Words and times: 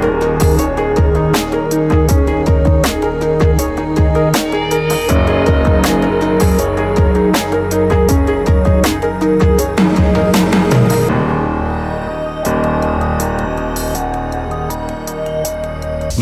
Thank 0.00 0.24
you. 0.24 0.39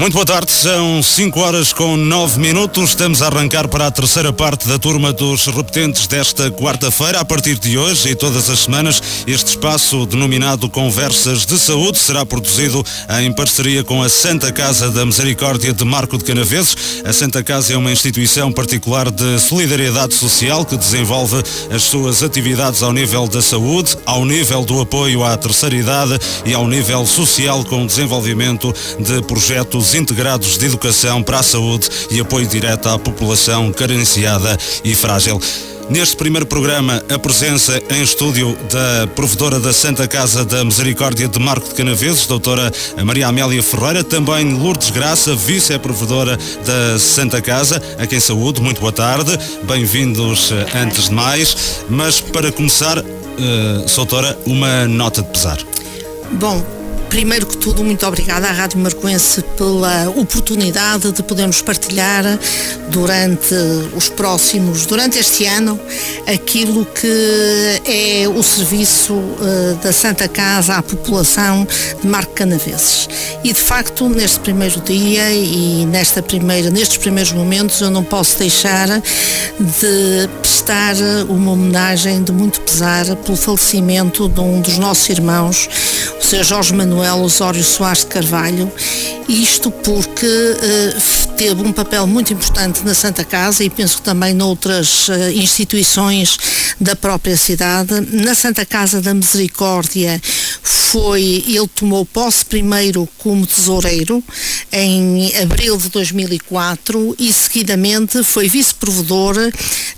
Muito 0.08 0.14
boa 0.14 0.24
tarde, 0.24 0.50
são 0.50 1.02
5 1.02 1.38
horas 1.38 1.70
com 1.70 1.94
9 1.94 2.40
minutos. 2.40 2.88
Estamos 2.88 3.20
a 3.20 3.26
arrancar 3.26 3.68
para 3.68 3.88
a 3.88 3.90
terceira 3.90 4.32
parte 4.32 4.66
da 4.66 4.78
turma 4.78 5.12
dos 5.12 5.46
repetentes 5.48 6.06
desta 6.06 6.50
quarta-feira. 6.50 7.20
A 7.20 7.24
partir 7.26 7.58
de 7.58 7.76
hoje 7.76 8.08
e 8.08 8.14
todas 8.14 8.48
as 8.48 8.60
semanas, 8.60 9.02
este 9.26 9.50
espaço 9.50 10.06
denominado 10.06 10.70
Conversas 10.70 11.44
de 11.44 11.58
Saúde 11.58 11.98
será 11.98 12.24
produzido 12.24 12.82
em 13.20 13.30
parceria 13.34 13.84
com 13.84 14.02
a 14.02 14.08
Santa 14.08 14.50
Casa 14.50 14.90
da 14.90 15.04
Misericórdia 15.04 15.74
de 15.74 15.84
Marco 15.84 16.16
de 16.16 16.24
Canaveses. 16.24 17.02
A 17.04 17.12
Santa 17.12 17.42
Casa 17.42 17.74
é 17.74 17.76
uma 17.76 17.92
instituição 17.92 18.50
particular 18.50 19.10
de 19.10 19.38
solidariedade 19.38 20.14
social 20.14 20.64
que 20.64 20.78
desenvolve 20.78 21.36
as 21.70 21.82
suas 21.82 22.22
atividades 22.22 22.82
ao 22.82 22.94
nível 22.94 23.28
da 23.28 23.42
saúde, 23.42 23.94
ao 24.06 24.24
nível 24.24 24.64
do 24.64 24.80
apoio 24.80 25.22
à 25.22 25.36
terceira 25.36 25.76
idade 25.76 26.18
e 26.46 26.54
ao 26.54 26.66
nível 26.66 27.04
social 27.04 27.62
com 27.62 27.84
desenvolvimento 27.84 28.74
de 28.98 29.20
projetos 29.24 29.97
integrados 29.98 30.56
de 30.56 30.66
educação 30.66 31.22
para 31.22 31.40
a 31.40 31.42
saúde 31.42 31.88
e 32.10 32.20
apoio 32.20 32.46
direto 32.46 32.88
à 32.88 32.98
população 32.98 33.72
carenciada 33.72 34.56
e 34.84 34.94
frágil. 34.94 35.40
Neste 35.90 36.16
primeiro 36.16 36.44
programa, 36.44 37.02
a 37.08 37.18
presença 37.18 37.82
em 37.90 38.02
estúdio 38.02 38.56
da 38.70 39.06
provedora 39.06 39.58
da 39.58 39.72
Santa 39.72 40.06
Casa 40.06 40.44
da 40.44 40.62
Misericórdia 40.62 41.26
de 41.26 41.38
Marco 41.38 41.66
de 41.66 41.74
Canaveses, 41.74 42.26
doutora 42.26 42.70
Maria 43.02 43.28
Amélia 43.28 43.62
Ferreira, 43.62 44.04
também 44.04 44.52
Lourdes 44.52 44.90
Graça, 44.90 45.34
vice-provedora 45.34 46.38
da 46.66 46.98
Santa 46.98 47.40
Casa, 47.40 47.82
a 47.98 48.06
quem 48.06 48.20
saúde, 48.20 48.60
muito 48.60 48.80
boa 48.80 48.92
tarde, 48.92 49.38
bem-vindos 49.64 50.52
eh, 50.52 50.66
antes 50.78 51.08
de 51.08 51.14
mais, 51.14 51.56
mas 51.88 52.20
para 52.20 52.52
começar, 52.52 52.98
uh, 52.98 53.04
doutora, 53.96 54.38
uma 54.44 54.86
nota 54.86 55.22
de 55.22 55.30
pesar. 55.30 55.58
Bom, 56.32 56.77
Primeiro 57.08 57.46
que 57.46 57.56
tudo, 57.56 57.82
muito 57.82 58.06
obrigada 58.06 58.48
à 58.48 58.52
Rádio 58.52 58.78
Marcoense 58.78 59.42
pela 59.56 60.10
oportunidade 60.10 61.10
de 61.10 61.22
podermos 61.22 61.62
partilhar 61.62 62.22
durante 62.90 63.54
os 63.96 64.10
próximos, 64.10 64.84
durante 64.84 65.18
este 65.18 65.46
ano, 65.46 65.80
aquilo 66.26 66.84
que 66.84 67.80
é 67.86 68.28
o 68.28 68.42
serviço 68.42 69.14
uh, 69.14 69.78
da 69.82 69.92
Santa 69.92 70.28
Casa 70.28 70.74
à 70.74 70.82
população 70.82 71.66
de 72.00 72.06
Marco 72.06 72.34
Canaveses. 72.34 73.08
E 73.42 73.52
de 73.52 73.60
facto, 73.60 74.08
neste 74.08 74.40
primeiro 74.40 74.80
dia 74.82 75.32
e 75.32 75.86
nesta 75.86 76.22
primeira, 76.22 76.70
nestes 76.70 76.98
primeiros 76.98 77.32
momentos, 77.32 77.80
eu 77.80 77.90
não 77.90 78.04
posso 78.04 78.38
deixar 78.38 78.86
de 79.58 80.28
prestar 80.42 80.94
uma 81.28 81.52
homenagem 81.52 82.22
de 82.22 82.32
muito 82.32 82.60
pesar 82.60 83.04
pelo 83.16 83.36
falecimento 83.36 84.28
de 84.28 84.40
um 84.40 84.60
dos 84.60 84.76
nossos 84.76 85.08
irmãos, 85.08 85.68
o 86.20 86.24
Sr. 86.24 86.44
Jorge 86.44 86.74
Manuel 86.74 86.97
Manuel 86.98 87.22
Osório 87.22 87.62
Soares 87.62 88.00
de 88.00 88.06
Carvalho, 88.06 88.72
isto 89.28 89.70
porque 89.70 90.26
uh, 90.26 91.36
teve 91.36 91.62
um 91.62 91.72
papel 91.72 92.08
muito 92.08 92.32
importante 92.32 92.84
na 92.84 92.92
Santa 92.92 93.24
Casa 93.24 93.62
e 93.62 93.70
penso 93.70 93.98
que 93.98 94.02
também 94.02 94.34
noutras 94.34 95.06
uh, 95.08 95.12
instituições 95.32 96.36
da 96.80 96.96
própria 96.96 97.36
cidade. 97.36 98.00
Na 98.10 98.34
Santa 98.34 98.66
Casa 98.66 99.00
da 99.00 99.14
Misericórdia 99.14 100.20
foi, 100.68 101.44
ele 101.46 101.68
tomou 101.74 102.04
posse 102.04 102.44
primeiro 102.44 103.08
como 103.18 103.46
tesoureiro 103.46 104.22
em 104.70 105.34
abril 105.36 105.76
de 105.76 105.88
2004 105.88 107.16
e 107.18 107.32
seguidamente 107.32 108.22
foi 108.22 108.48
vice-provedor 108.48 109.36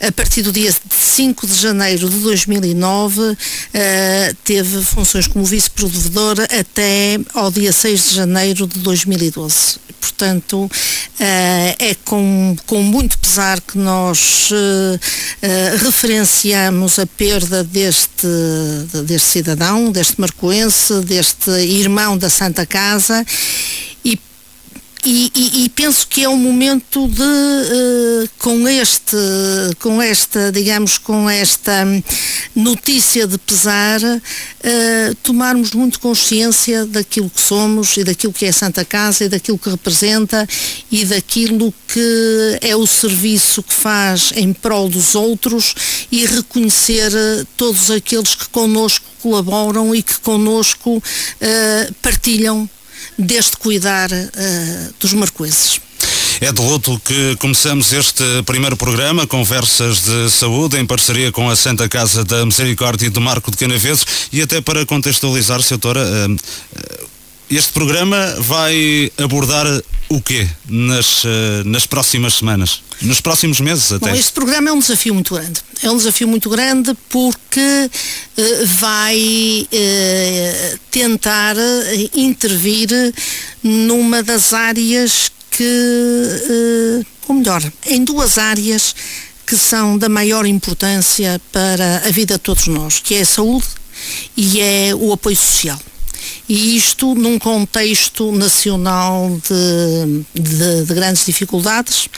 a 0.00 0.12
partir 0.12 0.42
do 0.42 0.52
dia 0.52 0.72
5 0.90 1.46
de 1.46 1.54
janeiro 1.54 2.08
de 2.08 2.18
2009 2.18 3.20
uh, 3.20 3.36
eh, 3.74 4.34
teve 4.44 4.84
funções 4.84 5.26
como 5.26 5.44
vice-provedor 5.44 6.36
até 6.40 7.18
ao 7.34 7.50
dia 7.50 7.72
6 7.72 8.08
de 8.08 8.14
janeiro 8.14 8.66
de 8.66 8.78
2012. 8.80 9.80
Portanto, 10.00 10.64
uh, 10.64 10.70
é 11.20 11.94
com, 12.04 12.56
com 12.66 12.82
muito 12.82 13.18
pesar 13.18 13.60
que 13.60 13.76
nós 13.76 14.50
uh, 14.50 14.98
referenciamos 15.84 16.98
a 16.98 17.06
perda 17.06 17.62
deste, 17.62 18.26
deste 19.04 19.28
cidadão, 19.28 19.92
deste 19.92 20.18
marcoense, 20.20 20.59
deste 21.00 21.50
irmão 21.50 22.18
da 22.18 22.28
Santa 22.28 22.66
Casa 22.66 23.24
e, 25.04 25.32
e, 25.34 25.64
e, 25.64 25.68
penso 25.70 26.06
que 26.06 26.24
é 26.24 26.28
um 26.28 26.36
momento 26.36 27.08
de 27.08 27.22
uh, 27.22 28.28
com 28.38 28.68
este 28.68 29.16
com 29.78 30.00
esta 30.00 30.52
digamos 30.52 30.98
com 30.98 31.28
esta 31.28 31.86
notícia 32.54 33.26
de 33.26 33.38
pesar 33.38 34.00
uh, 34.02 35.14
tomarmos 35.22 35.72
muito 35.72 35.98
consciência 36.00 36.84
daquilo 36.84 37.30
que 37.30 37.40
somos 37.40 37.96
e 37.96 38.04
daquilo 38.04 38.32
que 38.32 38.44
é 38.44 38.52
Santa 38.52 38.84
Casa 38.84 39.24
e 39.24 39.28
daquilo 39.28 39.58
que 39.58 39.70
representa 39.70 40.46
e 40.92 41.06
daquilo 41.06 41.72
que 41.88 42.58
é 42.60 42.76
o 42.76 42.86
serviço 42.86 43.62
que 43.62 43.74
faz 43.74 44.32
em 44.36 44.52
prol 44.52 44.90
dos 44.90 45.14
outros 45.14 45.74
e 46.12 46.26
reconhecer 46.26 47.10
uh, 47.10 47.46
todos 47.56 47.90
aqueles 47.90 48.34
que 48.34 48.48
connosco 48.50 49.06
colaboram 49.22 49.94
e 49.94 50.02
que 50.02 50.18
connosco 50.20 51.02
partilham 52.00 52.68
deste 53.18 53.56
cuidar 53.56 54.10
uh, 54.10 54.94
dos 54.98 55.12
marcoeses. 55.12 55.80
É 56.40 56.50
de 56.50 56.62
luto 56.62 56.98
que 57.04 57.36
começamos 57.36 57.92
este 57.92 58.24
primeiro 58.46 58.74
programa, 58.74 59.26
Conversas 59.26 60.04
de 60.04 60.30
Saúde, 60.30 60.78
em 60.78 60.86
parceria 60.86 61.30
com 61.30 61.50
a 61.50 61.54
Santa 61.54 61.86
Casa 61.86 62.24
da 62.24 62.46
Misericórdia 62.46 63.10
de 63.10 63.20
Marco 63.20 63.50
de 63.50 63.58
Canaveses. 63.58 64.06
E 64.32 64.40
até 64.40 64.60
para 64.62 64.86
contextualizar, 64.86 65.60
Doutora, 65.68 66.00
uh, 66.00 66.32
uh, 66.32 67.09
este 67.50 67.72
programa 67.72 68.36
vai 68.38 69.10
abordar 69.18 69.66
o 70.08 70.20
quê 70.20 70.46
nas, 70.68 71.24
nas 71.64 71.84
próximas 71.84 72.34
semanas? 72.34 72.82
Nos 73.02 73.20
próximos 73.20 73.60
meses 73.60 73.90
até? 73.90 74.10
Bom, 74.10 74.14
este 74.14 74.32
programa 74.32 74.68
é 74.68 74.72
um 74.72 74.78
desafio 74.78 75.14
muito 75.14 75.34
grande. 75.34 75.60
É 75.82 75.90
um 75.90 75.96
desafio 75.96 76.28
muito 76.28 76.48
grande 76.48 76.94
porque 77.08 77.90
uh, 77.90 78.66
vai 78.66 79.66
uh, 79.66 80.78
tentar 80.90 81.56
intervir 82.14 82.88
numa 83.62 84.22
das 84.22 84.52
áreas 84.52 85.32
que, 85.50 87.04
ou 87.26 87.34
melhor, 87.34 87.62
em 87.86 88.04
duas 88.04 88.38
áreas 88.38 88.94
que 89.46 89.56
são 89.56 89.98
da 89.98 90.08
maior 90.08 90.46
importância 90.46 91.40
para 91.50 92.02
a 92.06 92.10
vida 92.10 92.34
de 92.34 92.40
todos 92.40 92.68
nós, 92.68 93.00
que 93.00 93.16
é 93.16 93.22
a 93.22 93.26
saúde 93.26 93.66
e 94.36 94.60
é 94.60 94.94
o 94.94 95.12
apoio 95.12 95.36
social 95.36 95.78
e 96.50 96.76
isto 96.76 97.14
num 97.14 97.38
contexto 97.38 98.32
nacional 98.32 99.40
de, 99.48 100.24
de, 100.34 100.84
de, 100.84 100.94
grandes 100.94 101.24
dificuldades 101.24 102.08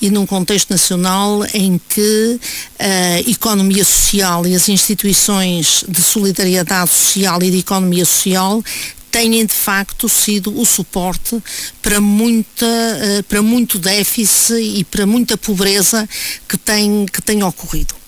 e 0.00 0.08
num 0.08 0.24
contexto 0.24 0.70
nacional 0.70 1.44
em 1.52 1.80
que 1.88 2.38
a 2.78 3.18
economia 3.28 3.84
social 3.84 4.46
e 4.46 4.54
as 4.54 4.68
instituições 4.68 5.84
de 5.88 6.00
solidariedade 6.02 6.88
social 6.88 7.42
e 7.42 7.50
de 7.50 7.58
economia 7.58 8.04
social 8.04 8.62
têm 9.10 9.44
de 9.44 9.52
facto 9.52 10.08
sido 10.08 10.56
o 10.56 10.64
suporte 10.64 11.42
para, 11.82 12.00
muita, 12.00 12.64
eh, 12.64 13.22
para 13.28 13.42
muito 13.42 13.76
déficit 13.76 14.54
e 14.54 14.84
para 14.84 15.04
muita 15.04 15.36
pobreza 15.36 16.08
que 16.48 16.56
tem, 16.56 17.06
que 17.12 17.20
tem 17.20 17.42
ocorrido. 17.42 17.99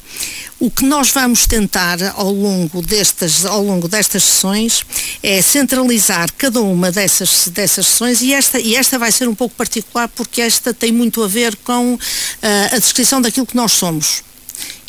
O 0.58 0.70
que 0.70 0.84
nós 0.84 1.10
vamos 1.10 1.46
tentar 1.46 1.98
ao 2.14 2.32
longo 2.32 2.80
destas, 2.82 3.44
ao 3.44 3.62
longo 3.62 3.88
destas 3.88 4.22
sessões 4.22 4.86
é 5.22 5.42
centralizar 5.42 6.32
cada 6.38 6.60
uma 6.60 6.92
dessas, 6.92 7.48
dessas 7.48 7.86
sessões 7.86 8.22
e 8.22 8.32
esta, 8.32 8.60
e 8.60 8.76
esta 8.76 8.98
vai 8.98 9.10
ser 9.10 9.28
um 9.28 9.34
pouco 9.34 9.56
particular 9.56 10.08
porque 10.08 10.40
esta 10.40 10.72
tem 10.72 10.92
muito 10.92 11.22
a 11.22 11.26
ver 11.26 11.56
com 11.56 11.94
uh, 11.94 11.98
a 12.72 12.78
descrição 12.78 13.20
daquilo 13.20 13.46
que 13.46 13.56
nós 13.56 13.72
somos. 13.72 14.22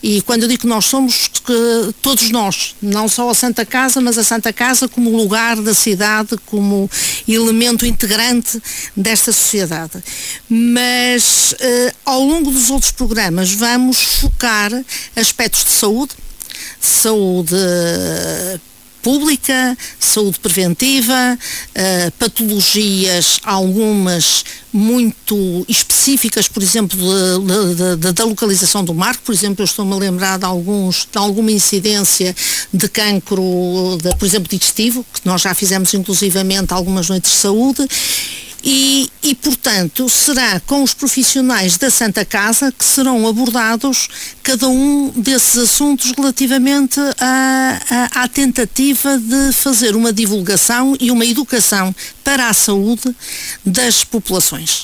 E 0.03 0.21
quando 0.23 0.43
eu 0.43 0.49
digo 0.49 0.61
que 0.61 0.67
nós 0.67 0.83
somos, 0.83 1.27
que 1.27 1.95
todos 2.01 2.29
nós, 2.29 2.75
não 2.81 3.07
só 3.07 3.29
a 3.29 3.33
Santa 3.33 3.65
Casa, 3.65 4.01
mas 4.01 4.17
a 4.17 4.23
Santa 4.23 4.51
Casa 4.51 4.89
como 4.89 5.15
lugar 5.15 5.55
da 5.61 5.73
cidade, 5.73 6.35
como 6.45 6.91
elemento 7.25 7.85
integrante 7.85 8.61
desta 8.93 9.31
sociedade. 9.31 10.03
Mas 10.49 11.55
eh, 11.57 11.93
ao 12.03 12.21
longo 12.21 12.51
dos 12.51 12.69
outros 12.69 12.91
programas 12.91 13.51
vamos 13.53 14.19
focar 14.19 14.71
aspectos 15.15 15.63
de 15.63 15.71
saúde, 15.71 16.11
saúde 16.81 17.55
pública, 19.03 19.77
saúde 19.99 20.39
preventiva, 20.39 21.37
uh, 21.37 22.11
patologias, 22.17 23.39
algumas 23.43 24.43
muito 24.71 25.63
específicas, 25.69 26.47
por 26.47 26.63
exemplo, 26.63 26.97
da 28.11 28.23
localização 28.25 28.83
do 28.83 28.93
marco, 28.95 29.21
por 29.23 29.33
exemplo, 29.35 29.61
eu 29.61 29.65
estou-me 29.65 29.93
a 29.93 29.97
lembrar 29.97 30.39
de, 30.39 30.45
alguns, 30.45 31.07
de 31.11 31.17
alguma 31.17 31.51
incidência 31.51 32.35
de 32.73 32.89
cancro, 32.89 33.43
de, 34.01 34.15
por 34.15 34.25
exemplo, 34.25 34.49
digestivo, 34.49 35.05
que 35.13 35.21
nós 35.25 35.41
já 35.41 35.53
fizemos 35.53 35.93
inclusivamente 35.93 36.73
algumas 36.73 37.07
noites 37.07 37.33
de 37.33 37.37
saúde, 37.37 37.87
e, 38.63 39.09
e, 39.21 39.35
portanto, 39.35 40.09
será 40.09 40.59
com 40.61 40.83
os 40.83 40.93
profissionais 40.93 41.77
da 41.77 41.89
Santa 41.89 42.23
Casa 42.23 42.71
que 42.71 42.85
serão 42.85 43.27
abordados 43.27 44.07
cada 44.41 44.69
um 44.69 45.11
desses 45.17 45.57
assuntos 45.57 46.11
relativamente 46.11 46.97
à, 47.19 47.81
à, 47.89 48.23
à 48.23 48.27
tentativa 48.29 49.17
de 49.17 49.51
fazer 49.51 49.97
uma 49.97 50.13
divulgação 50.13 50.95
e 50.97 51.11
uma 51.11 51.25
educação 51.25 51.93
para 52.23 52.47
a 52.47 52.53
saúde 52.53 53.13
das 53.65 54.05
populações. 54.05 54.83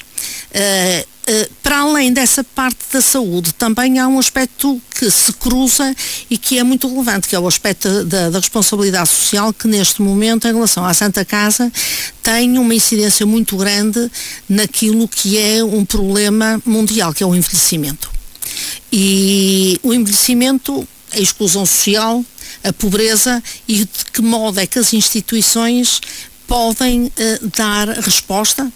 Uh, 0.52 1.19
para 1.62 1.80
além 1.80 2.12
dessa 2.12 2.44
parte 2.44 2.80
da 2.92 3.02
saúde, 3.02 3.54
também 3.54 4.00
há 4.00 4.08
um 4.08 4.20
aspecto 4.20 4.82
que 4.98 5.10
se 5.10 5.32
cruza 5.34 5.96
e 6.30 6.38
que 6.38 6.58
é 6.58 6.64
muito 6.64 6.88
relevante, 6.88 7.28
que 7.28 7.36
é 7.36 7.40
o 7.40 7.48
aspecto 7.48 8.04
da, 8.06 8.30
da, 8.30 8.40
responsabilidade 8.40 9.10
social, 9.10 9.54
que 9.54 9.68
neste 9.68 10.02
momento, 10.02 10.48
em 10.48 10.54
relação 10.54 10.86
à 10.86 10.94
Santa 10.94 11.24
Casa, 11.24 11.72
tem 12.24 12.58
uma 12.58 12.74
incidência 12.74 13.26
muito 13.26 13.56
grande 13.58 14.12
naquilo 14.48 15.08
que 15.08 15.38
é 15.38 15.64
um 15.64 15.86
problema 15.86 16.62
mundial, 16.66 17.14
que 17.14 17.24
é 17.24 17.26
o 17.26 17.36
envelhecimento. 17.36 18.10
E 18.92 19.80
o 19.84 19.94
envelhecimento, 19.94 20.88
a 21.14 21.20
exclusão 21.20 21.66
social, 21.66 22.26
a 22.64 22.74
pobreza 22.74 23.42
e 23.68 23.80
de 23.80 24.06
que 24.12 24.22
modo 24.22 24.60
é 24.60 24.66
que 24.66 24.80
as 24.80 24.94
instituições 24.94 26.02
podem 26.48 27.06
uh, 27.06 27.12
dar 27.56 27.88
resposta 27.90 28.72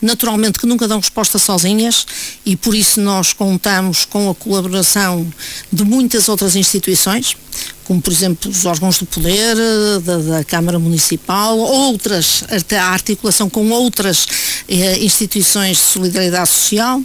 naturalmente 0.00 0.58
que 0.58 0.66
nunca 0.66 0.88
dão 0.88 0.98
resposta 0.98 1.38
sozinhas 1.38 2.06
e 2.44 2.56
por 2.56 2.74
isso 2.74 3.00
nós 3.00 3.32
contamos 3.32 4.04
com 4.04 4.30
a 4.30 4.34
colaboração 4.34 5.26
de 5.72 5.84
muitas 5.84 6.28
outras 6.28 6.56
instituições, 6.56 7.36
como 7.84 8.00
por 8.00 8.12
exemplo 8.12 8.50
os 8.50 8.64
órgãos 8.64 8.98
do 8.98 9.06
poder, 9.06 9.56
da, 10.02 10.18
da 10.18 10.44
Câmara 10.44 10.78
Municipal, 10.78 11.58
outras, 11.58 12.44
a 12.78 12.84
articulação 12.84 13.50
com 13.50 13.70
outras 13.70 14.26
eh, 14.68 14.98
instituições 14.98 15.76
de 15.76 15.82
solidariedade 15.84 16.48
social, 16.48 17.02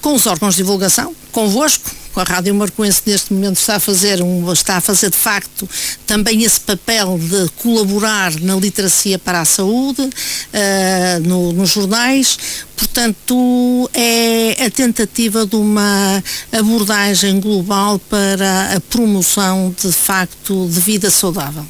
com 0.00 0.14
os 0.14 0.26
órgãos 0.26 0.54
de 0.54 0.62
divulgação, 0.62 1.14
convosco, 1.32 1.90
com 2.12 2.20
a 2.20 2.24
Rádio 2.24 2.54
Marcoense 2.54 3.02
neste 3.06 3.32
momento 3.32 3.58
está 3.58 3.76
a 3.76 3.80
fazer 3.80 4.22
um, 4.22 4.52
está 4.52 4.76
a 4.76 4.80
fazer 4.80 5.10
de 5.10 5.16
facto 5.16 5.68
também 6.06 6.42
esse 6.42 6.60
papel 6.60 7.18
de 7.18 7.48
colaborar 7.62 8.34
na 8.40 8.56
literacia 8.56 9.18
para 9.18 9.40
a 9.40 9.44
saúde 9.44 10.02
uh, 10.02 11.20
no, 11.22 11.52
nos 11.52 11.70
jornais 11.70 12.38
portanto 12.80 13.90
é 13.92 14.64
a 14.64 14.70
tentativa 14.70 15.44
de 15.44 15.54
uma 15.54 16.24
abordagem 16.50 17.38
global 17.38 17.98
para 17.98 18.74
a 18.74 18.80
promoção 18.80 19.74
de 19.78 19.92
facto 19.92 20.66
de 20.66 20.80
vida 20.80 21.10
saudável. 21.10 21.66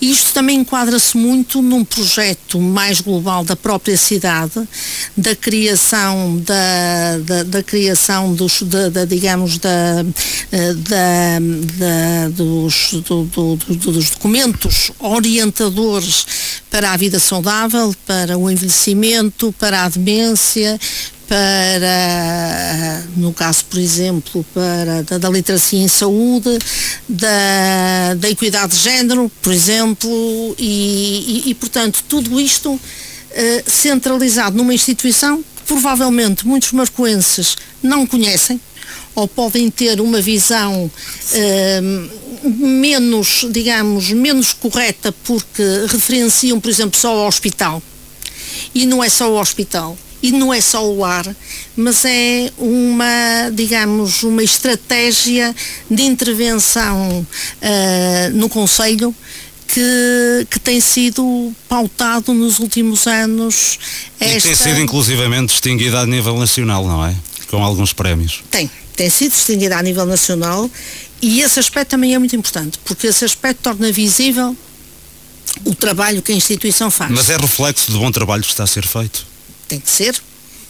Isto 0.00 0.32
também 0.32 0.60
enquadra-se 0.60 1.14
muito 1.16 1.60
num 1.60 1.84
projeto 1.84 2.58
mais 2.58 3.00
global 3.00 3.44
da 3.44 3.54
própria 3.54 3.98
cidade, 3.98 4.66
da 5.14 5.36
criação 5.36 6.38
da, 6.38 7.18
da, 7.18 7.42
da 7.42 7.62
criação 7.62 8.32
dos, 8.32 8.62
da, 8.62 8.88
da, 8.88 9.04
digamos, 9.04 9.58
da, 9.58 10.02
da, 10.02 11.38
da 11.78 12.28
dos, 12.30 12.94
do, 13.06 13.24
do, 13.24 13.56
dos 13.56 14.10
documentos 14.10 14.90
orientadores 14.98 16.26
para 16.70 16.92
a 16.92 16.96
vida 16.96 17.18
saudável, 17.18 17.94
para 18.06 18.38
o 18.38 18.50
envelhecimento, 18.50 19.52
para 19.58 19.84
a 19.84 19.88
demência, 19.88 20.78
para, 21.30 23.04
no 23.16 23.32
caso, 23.32 23.64
por 23.66 23.78
exemplo, 23.78 24.44
para 24.52 25.02
da, 25.02 25.18
da 25.18 25.30
literacia 25.30 25.78
em 25.78 25.86
saúde, 25.86 26.58
da, 27.08 28.14
da 28.18 28.28
equidade 28.28 28.76
de 28.76 28.82
género, 28.82 29.30
por 29.40 29.52
exemplo, 29.52 30.10
e, 30.58 31.42
e, 31.46 31.50
e 31.50 31.54
portanto, 31.54 32.02
tudo 32.08 32.40
isto 32.40 32.72
uh, 32.72 32.80
centralizado 33.70 34.56
numa 34.56 34.74
instituição 34.74 35.40
que 35.40 35.62
provavelmente 35.68 36.44
muitos 36.44 36.72
marcoenses 36.72 37.56
não 37.80 38.04
conhecem, 38.04 38.60
ou 39.20 39.28
podem 39.28 39.70
ter 39.70 40.00
uma 40.00 40.20
visão 40.20 40.90
uh, 40.90 42.10
menos, 42.48 43.46
digamos, 43.50 44.10
menos 44.10 44.52
correta 44.52 45.12
porque 45.24 45.62
referenciam, 45.88 46.58
por 46.58 46.70
exemplo, 46.70 46.98
só 46.98 47.10
ao 47.10 47.26
hospital. 47.26 47.82
E 48.74 48.86
não 48.86 49.02
é 49.02 49.08
só 49.08 49.30
o 49.30 49.38
hospital 49.38 49.96
e 50.22 50.32
não 50.32 50.52
é 50.52 50.60
só 50.60 50.86
o 50.86 51.04
ar, 51.04 51.24
mas 51.76 52.04
é 52.04 52.50
uma, 52.58 53.50
digamos, 53.54 54.22
uma 54.22 54.42
estratégia 54.42 55.54
de 55.90 56.02
intervenção 56.02 57.26
uh, 57.62 58.36
no 58.36 58.48
Conselho 58.48 59.14
que, 59.66 60.46
que, 60.50 60.58
tem 60.58 60.80
sido 60.80 61.52
pautado 61.68 62.34
nos 62.34 62.58
últimos 62.58 63.06
anos. 63.06 63.78
Esta... 64.18 64.38
E 64.38 64.42
tem 64.42 64.54
sido 64.54 64.80
inclusivamente 64.80 65.52
distinguida 65.52 66.00
a 66.00 66.06
nível 66.06 66.36
nacional, 66.38 66.84
não 66.84 67.04
é? 67.06 67.14
Com 67.48 67.64
alguns 67.64 67.92
prémios. 67.92 68.42
Tem, 68.50 68.70
tem 68.96 69.10
sido 69.10 69.32
distinguida 69.32 69.76
a 69.76 69.82
nível 69.82 70.06
nacional 70.06 70.70
e 71.22 71.40
esse 71.40 71.58
aspecto 71.58 71.90
também 71.90 72.14
é 72.14 72.18
muito 72.18 72.34
importante, 72.34 72.78
porque 72.84 73.06
esse 73.06 73.24
aspecto 73.24 73.60
torna 73.62 73.90
visível 73.92 74.56
o 75.64 75.74
trabalho 75.74 76.22
que 76.22 76.32
a 76.32 76.34
instituição 76.34 76.90
faz. 76.90 77.10
Mas 77.10 77.28
é 77.28 77.36
reflexo 77.36 77.90
do 77.90 77.98
bom 77.98 78.10
trabalho 78.10 78.42
que 78.42 78.50
está 78.50 78.64
a 78.64 78.66
ser 78.66 78.86
feito? 78.86 79.26
Tem 79.68 79.78
que 79.78 79.90
ser, 79.90 80.20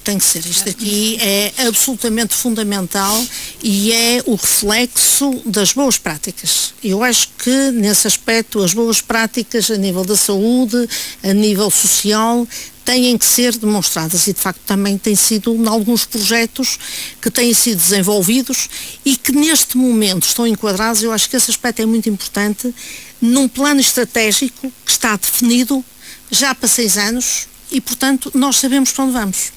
tem 0.02 0.18
que 0.18 0.24
ser. 0.24 0.44
Isto 0.46 0.68
aqui 0.68 1.18
é 1.20 1.52
absolutamente 1.66 2.34
fundamental 2.34 3.24
e 3.62 3.92
é 3.92 4.22
o 4.26 4.34
reflexo 4.34 5.42
das 5.44 5.72
boas 5.72 5.98
práticas. 5.98 6.74
Eu 6.82 7.04
acho 7.04 7.28
que, 7.38 7.70
nesse 7.70 8.06
aspecto, 8.06 8.62
as 8.62 8.74
boas 8.74 9.00
práticas 9.00 9.70
a 9.70 9.76
nível 9.76 10.04
da 10.04 10.16
saúde, 10.16 10.88
a 11.22 11.32
nível 11.32 11.70
social, 11.70 12.46
têm 12.90 13.16
que 13.16 13.24
ser 13.24 13.56
demonstradas 13.56 14.26
e 14.26 14.32
de 14.32 14.40
facto 14.40 14.60
também 14.66 14.98
tem 14.98 15.14
sido 15.14 15.54
em 15.54 15.68
alguns 15.68 16.04
projetos 16.04 16.76
que 17.22 17.30
têm 17.30 17.54
sido 17.54 17.78
desenvolvidos 17.78 18.68
e 19.04 19.16
que 19.16 19.30
neste 19.30 19.76
momento 19.76 20.26
estão 20.26 20.44
enquadrados, 20.44 21.00
eu 21.00 21.12
acho 21.12 21.30
que 21.30 21.36
esse 21.36 21.52
aspecto 21.52 21.82
é 21.82 21.86
muito 21.86 22.08
importante, 22.08 22.74
num 23.20 23.46
plano 23.46 23.80
estratégico 23.80 24.72
que 24.84 24.90
está 24.90 25.14
definido 25.16 25.84
já 26.32 26.52
para 26.52 26.68
seis 26.68 26.98
anos, 26.98 27.46
e, 27.70 27.80
portanto, 27.80 28.32
nós 28.34 28.56
sabemos 28.56 28.90
para 28.90 29.04
onde 29.04 29.12
vamos. 29.12 29.52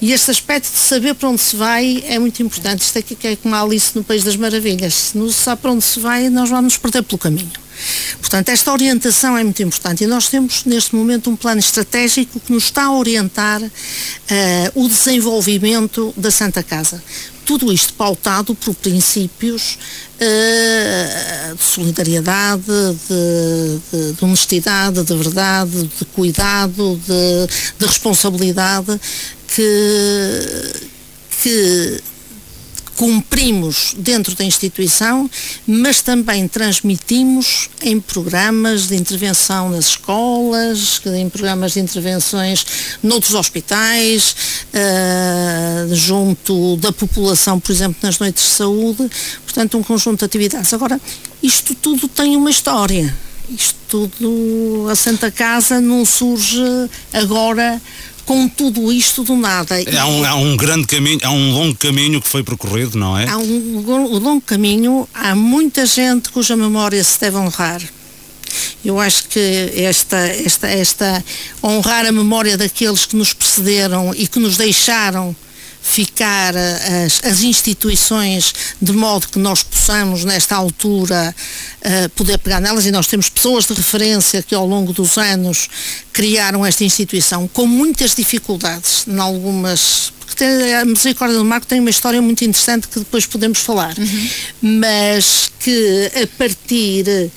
E 0.00 0.12
este 0.12 0.32
aspecto 0.32 0.72
de 0.72 0.78
saber 0.80 1.14
para 1.14 1.28
onde 1.28 1.40
se 1.40 1.54
vai 1.54 2.02
é 2.08 2.18
muito 2.18 2.42
importante. 2.42 2.80
Isto 2.80 2.98
aqui 2.98 3.16
é 3.28 3.36
como 3.36 3.54
a 3.54 3.62
Alice 3.62 3.92
no 3.94 4.02
País 4.02 4.24
das 4.24 4.34
Maravilhas. 4.34 4.94
Se 4.94 5.18
não 5.18 5.30
sabe 5.30 5.62
para 5.62 5.70
onde 5.70 5.84
se 5.84 6.00
vai, 6.00 6.28
nós 6.28 6.48
vamos 6.50 6.72
nos 6.72 6.78
perder 6.78 7.04
pelo 7.04 7.18
caminho. 7.18 7.52
Portanto, 8.20 8.48
esta 8.48 8.72
orientação 8.72 9.36
é 9.36 9.42
muito 9.42 9.62
importante 9.62 10.04
e 10.04 10.06
nós 10.06 10.28
temos 10.28 10.64
neste 10.64 10.94
momento 10.94 11.30
um 11.30 11.36
plano 11.36 11.60
estratégico 11.60 12.38
que 12.40 12.52
nos 12.52 12.64
está 12.64 12.84
a 12.84 12.92
orientar 12.92 13.62
uh, 13.62 13.70
o 14.74 14.88
desenvolvimento 14.88 16.14
da 16.16 16.30
Santa 16.30 16.62
Casa. 16.62 17.02
Tudo 17.44 17.72
isto 17.72 17.94
pautado 17.94 18.54
por 18.54 18.74
princípios 18.76 19.78
uh, 20.20 21.56
de 21.56 21.62
solidariedade, 21.62 22.62
de, 22.62 23.80
de, 23.90 24.12
de, 24.12 24.24
honestidade, 24.24 25.02
de 25.02 25.16
verdade, 25.16 25.90
de 25.98 26.04
cuidado, 26.14 27.00
de, 27.06 27.46
de 27.78 27.86
responsabilidade 27.86 29.00
que, 29.48 29.62
que 31.42 32.00
cumprimos 33.00 33.94
dentro 33.96 34.34
da 34.34 34.44
instituição, 34.44 35.28
mas 35.66 36.02
também 36.02 36.46
transmitimos 36.46 37.70
em 37.80 37.98
programas 37.98 38.88
de 38.88 38.94
intervenção 38.94 39.70
nas 39.70 39.86
escolas, 39.86 41.00
em 41.06 41.26
programas 41.30 41.72
de 41.72 41.80
intervenções 41.80 42.66
noutros 43.02 43.34
hospitais, 43.34 44.36
uh, 44.74 45.94
junto 45.94 46.76
da 46.76 46.92
população, 46.92 47.58
por 47.58 47.72
exemplo, 47.72 47.96
nas 48.02 48.18
noites 48.18 48.44
de 48.44 48.50
saúde, 48.50 49.10
portanto 49.46 49.78
um 49.78 49.82
conjunto 49.82 50.18
de 50.18 50.24
atividades. 50.26 50.74
Agora, 50.74 51.00
isto 51.42 51.74
tudo 51.74 52.06
tem 52.06 52.36
uma 52.36 52.50
história. 52.50 53.16
Isto 53.48 53.80
tudo, 53.88 54.88
a 54.90 54.94
Santa 54.94 55.30
Casa 55.30 55.80
não 55.80 56.04
surge 56.04 56.62
agora 57.12 57.80
com 58.30 58.46
tudo 58.48 58.92
isto 58.92 59.24
do 59.24 59.34
nada. 59.34 59.74
Há 59.74 60.06
um, 60.06 60.24
há 60.24 60.34
um 60.36 60.56
grande 60.56 60.86
caminho, 60.86 61.18
há 61.24 61.32
um 61.32 61.50
longo 61.52 61.74
caminho 61.74 62.22
que 62.22 62.28
foi 62.28 62.44
percorrido, 62.44 62.96
não 62.96 63.18
é? 63.18 63.28
Há 63.28 63.36
um, 63.36 63.84
um 63.84 64.18
longo 64.20 64.40
caminho, 64.40 65.08
há 65.12 65.34
muita 65.34 65.84
gente 65.84 66.30
cuja 66.30 66.54
memória 66.54 67.02
se 67.02 67.18
deve 67.18 67.36
honrar. 67.36 67.82
Eu 68.84 69.00
acho 69.00 69.24
que 69.24 69.72
esta, 69.74 70.16
esta, 70.16 70.68
esta 70.68 71.24
honrar 71.60 72.06
a 72.06 72.12
memória 72.12 72.56
daqueles 72.56 73.04
que 73.04 73.16
nos 73.16 73.32
precederam 73.32 74.14
e 74.14 74.28
que 74.28 74.38
nos 74.38 74.56
deixaram 74.56 75.34
qualificar 75.90 76.54
as, 76.56 77.20
as, 77.24 77.42
instituições 77.42 78.54
de 78.80 78.92
modo 78.92 79.26
que 79.28 79.38
nós 79.38 79.62
possamos, 79.62 80.24
nesta 80.24 80.54
altura, 80.54 81.34
uh, 81.80 82.08
poder 82.10 82.38
pegar 82.38 82.60
nelas 82.60 82.86
e 82.86 82.92
nós 82.92 83.08
temos 83.08 83.28
pessoas 83.28 83.66
de 83.66 83.74
referência 83.74 84.42
que 84.42 84.54
ao 84.54 84.64
longo 84.66 84.92
dos 84.92 85.18
anos 85.18 85.68
criaram 86.12 86.64
esta 86.64 86.84
instituição 86.84 87.48
com 87.48 87.66
muitas 87.66 88.14
dificuldades, 88.14 89.04
em 89.08 89.18
algumas 89.18 90.12
porque 90.24 90.44
a 90.80 90.84
Misericórdia 90.84 91.36
do 91.36 91.44
Marco 91.44 91.66
tem 91.66 91.80
uma 91.80 91.90
história 91.90 92.22
muito 92.22 92.44
interessante 92.44 92.86
que 92.86 93.00
depois 93.00 93.26
podemos 93.26 93.58
falar, 93.58 93.98
uhum. 93.98 94.28
mas 94.62 95.50
que 95.58 96.10
a 96.22 96.26
partir 96.38 97.30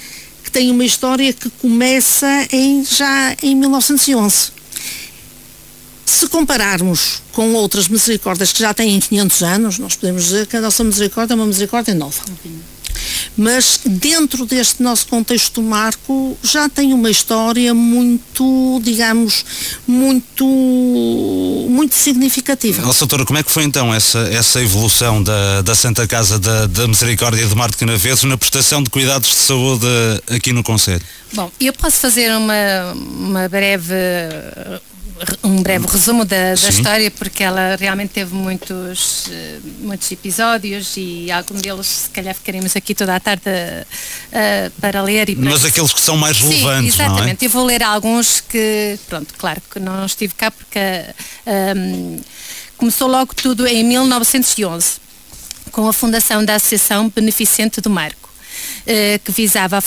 que 0.43 0.51
tem 0.51 0.69
uma 0.69 0.85
história 0.85 1.33
que 1.33 1.49
começa 1.49 2.47
em, 2.51 2.85
já 2.85 3.35
em 3.41 3.55
1911 3.55 4.62
se 6.05 6.27
compararmos 6.27 7.21
com 7.31 7.53
outras 7.53 7.87
misericórdias 7.87 8.51
que 8.51 8.59
já 8.59 8.73
têm 8.73 8.99
500 8.99 9.43
anos, 9.43 9.79
nós 9.79 9.95
podemos 9.95 10.23
dizer 10.23 10.47
que 10.47 10.57
a 10.57 10.61
nossa 10.61 10.83
misericórdia 10.83 11.33
é 11.33 11.35
uma 11.35 11.45
misericórdia 11.45 11.93
nova. 11.93 12.21
Mas 13.35 13.79
dentro 13.83 14.45
deste 14.45 14.83
nosso 14.83 15.07
contexto 15.07 15.61
marco 15.61 16.37
já 16.43 16.69
tem 16.69 16.93
uma 16.93 17.09
história 17.09 17.73
muito, 17.73 18.79
digamos, 18.83 19.43
muito, 19.87 20.45
muito 20.45 21.95
significativa. 21.95 22.81
Nossa 22.81 22.99
doutora, 22.99 23.25
como 23.25 23.39
é 23.39 23.43
que 23.43 23.51
foi 23.51 23.63
então 23.63 23.93
essa, 23.93 24.19
essa 24.31 24.61
evolução 24.61 25.23
da, 25.23 25.61
da 25.61 25.75
Santa 25.75 26.07
Casa 26.07 26.37
da, 26.37 26.67
da 26.67 26.87
Misericórdia 26.87 27.45
de 27.45 27.55
Marte 27.55 27.77
Canaveses 27.77 28.23
na 28.23 28.37
prestação 28.37 28.83
de 28.83 28.89
cuidados 28.89 29.29
de 29.29 29.35
saúde 29.35 29.87
aqui 30.29 30.53
no 30.53 30.63
Conselho? 30.63 31.03
Bom, 31.33 31.51
eu 31.59 31.73
posso 31.73 31.97
fazer 31.97 32.31
uma, 32.35 32.93
uma 32.93 33.49
breve 33.49 33.95
um 35.43 35.61
breve 35.61 35.85
resumo 35.87 36.25
da, 36.25 36.55
da 36.55 36.69
história, 36.69 37.11
porque 37.11 37.43
ela 37.43 37.75
realmente 37.79 38.11
teve 38.11 38.33
muitos, 38.33 39.25
eh, 39.29 39.59
muitos 39.79 40.11
episódios 40.11 40.93
e 40.97 41.31
algum 41.31 41.55
deles, 41.55 41.87
se 41.87 42.09
calhar, 42.09 42.33
ficaremos 42.33 42.75
aqui 42.75 42.95
toda 42.95 43.15
a 43.15 43.19
tarde 43.19 43.43
uh, 43.43 44.71
para 44.81 45.01
ler. 45.01 45.29
E 45.29 45.35
para... 45.35 45.49
Mas 45.49 45.65
aqueles 45.65 45.93
que 45.93 46.01
são 46.01 46.17
mais 46.17 46.39
relevantes, 46.39 46.95
Sim, 46.95 47.01
exatamente. 47.01 47.43
É? 47.43 47.47
Eu 47.47 47.51
vou 47.51 47.65
ler 47.65 47.83
alguns 47.83 48.41
que, 48.41 48.97
pronto, 49.07 49.33
claro 49.37 49.61
que 49.71 49.79
não 49.79 50.05
estive 50.05 50.33
cá 50.33 50.51
porque 50.51 50.79
um, 51.77 52.19
começou 52.77 53.07
logo 53.07 53.33
tudo 53.33 53.67
em 53.67 53.83
1911, 53.83 54.95
com 55.71 55.87
a 55.87 55.93
fundação 55.93 56.43
da 56.43 56.55
Associação 56.55 57.09
Beneficente 57.09 57.79
do 57.81 57.89
Marco. 57.89 58.22
Eh, 58.85 59.17
que 59.23 59.31
visava 59.31 59.77
a, 59.77 59.81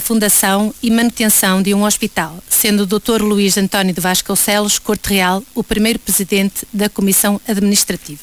fundação 0.00 0.72
e 0.80 0.92
manutenção 0.92 1.60
de 1.60 1.74
um 1.74 1.82
hospital, 1.82 2.38
sendo 2.48 2.84
o 2.84 2.86
Dr. 2.86 3.20
Luís 3.20 3.58
António 3.58 3.92
de 3.92 4.00
Vasconcelos 4.00 4.78
Corte 4.78 5.08
Real 5.08 5.42
o 5.56 5.64
primeiro 5.64 5.98
presidente 5.98 6.64
da 6.72 6.88
Comissão 6.88 7.40
Administrativa. 7.48 8.22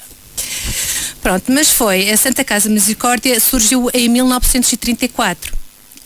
Pronto, 1.22 1.52
mas 1.52 1.70
foi, 1.70 2.10
a 2.10 2.16
Santa 2.16 2.46
Casa 2.46 2.70
Misericórdia 2.70 3.38
surgiu 3.42 3.90
em 3.94 4.08
1934 4.08 5.54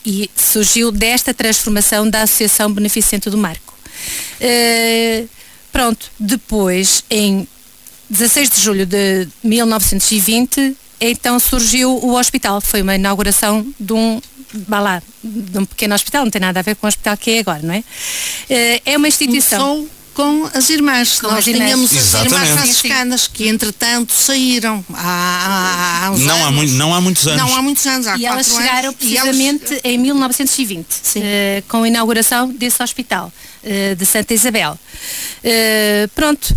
e 0.04 0.28
surgiu 0.36 0.92
desta 0.92 1.32
transformação 1.32 2.10
da 2.10 2.24
Associação 2.24 2.74
Beneficente 2.74 3.30
do 3.30 3.38
Marco. 3.38 3.76
Uh, 4.42 5.30
pronto, 5.72 6.10
depois, 6.20 7.04
em 7.12 7.48
16 8.10 8.50
de 8.50 8.60
julho 8.60 8.86
de 8.88 9.28
1920, 9.44 10.76
então 11.00 11.40
surgiu 11.40 11.92
o 11.92 12.16
hospital. 12.16 12.62
Foi 12.62 12.82
uma 12.82 12.96
inauguração 12.96 13.66
de 13.80 13.94
um, 13.94 14.22
lá, 14.68 15.02
de 15.24 15.58
um 15.58 15.66
pequeno 15.66 15.96
hospital, 15.96 16.24
não 16.24 16.32
tem 16.32 16.42
nada 16.42 16.60
a 16.60 16.64
ver 16.64 16.76
com 16.76 16.86
o 16.86 16.90
hospital 16.90 17.18
que 17.18 17.32
é 17.32 17.40
agora, 17.40 17.62
não 17.62 17.74
é? 17.74 17.84
Eh, 18.50 18.82
é 18.86 18.98
uma 18.98 19.08
instituição. 19.08 19.60
Começou 19.60 20.00
com 20.20 20.50
as 20.54 20.70
irmãs. 20.70 21.20
Com 21.22 21.28
Nós 21.28 21.38
as 21.40 21.44
tínhamos 21.46 21.92
as 21.96 22.26
irmãs 22.26 22.50
franciscanas 22.50 23.28
que 23.28 23.48
entretanto 23.48 24.14
saíram 24.14 24.84
há, 24.94 26.08
há, 26.08 26.18
não, 26.18 26.46
há 26.46 26.52
muito, 26.52 26.74
não 26.74 26.94
há 26.94 27.00
muitos 27.00 27.26
anos. 27.26 27.42
Não 27.42 27.56
há 27.56 27.62
muitos 27.62 27.88
anos, 27.88 28.06
há 28.06 28.18
E 28.18 28.26
elas 28.26 28.48
chegaram 28.48 28.90
anos, 28.90 28.96
precisamente 28.96 29.72
elas... 29.72 29.82
em 29.86 29.98
1920, 29.98 30.86
uh, 30.86 31.22
com 31.70 31.84
a 31.84 31.88
inauguração 31.88 32.50
desse 32.50 32.84
hospital 32.84 33.32
uh, 33.64 33.96
de 33.96 34.06
Santa 34.06 34.34
Isabel. 34.34 34.78
Uh, 35.44 36.08
pronto. 36.14 36.54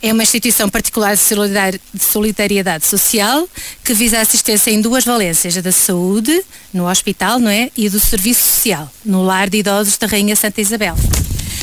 É 0.00 0.12
uma 0.12 0.22
instituição 0.22 0.68
particular 0.68 1.16
de 1.16 2.00
solidariedade 2.00 2.86
social 2.86 3.48
que 3.84 3.92
visa 3.92 4.18
a 4.18 4.20
assistência 4.20 4.70
em 4.70 4.80
duas 4.80 5.04
valências, 5.04 5.56
a 5.56 5.60
da 5.60 5.72
saúde, 5.72 6.44
no 6.72 6.88
hospital, 6.88 7.40
não 7.40 7.50
é? 7.50 7.70
E 7.76 7.88
do 7.88 7.98
serviço 7.98 8.44
social, 8.44 8.90
no 9.04 9.24
lar 9.24 9.50
de 9.50 9.58
idosos 9.58 9.98
da 9.98 10.06
Rainha 10.06 10.36
Santa 10.36 10.60
Isabel. 10.60 10.94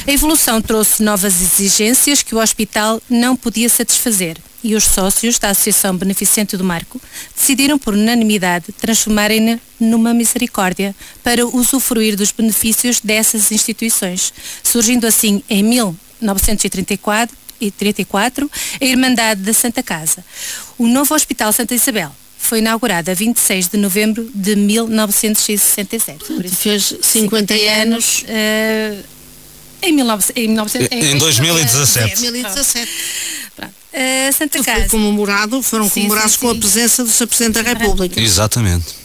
A 0.05 0.11
evolução 0.11 0.61
trouxe 0.61 1.01
novas 1.01 1.41
exigências 1.41 2.21
que 2.21 2.35
o 2.35 2.39
hospital 2.39 3.01
não 3.09 3.35
podia 3.35 3.69
satisfazer 3.69 4.37
e 4.65 4.75
os 4.75 4.83
sócios 4.83 5.39
da 5.39 5.51
Associação 5.51 5.95
Beneficente 5.95 6.57
do 6.57 6.63
Marco 6.63 6.99
decidiram 7.35 7.77
por 7.77 7.93
unanimidade 7.93 8.71
transformarem-na 8.73 9.59
numa 9.79 10.13
misericórdia 10.13 10.95
para 11.23 11.45
usufruir 11.45 12.17
dos 12.17 12.31
benefícios 12.31 12.99
dessas 12.99 13.51
instituições, 13.51 14.33
surgindo 14.63 15.05
assim 15.05 15.43
em 15.49 15.63
1934 15.63 17.44
1934, 17.59 18.51
a 18.81 18.85
Irmandade 18.85 19.41
da 19.41 19.53
Santa 19.53 19.81
Casa. 19.81 20.23
O 20.77 20.87
novo 20.87 21.13
Hospital 21.13 21.51
Santa 21.53 21.73
Isabel 21.73 22.11
foi 22.37 22.59
inaugurado 22.59 23.09
a 23.09 23.13
26 23.13 23.69
de 23.69 23.77
novembro 23.77 24.29
de 24.33 24.55
1967. 24.55 26.25
Por 26.25 26.45
isso, 26.45 26.55
fez 26.55 26.95
50 27.01 27.53
anos. 27.53 28.23
Uh, 28.23 29.03
em, 29.81 29.95
19, 29.95 30.25
em, 30.35 30.47
19, 30.49 30.87
em, 30.91 31.05
em 31.11 31.17
2017. 31.17 32.21
2017. 32.21 32.91
Uh, 33.95 34.33
Santa 34.33 34.63
Casa. 34.63 34.79
Foi 34.81 34.89
comemorado, 34.89 35.61
foram 35.61 35.85
sim, 35.85 36.01
comemorados 36.01 36.33
sim, 36.33 36.39
sim. 36.39 36.45
com 36.45 36.51
a 36.51 36.55
presença 36.55 37.03
do 37.03 37.09
Sr. 37.09 37.27
Presidente 37.27 37.53
da 37.53 37.61
República. 37.61 38.19
Exatamente. 38.19 39.04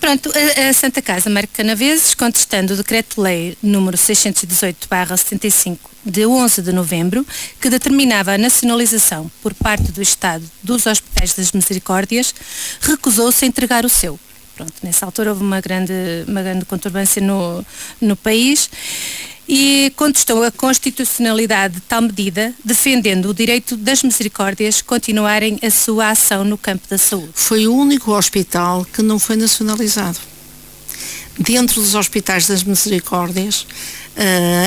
Pronto, 0.00 0.30
a, 0.34 0.68
a 0.68 0.72
Santa 0.72 1.02
Casa 1.02 1.28
Marca 1.28 1.52
Canaveses, 1.54 2.14
contestando 2.14 2.72
o 2.72 2.76
Decreto-Lei 2.76 3.58
número 3.62 3.96
618-75 3.96 5.78
de 6.04 6.24
11 6.24 6.62
de 6.62 6.72
novembro, 6.72 7.26
que 7.60 7.68
determinava 7.68 8.32
a 8.32 8.38
nacionalização 8.38 9.30
por 9.42 9.52
parte 9.54 9.90
do 9.92 10.00
Estado 10.00 10.48
dos 10.62 10.86
Hospitais 10.86 11.34
das 11.34 11.52
Misericórdias, 11.52 12.34
recusou-se 12.80 13.44
a 13.44 13.48
entregar 13.48 13.84
o 13.84 13.88
seu. 13.88 14.18
Pronto, 14.58 14.74
nessa 14.82 15.06
altura 15.06 15.30
houve 15.30 15.44
uma 15.44 15.60
grande, 15.60 15.92
uma 16.26 16.42
grande 16.42 16.64
conturbância 16.64 17.22
no, 17.22 17.64
no 18.00 18.16
país 18.16 18.68
e 19.48 19.92
contestou 19.94 20.42
a 20.42 20.50
constitucionalidade 20.50 21.74
de 21.74 21.80
tal 21.82 22.02
medida, 22.02 22.52
defendendo 22.64 23.26
o 23.26 23.34
direito 23.34 23.76
das 23.76 24.02
misericórdias 24.02 24.82
continuarem 24.82 25.60
a 25.62 25.70
sua 25.70 26.10
ação 26.10 26.42
no 26.42 26.58
campo 26.58 26.88
da 26.88 26.98
saúde. 26.98 27.30
Foi 27.34 27.68
o 27.68 27.72
único 27.72 28.10
hospital 28.10 28.84
que 28.92 29.00
não 29.00 29.20
foi 29.20 29.36
nacionalizado. 29.36 30.18
Dentro 31.38 31.80
dos 31.80 31.94
hospitais 31.94 32.48
das 32.48 32.64
misericórdias, 32.64 33.60
uh, 33.60 33.66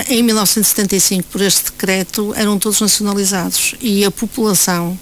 em 0.08 0.24
1975, 0.24 1.28
por 1.30 1.42
este 1.42 1.66
decreto, 1.66 2.34
eram 2.38 2.58
todos 2.58 2.80
nacionalizados 2.80 3.76
e 3.82 4.06
a 4.06 4.10
população 4.10 4.98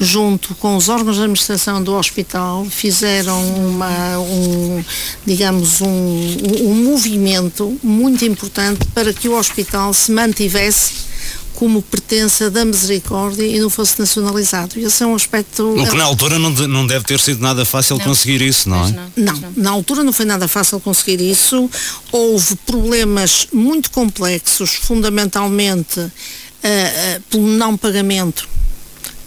junto 0.00 0.54
com 0.56 0.76
os 0.76 0.88
órgãos 0.88 1.16
de 1.16 1.22
administração 1.22 1.82
do 1.82 1.94
hospital, 1.94 2.64
fizeram 2.64 3.40
uma, 3.56 4.18
um, 4.18 4.84
digamos, 5.26 5.80
um, 5.80 6.36
um 6.62 6.74
movimento 6.84 7.76
muito 7.82 8.24
importante 8.24 8.86
para 8.94 9.12
que 9.12 9.28
o 9.28 9.36
hospital 9.36 9.92
se 9.92 10.12
mantivesse 10.12 11.08
como 11.54 11.82
pertença 11.82 12.48
da 12.48 12.64
misericórdia 12.64 13.44
e 13.44 13.58
não 13.58 13.68
fosse 13.68 13.98
nacionalizado. 13.98 14.78
Esse 14.78 15.02
é 15.02 15.06
um 15.06 15.16
aspecto. 15.16 15.74
O 15.74 15.90
que 15.90 15.96
na 15.96 16.04
altura 16.04 16.38
não, 16.38 16.54
de, 16.54 16.68
não 16.68 16.86
deve 16.86 17.04
ter 17.04 17.18
sido 17.18 17.40
nada 17.40 17.64
fácil 17.64 17.98
não. 17.98 18.04
conseguir 18.04 18.40
isso, 18.40 18.68
não 18.68 18.86
é? 18.86 18.90
Não, 19.16 19.34
não, 19.34 19.52
na 19.56 19.70
altura 19.70 20.04
não 20.04 20.12
foi 20.12 20.24
nada 20.24 20.46
fácil 20.46 20.78
conseguir 20.78 21.20
isso. 21.20 21.68
Houve 22.12 22.54
problemas 22.64 23.48
muito 23.52 23.90
complexos, 23.90 24.70
fundamentalmente 24.74 25.98
uh, 25.98 26.06
uh, 26.06 27.22
pelo 27.28 27.48
não 27.48 27.76
pagamento 27.76 28.48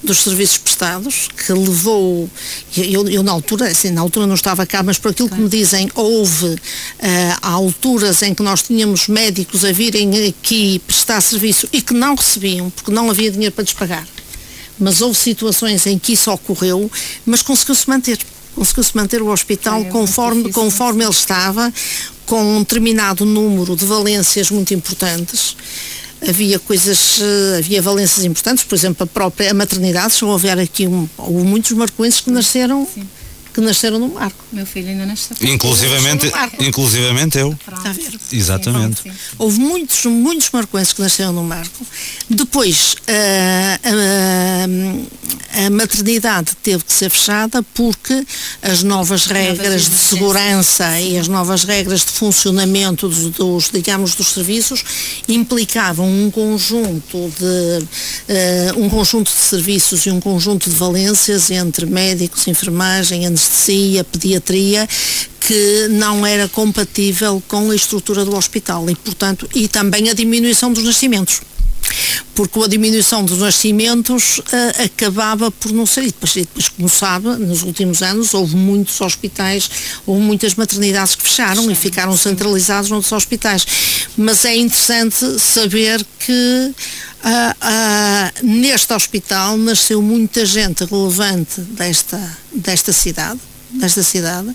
dos 0.03 0.23
serviços 0.23 0.57
prestados, 0.57 1.29
que 1.45 1.53
levou, 1.53 2.29
eu, 2.75 3.07
eu, 3.07 3.23
na 3.23 3.31
altura, 3.31 3.67
assim, 3.67 3.91
na 3.91 4.01
altura 4.01 4.25
não 4.25 4.33
estava 4.33 4.65
cá, 4.65 4.81
mas 4.81 4.97
por 4.97 5.11
aquilo 5.11 5.29
que 5.29 5.39
me 5.39 5.47
dizem, 5.47 5.89
houve 5.93 6.45
uh, 6.45 6.57
alturas 7.41 8.21
em 8.23 8.33
que 8.33 8.41
nós 8.41 8.63
tínhamos 8.63 9.07
médicos 9.07 9.63
a 9.63 9.71
virem 9.71 10.27
aqui 10.27 10.79
prestar 10.87 11.21
serviço 11.21 11.67
e 11.71 11.81
que 11.81 11.93
não 11.93 12.15
recebiam, 12.15 12.69
porque 12.71 12.91
não 12.91 13.09
havia 13.09 13.31
dinheiro 13.31 13.53
para 13.53 13.63
despagar. 13.63 14.07
Mas 14.79 15.01
houve 15.01 15.17
situações 15.17 15.85
em 15.85 15.99
que 15.99 16.13
isso 16.13 16.31
ocorreu, 16.31 16.89
mas 17.25 17.41
conseguiu-se 17.41 17.87
manter. 17.87 18.17
Conseguiu-se 18.55 18.95
manter 18.97 19.21
o 19.21 19.27
hospital 19.27 19.81
é, 19.81 19.85
conforme, 19.85 20.51
conforme 20.51 21.03
ele 21.03 21.13
estava, 21.13 21.71
com 22.25 22.57
um 22.57 22.59
determinado 22.59 23.23
número 23.25 23.75
de 23.75 23.85
valências 23.85 24.49
muito 24.49 24.73
importantes 24.73 25.55
havia 26.27 26.59
coisas, 26.59 27.19
eh, 27.21 27.57
havia 27.59 27.81
valências 27.81 28.25
importantes, 28.25 28.63
por 28.63 28.75
exemplo, 28.75 29.03
a 29.03 29.07
própria 29.07 29.51
a 29.51 29.53
maternidade, 29.53 30.13
chegou 30.13 30.33
a 30.33 30.37
haver 30.37 30.59
aqui 30.59 30.87
um, 30.87 31.07
houve 31.17 31.43
muitos 31.43 31.71
marcoenses 31.71 32.21
que 32.21 32.29
nasceram 32.29 32.87
Sim. 32.93 33.07
que 33.53 33.61
nasceram 33.61 33.99
no 33.99 34.09
Marco. 34.09 34.43
Meu 34.51 34.65
filho 34.65 34.89
ainda 34.89 35.05
nasceu. 35.05 35.35
Inclusivamente, 35.41 36.31
inclusivamente 36.59 37.37
eu. 37.37 37.51
Está 37.51 37.89
a 37.89 37.93
ver? 37.93 38.19
Exatamente. 38.31 39.01
Sim, 39.01 39.11
houve 39.37 39.59
muitos, 39.59 40.05
muitos 40.05 40.49
marcoenses 40.51 40.93
que 40.93 41.01
nasceram 41.01 41.33
no 41.33 41.43
Marco. 41.43 41.85
Depois, 42.29 42.93
uh, 42.93 43.87
uh, 43.87 44.67
a 45.65 45.69
maternidade 45.69 46.55
teve 46.61 46.83
que 46.83 46.93
ser 46.93 47.09
fechada 47.09 47.63
porque 47.73 48.25
as 48.61 48.83
novas 48.83 49.25
regras 49.25 49.89
de 49.89 49.95
segurança 49.95 50.99
e 50.99 51.17
as 51.17 51.27
novas 51.27 51.63
regras 51.63 52.05
de 52.05 52.11
funcionamento 52.11 53.07
dos, 53.07 53.29
dos 53.31 53.69
digamos, 53.71 54.15
dos 54.15 54.29
serviços 54.29 54.83
implicavam 55.27 56.07
um 56.07 56.31
conjunto 56.31 57.31
de 57.39 57.83
uh, 58.75 58.83
um 58.83 58.89
conjunto 58.89 59.31
de 59.31 59.39
serviços 59.39 60.05
e 60.05 60.11
um 60.11 60.19
conjunto 60.19 60.69
de 60.69 60.75
valências 60.75 61.51
entre 61.51 61.85
médicos, 61.85 62.47
enfermagem, 62.47 63.25
anestesia, 63.25 64.03
pediatria 64.03 64.87
que 65.39 65.87
não 65.89 66.25
era 66.25 66.47
compatível 66.47 67.41
com 67.47 67.71
a 67.71 67.75
estrutura 67.75 68.23
do 68.23 68.35
hospital 68.35 68.89
e, 68.89 68.95
portanto, 68.95 69.49
e 69.55 69.67
também 69.67 70.09
a 70.09 70.13
diminuição 70.13 70.71
dos 70.71 70.83
nascimentos 70.83 71.41
porque 72.33 72.59
a 72.59 72.67
diminuição 72.67 73.23
dos 73.23 73.39
nascimentos 73.39 74.39
uh, 74.39 74.83
acabava 74.85 75.51
por 75.51 75.71
não 75.71 75.85
ser. 75.85 76.03
E 76.03 76.07
depois, 76.07 76.33
depois, 76.33 76.69
como 76.69 76.89
sabe, 76.89 77.27
nos 77.37 77.63
últimos 77.63 78.01
anos 78.01 78.33
houve 78.33 78.55
muitos 78.55 78.99
hospitais, 79.01 79.69
houve 80.05 80.21
muitas 80.21 80.55
maternidades 80.55 81.15
que 81.15 81.23
fecharam 81.23 81.63
sim, 81.63 81.71
e 81.71 81.75
ficaram 81.75 82.15
sim. 82.15 82.29
centralizados 82.29 82.89
nos 82.89 83.11
hospitais. 83.11 83.65
Mas 84.17 84.45
é 84.45 84.55
interessante 84.55 85.39
saber 85.39 86.05
que 86.19 86.73
uh, 87.23 87.29
uh, 87.29 88.45
neste 88.45 88.93
hospital 88.93 89.57
nasceu 89.57 90.01
muita 90.01 90.45
gente 90.45 90.85
relevante 90.85 91.61
desta, 91.61 92.37
desta 92.53 92.93
cidade 92.93 93.39
desta 93.73 94.03
cidade 94.03 94.53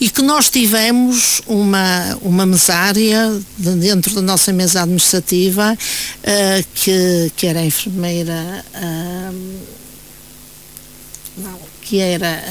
e 0.00 0.08
que 0.08 0.22
nós 0.22 0.48
tivemos 0.48 1.42
uma, 1.46 2.18
uma 2.22 2.46
mesária 2.46 3.40
dentro 3.58 4.14
da 4.14 4.22
nossa 4.22 4.52
mesa 4.52 4.82
administrativa 4.82 5.76
uh, 5.76 6.66
que, 6.74 7.32
que 7.36 7.46
era 7.46 7.60
a 7.60 7.64
enfermeira 7.64 8.64
uh, 8.74 9.58
não, 11.36 11.58
que 11.82 11.98
era 11.98 12.42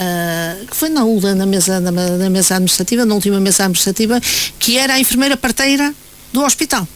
uh, 0.62 0.66
que 0.68 0.76
foi 0.76 0.90
na 0.90 1.04
ULA 1.04 1.36
na 1.36 1.46
mesa, 1.46 1.80
na, 1.80 1.92
na 1.92 2.30
mesa 2.30 2.56
administrativa, 2.56 3.06
na 3.06 3.16
última 3.16 3.40
mesa 3.40 3.64
administrativa, 3.64 4.20
que 4.60 4.78
era 4.78 4.96
a 4.96 5.00
enfermeira 5.00 5.38
parteira 5.38 5.94
do 6.34 6.44
hospital. 6.44 6.88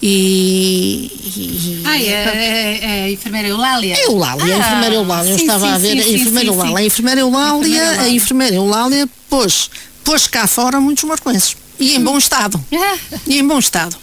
E, 0.00 1.10
e 1.36 1.82
ah, 1.84 1.98
é, 1.98 2.04
é, 2.04 2.78
é, 2.82 3.04
a 3.04 3.10
enfermeira 3.10 3.48
Eulália? 3.48 3.94
É 3.94 4.06
Eulália, 4.06 4.44
ah, 4.44 4.56
a 4.56 4.60
enfermeira 4.60 4.94
Eulália, 4.94 5.30
eu 5.30 5.38
sim, 5.38 5.44
estava 5.44 5.66
sim, 5.66 5.72
a 5.72 5.78
ver 5.78 6.02
sim, 6.02 6.14
a 6.14 6.18
enfermeira 6.18 6.50
Eulália. 6.50 6.76
A 6.76 6.82
enfermeira 6.84 7.20
Eulália, 7.20 7.90
a 8.00 8.08
enfermeira 8.08 8.54
Eulália 8.54 9.08
pôs, 9.28 9.70
pôs 10.04 10.26
cá 10.26 10.46
fora 10.46 10.80
muitos 10.80 11.02
marcoenses 11.04 11.56
e 11.78 11.94
em 11.94 12.02
bom 12.02 12.18
estado. 12.18 12.62
e 13.26 13.38
em 13.38 13.46
bom 13.46 13.58
estado. 13.58 13.96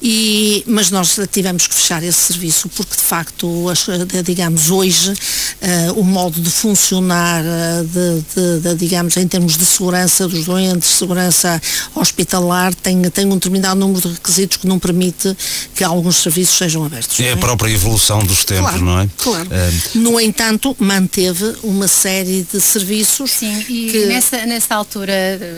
E, 0.00 0.62
mas 0.66 0.90
nós 0.90 1.18
tivemos 1.30 1.66
que 1.66 1.74
fechar 1.74 2.02
esse 2.02 2.18
serviço 2.18 2.68
porque 2.68 2.96
de 2.96 3.02
facto, 3.02 3.66
digamos, 4.24 4.70
hoje 4.70 5.10
uh, 5.10 6.00
o 6.00 6.04
modo 6.04 6.40
de 6.40 6.50
funcionar 6.50 7.42
uh, 7.42 7.84
de, 7.84 8.20
de, 8.34 8.60
de, 8.60 8.74
digamos, 8.76 9.16
em 9.16 9.26
termos 9.26 9.56
de 9.56 9.64
segurança 9.64 10.28
dos 10.28 10.44
doentes, 10.44 10.88
segurança 10.90 11.60
hospitalar, 11.94 12.74
tem, 12.74 13.02
tem 13.10 13.26
um 13.26 13.34
determinado 13.34 13.80
número 13.80 14.00
de 14.00 14.14
requisitos 14.14 14.58
que 14.58 14.66
não 14.66 14.78
permite 14.78 15.36
que 15.74 15.82
alguns 15.82 16.22
serviços 16.22 16.56
sejam 16.56 16.84
abertos. 16.84 17.18
É, 17.20 17.24
é? 17.24 17.32
a 17.32 17.36
própria 17.36 17.72
evolução 17.72 18.20
dos 18.20 18.44
tempos, 18.44 18.70
claro, 18.70 18.84
não 18.84 19.00
é? 19.00 19.08
Claro. 19.18 19.48
No 19.94 20.20
entanto, 20.20 20.76
manteve 20.78 21.56
uma 21.62 21.88
série 21.88 22.46
de 22.52 22.60
serviços. 22.60 23.32
Sim, 23.32 23.64
e 23.68 23.90
que... 23.90 24.06
nessa, 24.06 24.46
nessa 24.46 24.74
altura 24.74 25.14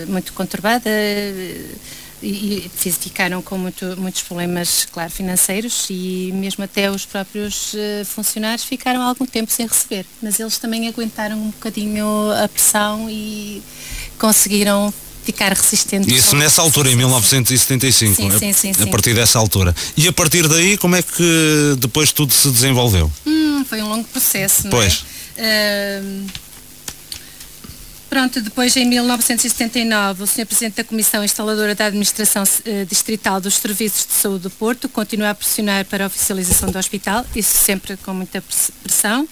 muito 0.08 0.32
conturbada 0.32 0.90
e, 2.22 2.70
ficaram 3.00 3.40
com 3.40 3.56
muito, 3.56 3.96
muitos 3.98 4.22
problemas, 4.22 4.86
claro, 4.92 5.10
financeiros 5.10 5.86
e 5.88 6.30
mesmo 6.34 6.64
até 6.64 6.90
os 6.90 7.06
próprios 7.06 7.72
uh, 7.74 8.04
funcionários 8.04 8.64
ficaram 8.64 9.02
algum 9.02 9.26
tempo 9.26 9.50
sem 9.50 9.66
receber. 9.66 10.04
Mas 10.22 10.38
eles 10.38 10.58
também 10.58 10.86
aguentaram 10.88 11.36
um 11.36 11.50
bocadinho 11.50 12.06
a 12.42 12.48
pressão 12.48 13.08
e 13.08 13.62
conseguiram 14.18 14.92
ficar 15.24 15.52
resistentes. 15.52 16.12
Isso 16.12 16.36
nessa 16.36 16.60
altura, 16.60 16.90
em 16.90 16.96
1975, 16.96 18.14
sim, 18.14 18.38
sim, 18.38 18.52
sim, 18.52 18.82
a, 18.82 18.84
a, 18.84 18.86
partir 18.88 19.14
dessa 19.14 19.38
altura. 19.38 19.74
E 19.96 20.08
a 20.08 20.12
partir 20.12 20.46
daí, 20.48 20.76
como 20.76 20.96
é 20.96 21.02
que 21.02 21.76
depois 21.78 22.12
tudo 22.12 22.34
se 22.34 22.50
desenvolveu? 22.50 23.10
Hum, 23.26 23.64
foi 23.64 23.80
um 23.82 23.88
longo 23.88 24.04
processo, 24.04 24.68
pois. 24.68 25.04
não 25.36 25.44
é? 25.44 26.00
Uh, 26.02 26.49
Pronto, 28.10 28.40
depois 28.40 28.76
em 28.76 28.86
1979, 28.86 30.24
o 30.24 30.26
Sr. 30.26 30.44
Presidente 30.44 30.74
da 30.74 30.82
Comissão 30.82 31.22
Instaladora 31.22 31.76
da 31.76 31.86
Administração 31.86 32.42
eh, 32.64 32.84
Distrital 32.84 33.40
dos 33.40 33.54
Serviços 33.54 34.04
de 34.04 34.14
Saúde 34.14 34.42
do 34.42 34.50
Porto 34.50 34.88
continua 34.88 35.30
a 35.30 35.34
pressionar 35.34 35.84
para 35.84 36.02
a 36.02 36.06
oficialização 36.08 36.72
do 36.72 36.76
hospital, 36.76 37.24
isso 37.36 37.56
sempre 37.56 37.96
com 37.98 38.12
muita 38.12 38.42
pressão. 38.82 39.28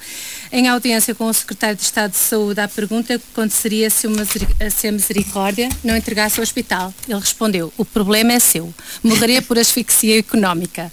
Em 0.53 0.68
audiência 0.68 1.12
com 1.12 1.26
o 1.26 1.35
Secretário 1.35 1.74
de 1.74 1.83
Estado 1.83 2.12
de 2.12 2.18
Saúde, 2.18 2.61
à 2.61 2.68
pergunta 2.68 3.18
que 3.18 3.24
aconteceria 3.33 3.90
se, 3.90 4.07
uma, 4.07 4.24
se 4.24 4.87
a 4.87 4.92
Misericórdia 4.92 5.68
não 5.83 5.96
entregasse 5.96 6.38
o 6.38 6.42
hospital. 6.42 6.94
Ele 7.09 7.18
respondeu, 7.18 7.72
o 7.76 7.85
problema 7.85 8.33
é 8.33 8.38
seu, 8.38 8.72
morreria 9.03 9.42
por 9.42 9.59
asfixia 9.59 10.20
económica. 10.20 10.90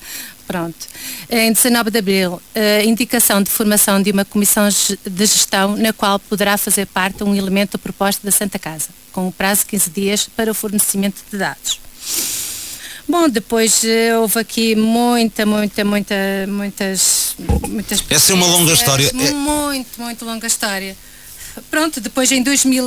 Pronto. 0.48 0.88
Em 1.30 1.52
19 1.52 1.90
de 1.90 1.98
abril, 1.98 2.42
a 2.56 2.84
indicação 2.84 3.42
de 3.42 3.50
formação 3.50 4.02
de 4.02 4.12
uma 4.12 4.24
comissão 4.24 4.68
de 4.70 5.26
gestão 5.26 5.76
na 5.76 5.92
qual 5.92 6.20
poderá 6.20 6.58
fazer 6.58 6.86
parte 6.86 7.24
um 7.24 7.34
elemento 7.36 7.74
da 7.74 7.80
proposta 7.80 8.22
da 8.24 8.32
Santa 8.32 8.60
Casa, 8.60 8.90
com 9.12 9.28
o 9.28 9.32
prazo 9.32 9.62
de 9.62 9.68
15 9.68 9.90
dias 9.90 10.30
para 10.36 10.52
o 10.52 10.54
fornecimento 10.54 11.24
de 11.32 11.38
dados. 11.38 11.80
Bom, 13.08 13.30
depois 13.30 13.84
eh, 13.84 14.18
houve 14.18 14.40
aqui 14.40 14.76
muita, 14.76 15.46
muita, 15.46 15.86
muita, 15.86 16.16
muitas, 16.48 17.36
muitas. 17.68 18.04
Essa 18.10 18.32
é 18.32 18.36
uma 18.36 18.48
longa 18.48 18.74
história. 18.74 19.12
É 19.14 19.32
muito, 19.32 20.02
muito 20.02 20.26
longa 20.26 20.48
história 20.48 20.96
pronto, 21.70 22.00
depois 22.00 22.32
em 22.32 22.44
2000, 22.44 22.86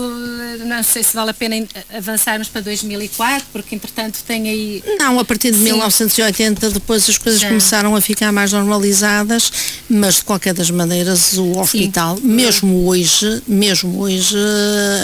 não 0.66 0.82
sei 0.82 1.02
se 1.02 1.14
vale 1.14 1.30
a 1.30 1.34
pena 1.34 1.66
avançarmos 1.96 2.48
para 2.48 2.60
2004, 2.60 3.46
porque 3.52 3.74
entretanto 3.74 4.22
tem 4.26 4.48
aí... 4.48 4.82
Não, 4.98 5.18
a 5.18 5.24
partir 5.24 5.50
de 5.50 5.58
Sim. 5.58 5.64
1980 5.64 6.70
depois 6.70 7.08
as 7.08 7.18
coisas 7.18 7.40
Já. 7.40 7.48
começaram 7.48 7.94
a 7.94 8.00
ficar 8.00 8.32
mais 8.32 8.52
normalizadas, 8.52 9.52
mas 9.88 10.16
de 10.16 10.24
qualquer 10.24 10.54
das 10.54 10.70
maneiras 10.70 11.36
o 11.38 11.58
hospital, 11.58 12.16
Sim. 12.16 12.26
mesmo 12.26 12.86
hoje, 12.86 13.42
mesmo 13.46 14.00
hoje 14.00 14.36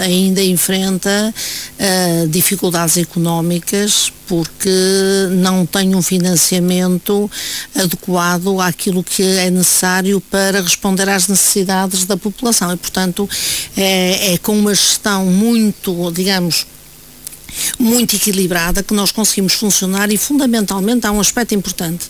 ainda 0.03 0.43
enfrenta 0.43 1.33
uh, 1.79 2.27
dificuldades 2.27 2.97
económicas 2.97 4.11
porque 4.27 4.69
não 5.31 5.65
tem 5.65 5.95
um 5.95 6.01
financiamento 6.01 7.29
adequado 7.75 8.59
àquilo 8.59 9.03
que 9.03 9.23
é 9.23 9.49
necessário 9.49 10.19
para 10.19 10.61
responder 10.61 11.07
às 11.09 11.27
necessidades 11.27 12.05
da 12.05 12.17
população 12.17 12.73
e, 12.73 12.77
portanto, 12.77 13.29
é, 13.77 14.33
é 14.33 14.37
com 14.37 14.57
uma 14.57 14.73
gestão 14.73 15.25
muito, 15.25 16.11
digamos, 16.11 16.65
muito 17.79 18.15
equilibrada 18.15 18.83
que 18.83 18.93
nós 18.93 19.11
conseguimos 19.11 19.53
funcionar 19.53 20.11
e 20.11 20.17
fundamentalmente 20.17 21.05
há 21.07 21.11
um 21.11 21.19
aspecto 21.19 21.55
importante 21.55 22.05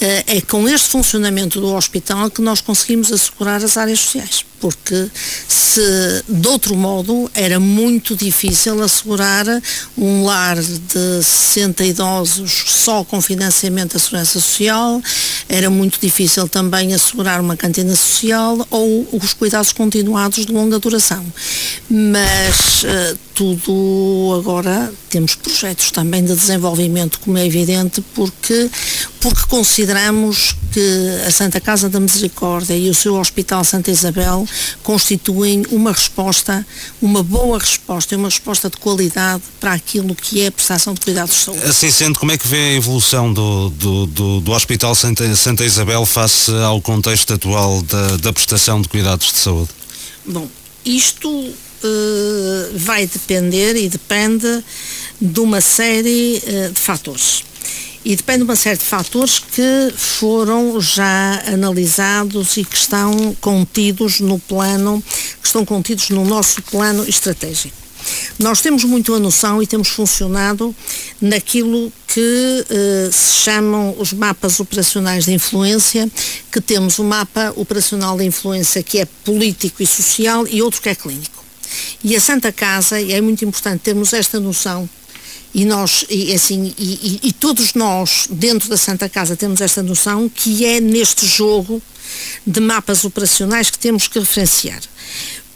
eh, 0.00 0.24
é 0.26 0.40
com 0.40 0.68
este 0.68 0.88
funcionamento 0.88 1.60
do 1.60 1.74
hospital 1.74 2.30
que 2.30 2.42
nós 2.42 2.60
conseguimos 2.60 3.12
assegurar 3.12 3.62
as 3.62 3.76
áreas 3.76 4.00
sociais 4.00 4.44
porque 4.60 5.10
se 5.48 6.22
de 6.28 6.48
outro 6.48 6.76
modo 6.76 7.30
era 7.34 7.58
muito 7.58 8.14
difícil 8.14 8.82
assegurar 8.82 9.46
um 9.96 10.24
lar 10.24 10.56
de 10.56 11.24
60 11.24 11.84
idosos 11.84 12.64
só 12.66 13.02
com 13.02 13.20
financiamento 13.20 13.94
da 13.94 13.98
segurança 13.98 14.38
social, 14.38 15.00
era 15.48 15.70
muito 15.70 15.98
difícil 16.00 16.46
também 16.46 16.94
assegurar 16.94 17.40
uma 17.40 17.56
cantina 17.56 17.96
social 17.96 18.66
ou 18.70 19.08
os 19.12 19.32
cuidados 19.32 19.72
continuados 19.72 20.44
de 20.44 20.52
longa 20.52 20.78
duração. 20.78 21.24
Mas 21.88 22.82
uh, 22.84 23.18
tudo 23.34 24.36
agora 24.38 24.79
temos 25.08 25.34
projetos 25.34 25.90
também 25.90 26.24
de 26.24 26.34
desenvolvimento, 26.34 27.18
como 27.20 27.36
é 27.36 27.46
evidente, 27.46 28.00
porque, 28.14 28.70
porque 29.20 29.42
consideramos 29.48 30.54
que 30.72 30.80
a 31.26 31.30
Santa 31.30 31.60
Casa 31.60 31.88
da 31.88 31.98
Misericórdia 31.98 32.74
e 32.76 32.88
o 32.88 32.94
seu 32.94 33.16
Hospital 33.16 33.64
Santa 33.64 33.90
Isabel 33.90 34.46
constituem 34.82 35.64
uma 35.70 35.92
resposta, 35.92 36.64
uma 37.02 37.22
boa 37.22 37.58
resposta, 37.58 38.16
uma 38.16 38.28
resposta 38.28 38.70
de 38.70 38.76
qualidade 38.76 39.42
para 39.58 39.72
aquilo 39.72 40.14
que 40.14 40.42
é 40.42 40.46
a 40.46 40.52
prestação 40.52 40.94
de 40.94 41.00
cuidados 41.00 41.34
de 41.34 41.42
saúde. 41.42 41.64
Assim 41.64 41.90
sendo, 41.90 42.18
como 42.18 42.32
é 42.32 42.38
que 42.38 42.46
vê 42.46 42.56
a 42.56 42.72
evolução 42.74 43.32
do, 43.32 43.70
do, 43.70 44.06
do, 44.06 44.40
do 44.40 44.52
Hospital 44.52 44.94
Santa, 44.94 45.34
Santa 45.34 45.64
Isabel 45.64 46.06
face 46.06 46.52
ao 46.64 46.80
contexto 46.80 47.34
atual 47.34 47.82
da, 47.82 48.16
da 48.18 48.32
prestação 48.32 48.80
de 48.80 48.88
cuidados 48.88 49.32
de 49.32 49.38
saúde? 49.38 49.70
Bom, 50.26 50.48
isto 50.84 51.52
uh, 51.82 52.78
vai 52.78 53.06
depender 53.06 53.76
e 53.76 53.88
depende 53.88 54.64
de 55.20 55.40
uma 55.40 55.60
série 55.60 56.42
uh, 56.46 56.72
de 56.72 56.80
fatores 56.80 57.44
e 58.04 58.16
depende 58.16 58.38
de 58.38 58.44
uma 58.44 58.56
série 58.56 58.78
de 58.78 58.84
fatores 58.84 59.38
que 59.38 59.92
foram 59.94 60.80
já 60.80 61.42
analisados 61.46 62.56
e 62.56 62.64
que 62.64 62.76
estão 62.76 63.36
contidos 63.40 64.20
no 64.20 64.38
plano, 64.38 65.02
que 65.40 65.46
estão 65.46 65.64
contidos 65.64 66.08
no 66.10 66.24
nosso 66.24 66.62
plano 66.62 67.06
estratégico. 67.06 67.76
Nós 68.38 68.62
temos 68.62 68.84
muito 68.84 69.12
a 69.12 69.18
noção 69.18 69.62
e 69.62 69.66
temos 69.66 69.88
funcionado 69.88 70.74
naquilo 71.20 71.92
que 72.08 72.64
uh, 72.70 73.12
se 73.12 73.42
chamam 73.42 73.94
os 73.98 74.14
mapas 74.14 74.58
operacionais 74.58 75.26
de 75.26 75.32
influência, 75.32 76.10
que 76.50 76.60
temos 76.60 76.98
um 76.98 77.04
mapa 77.04 77.52
operacional 77.56 78.16
de 78.16 78.24
influência 78.24 78.82
que 78.82 78.98
é 78.98 79.04
político 79.04 79.82
e 79.82 79.86
social 79.86 80.46
e 80.48 80.62
outro 80.62 80.80
que 80.80 80.88
é 80.88 80.94
clínico. 80.94 81.39
E 82.02 82.16
a 82.16 82.20
Santa 82.20 82.52
Casa, 82.52 83.00
e 83.00 83.12
é 83.12 83.20
muito 83.20 83.44
importante 83.44 83.82
termos 83.82 84.12
esta 84.12 84.40
noção, 84.40 84.88
e 85.52 85.64
nós, 85.64 86.04
e, 86.08 86.32
assim, 86.32 86.72
e, 86.78 87.20
e, 87.24 87.32
todos 87.32 87.74
nós, 87.74 88.28
dentro 88.30 88.68
da 88.68 88.76
Santa 88.76 89.08
Casa, 89.08 89.34
temos 89.34 89.60
esta 89.60 89.82
noção 89.82 90.28
que 90.28 90.64
é 90.64 90.80
neste 90.80 91.26
jogo 91.26 91.82
de 92.46 92.60
mapas 92.60 93.04
operacionais 93.04 93.68
que 93.68 93.78
temos 93.78 94.06
que 94.06 94.18
referenciar. 94.20 94.80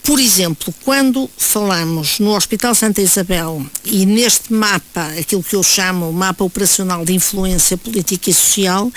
Por 0.05 0.19
exemplo, 0.19 0.71
quando 0.83 1.27
falamos 1.35 2.19
no 2.19 2.35
Hospital 2.35 2.75
Santa 2.75 3.01
Isabel 3.01 3.65
e 3.83 4.05
neste 4.05 4.53
mapa, 4.53 5.07
aquilo 5.19 5.41
que 5.41 5.55
eu 5.55 5.63
chamo 5.63 6.13
mapa 6.13 6.43
operacional 6.43 7.03
de 7.03 7.13
influência 7.13 7.75
política 7.75 8.29
e 8.29 8.33
social, 8.33 8.91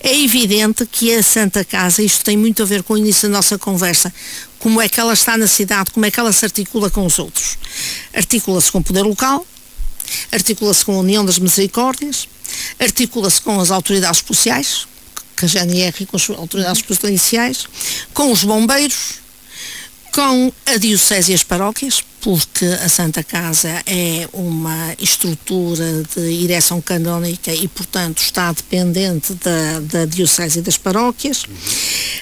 é 0.00 0.14
evidente 0.22 0.84
que 0.84 1.14
a 1.14 1.22
Santa 1.22 1.64
Casa, 1.64 2.02
isto 2.02 2.22
tem 2.22 2.36
muito 2.36 2.62
a 2.62 2.66
ver 2.66 2.82
com 2.82 2.92
o 2.92 2.98
início 2.98 3.26
da 3.26 3.38
nossa 3.38 3.56
conversa, 3.56 4.12
como 4.58 4.82
é 4.82 4.88
que 4.88 5.00
ela 5.00 5.14
está 5.14 5.34
na 5.38 5.46
cidade, 5.46 5.92
como 5.92 6.04
é 6.04 6.10
que 6.10 6.20
ela 6.20 6.30
se 6.30 6.44
articula 6.44 6.90
com 6.90 7.06
os 7.06 7.18
outros. 7.18 7.56
Articula-se 8.12 8.70
com 8.70 8.80
o 8.80 8.84
poder 8.84 9.02
local, 9.02 9.46
articula-se 10.30 10.84
com 10.84 10.94
a 10.94 10.98
União 10.98 11.24
das 11.24 11.38
Misericórdias, 11.38 12.28
articula-se 12.78 13.40
com 13.40 13.58
as 13.58 13.70
autoridades 13.70 14.20
policiais, 14.20 14.86
com 15.38 15.46
a 15.46 15.48
GNR 15.48 15.94
e 16.00 16.06
com 16.06 16.18
as 16.18 16.28
autoridades 16.28 16.82
policiais, 16.82 17.66
com 18.12 18.30
os 18.30 18.44
bombeiros, 18.44 19.19
com 20.12 20.52
a 20.66 20.76
Diocese 20.76 21.32
e 21.32 21.34
as 21.34 21.42
paróquias, 21.42 22.02
porque 22.20 22.64
a 22.64 22.88
Santa 22.88 23.22
Casa 23.22 23.82
é 23.86 24.28
uma 24.32 24.94
estrutura 24.98 26.02
de 26.14 26.38
direção 26.38 26.80
canónica 26.80 27.52
e, 27.52 27.68
portanto, 27.68 28.18
está 28.18 28.52
dependente 28.52 29.34
da, 29.34 29.80
da 29.80 30.04
Diocese 30.04 30.58
e 30.58 30.62
das 30.62 30.76
paróquias. 30.76 31.44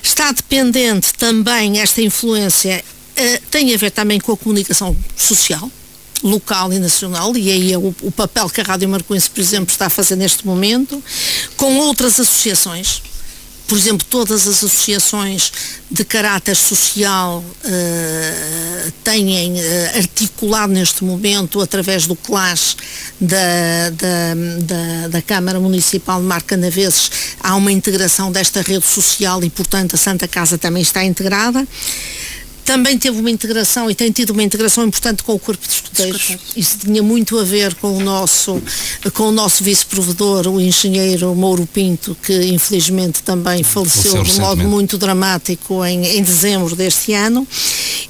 Está 0.02 0.30
dependente 0.32 1.12
também, 1.14 1.80
esta 1.80 2.00
influência 2.02 2.84
uh, 2.84 3.46
tem 3.50 3.74
a 3.74 3.76
ver 3.76 3.90
também 3.90 4.20
com 4.20 4.32
a 4.32 4.36
comunicação 4.36 4.96
social, 5.16 5.70
local 6.22 6.72
e 6.72 6.78
nacional, 6.78 7.36
e 7.36 7.50
aí 7.50 7.72
é 7.72 7.78
o, 7.78 7.94
o 8.02 8.10
papel 8.10 8.48
que 8.50 8.60
a 8.60 8.64
Rádio 8.64 8.88
Marcoense, 8.88 9.30
por 9.30 9.40
exemplo, 9.40 9.72
está 9.72 9.86
a 9.86 9.90
fazer 9.90 10.16
neste 10.16 10.46
momento, 10.46 11.02
com 11.56 11.78
outras 11.78 12.20
associações, 12.20 13.02
por 13.68 13.76
exemplo, 13.76 14.06
todas 14.08 14.48
as 14.48 14.64
associações 14.64 15.52
de 15.90 16.02
caráter 16.02 16.56
social 16.56 17.44
uh, 17.44 18.92
têm 19.04 19.52
uh, 19.52 19.96
articulado 19.96 20.72
neste 20.72 21.04
momento, 21.04 21.60
através 21.60 22.06
do 22.06 22.16
CLAS 22.16 22.78
da, 23.20 23.90
da, 23.90 24.34
da, 24.60 25.08
da 25.08 25.22
Câmara 25.22 25.60
Municipal 25.60 26.18
de 26.18 26.26
Marcanaveses, 26.26 27.10
há 27.40 27.54
uma 27.56 27.70
integração 27.70 28.32
desta 28.32 28.62
rede 28.62 28.86
social 28.86 29.44
e, 29.44 29.50
portanto, 29.50 29.94
a 29.94 29.98
Santa 29.98 30.26
Casa 30.26 30.56
também 30.56 30.82
está 30.82 31.04
integrada 31.04 31.66
também 32.68 32.98
teve 32.98 33.18
uma 33.18 33.30
integração 33.30 33.90
e 33.90 33.94
tem 33.94 34.12
tido 34.12 34.28
uma 34.28 34.42
integração 34.42 34.84
importante 34.86 35.22
com 35.22 35.32
o 35.32 35.38
Corpo 35.38 35.66
de 35.66 35.72
Escuteiros. 35.72 36.36
Isso 36.54 36.76
tinha 36.76 37.02
muito 37.02 37.38
a 37.38 37.42
ver 37.42 37.74
com 37.76 37.96
o 37.96 38.00
nosso, 38.00 38.62
com 39.14 39.28
o 39.28 39.32
nosso 39.32 39.64
vice-provedor, 39.64 40.46
o 40.46 40.60
engenheiro 40.60 41.34
Mouro 41.34 41.66
Pinto, 41.66 42.14
que 42.22 42.34
infelizmente 42.48 43.22
também 43.22 43.62
faleceu 43.62 44.22
de 44.22 44.38
modo 44.38 44.64
muito 44.64 44.98
dramático 44.98 45.82
em, 45.82 46.18
em 46.18 46.22
dezembro 46.22 46.76
deste 46.76 47.14
ano. 47.14 47.48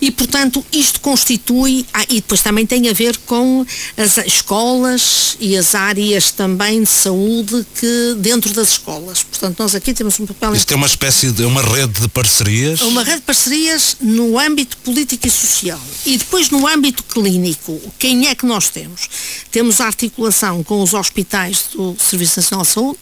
E, 0.00 0.10
portanto, 0.10 0.64
isto 0.72 1.00
constitui, 1.00 1.86
ah, 1.94 2.04
e 2.08 2.16
depois 2.16 2.42
também 2.42 2.66
tem 2.66 2.88
a 2.88 2.92
ver 2.92 3.16
com 3.18 3.64
as 3.96 4.16
escolas 4.18 5.36
e 5.38 5.56
as 5.56 5.74
áreas 5.76 6.32
também 6.32 6.82
de 6.82 6.90
saúde 6.90 7.64
que 7.78 8.16
dentro 8.18 8.52
das 8.52 8.70
escolas. 8.70 9.22
Portanto, 9.22 9.60
nós 9.60 9.74
aqui 9.76 9.94
temos 9.94 10.18
um 10.18 10.26
papel... 10.26 10.54
Isto 10.54 10.72
é 10.72 10.76
uma 10.76 10.86
espécie 10.86 11.30
de, 11.30 11.44
uma 11.44 11.62
rede 11.62 12.00
de 12.00 12.08
parcerias? 12.08 12.80
Uma 12.80 13.04
rede 13.04 13.18
de 13.18 13.22
parcerias 13.22 13.96
no 14.00 14.36
âmbito 14.38 14.47
âmbito 14.48 14.76
político 14.78 15.26
e 15.26 15.30
social. 15.30 15.80
E 16.06 16.16
depois 16.16 16.48
no 16.48 16.66
âmbito 16.66 17.02
clínico, 17.04 17.80
quem 17.98 18.28
é 18.28 18.34
que 18.34 18.46
nós 18.46 18.68
temos? 18.68 19.08
Temos 19.50 19.80
a 19.80 19.86
articulação 19.86 20.64
com 20.64 20.82
os 20.82 20.94
hospitais 20.94 21.66
do 21.74 21.94
Serviço 21.98 22.40
Nacional 22.40 22.64
de 22.64 22.72
Saúde, 22.72 22.98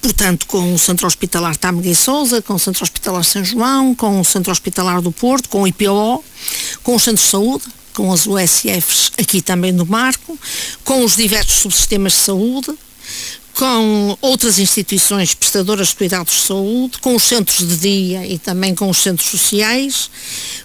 portanto, 0.00 0.46
com 0.46 0.74
o 0.74 0.78
Centro 0.78 1.06
Hospitalar 1.06 1.56
Tâmega 1.56 1.88
e 1.88 1.94
Souza, 1.94 2.40
com 2.40 2.54
o 2.54 2.58
Centro 2.58 2.84
Hospitalar 2.84 3.24
São 3.24 3.44
João, 3.44 3.94
com 3.94 4.20
o 4.20 4.24
Centro 4.24 4.52
Hospitalar 4.52 5.02
do 5.02 5.10
Porto, 5.10 5.48
com 5.48 5.62
o 5.62 5.66
IPO, 5.66 6.24
com 6.84 6.94
os 6.94 7.02
Centros 7.02 7.24
de 7.24 7.30
Saúde, 7.30 7.64
com 7.92 8.12
as 8.12 8.26
USFs 8.26 9.10
aqui 9.18 9.42
também 9.42 9.72
no 9.72 9.84
Marco, 9.84 10.38
com 10.84 11.04
os 11.04 11.16
diversos 11.16 11.56
subsistemas 11.62 12.12
de 12.12 12.18
saúde, 12.18 12.72
com 13.56 14.18
outras 14.20 14.58
instituições 14.58 15.34
prestadoras 15.34 15.88
de 15.88 15.96
cuidados 15.96 16.34
de 16.34 16.46
saúde, 16.46 16.98
com 16.98 17.16
os 17.16 17.22
centros 17.22 17.66
de 17.66 17.76
dia 17.78 18.26
e 18.26 18.38
também 18.38 18.74
com 18.74 18.90
os 18.90 18.98
centros 18.98 19.30
sociais, 19.30 20.10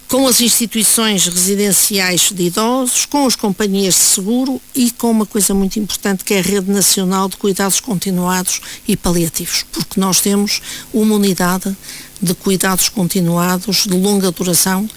com 0.10 0.28
as 0.28 0.42
instituições 0.42 1.26
residenciais 1.26 2.34
de 2.34 2.44
idosos, 2.44 3.06
com 3.06 3.26
as 3.26 3.34
companhias 3.34 3.96
de 3.96 4.02
seguro 4.02 4.62
e 4.76 4.92
com 4.92 5.10
uma 5.10 5.26
coisa 5.26 5.54
muito 5.54 5.80
importante 5.80 6.26
que 6.26 6.34
é 6.34 6.40
a 6.40 6.42
Rede 6.42 6.70
Nacional 6.70 7.30
de 7.30 7.38
Cuidados 7.38 7.80
Continuados 7.80 8.60
e 8.86 8.98
Paliativos, 8.98 9.66
porque 9.72 9.98
nós 9.98 10.20
temos 10.20 10.62
uma 10.94 11.16
unidade 11.16 11.74
de 12.22 12.36
cuidados 12.36 12.90
continuados 12.90 13.86
de 13.88 13.98
longa 13.98 14.32
duração 14.32 14.88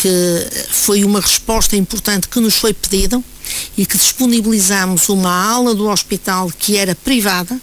que 0.00 0.46
foi 0.70 1.04
uma 1.04 1.20
resposta 1.20 1.76
importante 1.76 2.28
que 2.28 2.40
nos 2.40 2.56
foi 2.56 2.72
pedida 2.72 3.22
e 3.76 3.84
que 3.86 3.96
disponibilizamos 3.96 5.08
uma 5.08 5.30
ala 5.30 5.74
do 5.74 5.88
hospital 5.88 6.50
que 6.56 6.76
era 6.76 6.94
privada 6.94 7.60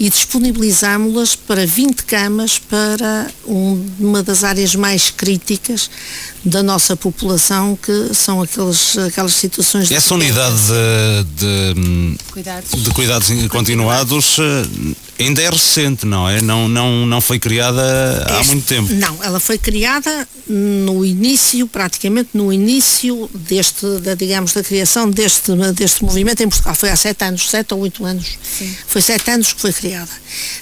e 0.00 0.08
disponibilizámos-las 0.08 1.34
para 1.34 1.66
20 1.66 2.04
camas 2.04 2.58
para 2.58 3.28
um, 3.44 3.84
uma 3.98 4.22
das 4.22 4.44
áreas 4.44 4.76
mais 4.76 5.10
críticas 5.10 5.90
da 6.44 6.62
nossa 6.62 6.96
população, 6.96 7.76
que 7.76 8.14
são 8.14 8.40
aqueles, 8.40 8.96
aquelas 8.96 9.32
situações... 9.32 9.90
Essa 9.90 10.14
unidade 10.14 10.56
de, 10.56 11.74
de, 12.14 12.24
cuidados. 12.30 12.82
de 12.82 12.90
cuidados 12.90 13.28
continuados 13.48 14.36
eh, 14.38 14.94
ainda 15.18 15.42
é 15.42 15.50
recente, 15.50 16.06
não 16.06 16.28
é? 16.28 16.40
Não, 16.40 16.68
não, 16.68 17.06
não 17.06 17.20
foi 17.20 17.38
criada 17.38 17.80
há 18.28 18.44
muito 18.44 18.66
tempo. 18.66 18.92
Não, 18.94 19.22
ela 19.22 19.40
foi 19.40 19.58
criada 19.58 20.28
no 20.46 21.04
início, 21.04 21.66
praticamente 21.66 22.30
no 22.34 22.52
início 22.52 23.28
deste, 23.34 23.86
da, 24.00 24.14
digamos, 24.14 24.52
da 24.52 24.62
criação 24.62 25.10
deste, 25.10 25.52
deste 25.74 26.04
movimento 26.04 26.42
em 26.42 26.48
Portugal. 26.48 26.74
Foi 26.74 26.90
há 26.90 26.96
sete 26.96 27.24
anos, 27.24 27.50
sete 27.50 27.74
ou 27.74 27.80
oito 27.80 28.04
anos. 28.04 28.38
Sim. 28.58 28.74
Foi 28.86 29.02
sete 29.02 29.30
anos 29.30 29.52
que 29.52 29.60
foi 29.60 29.72
criada. 29.72 30.10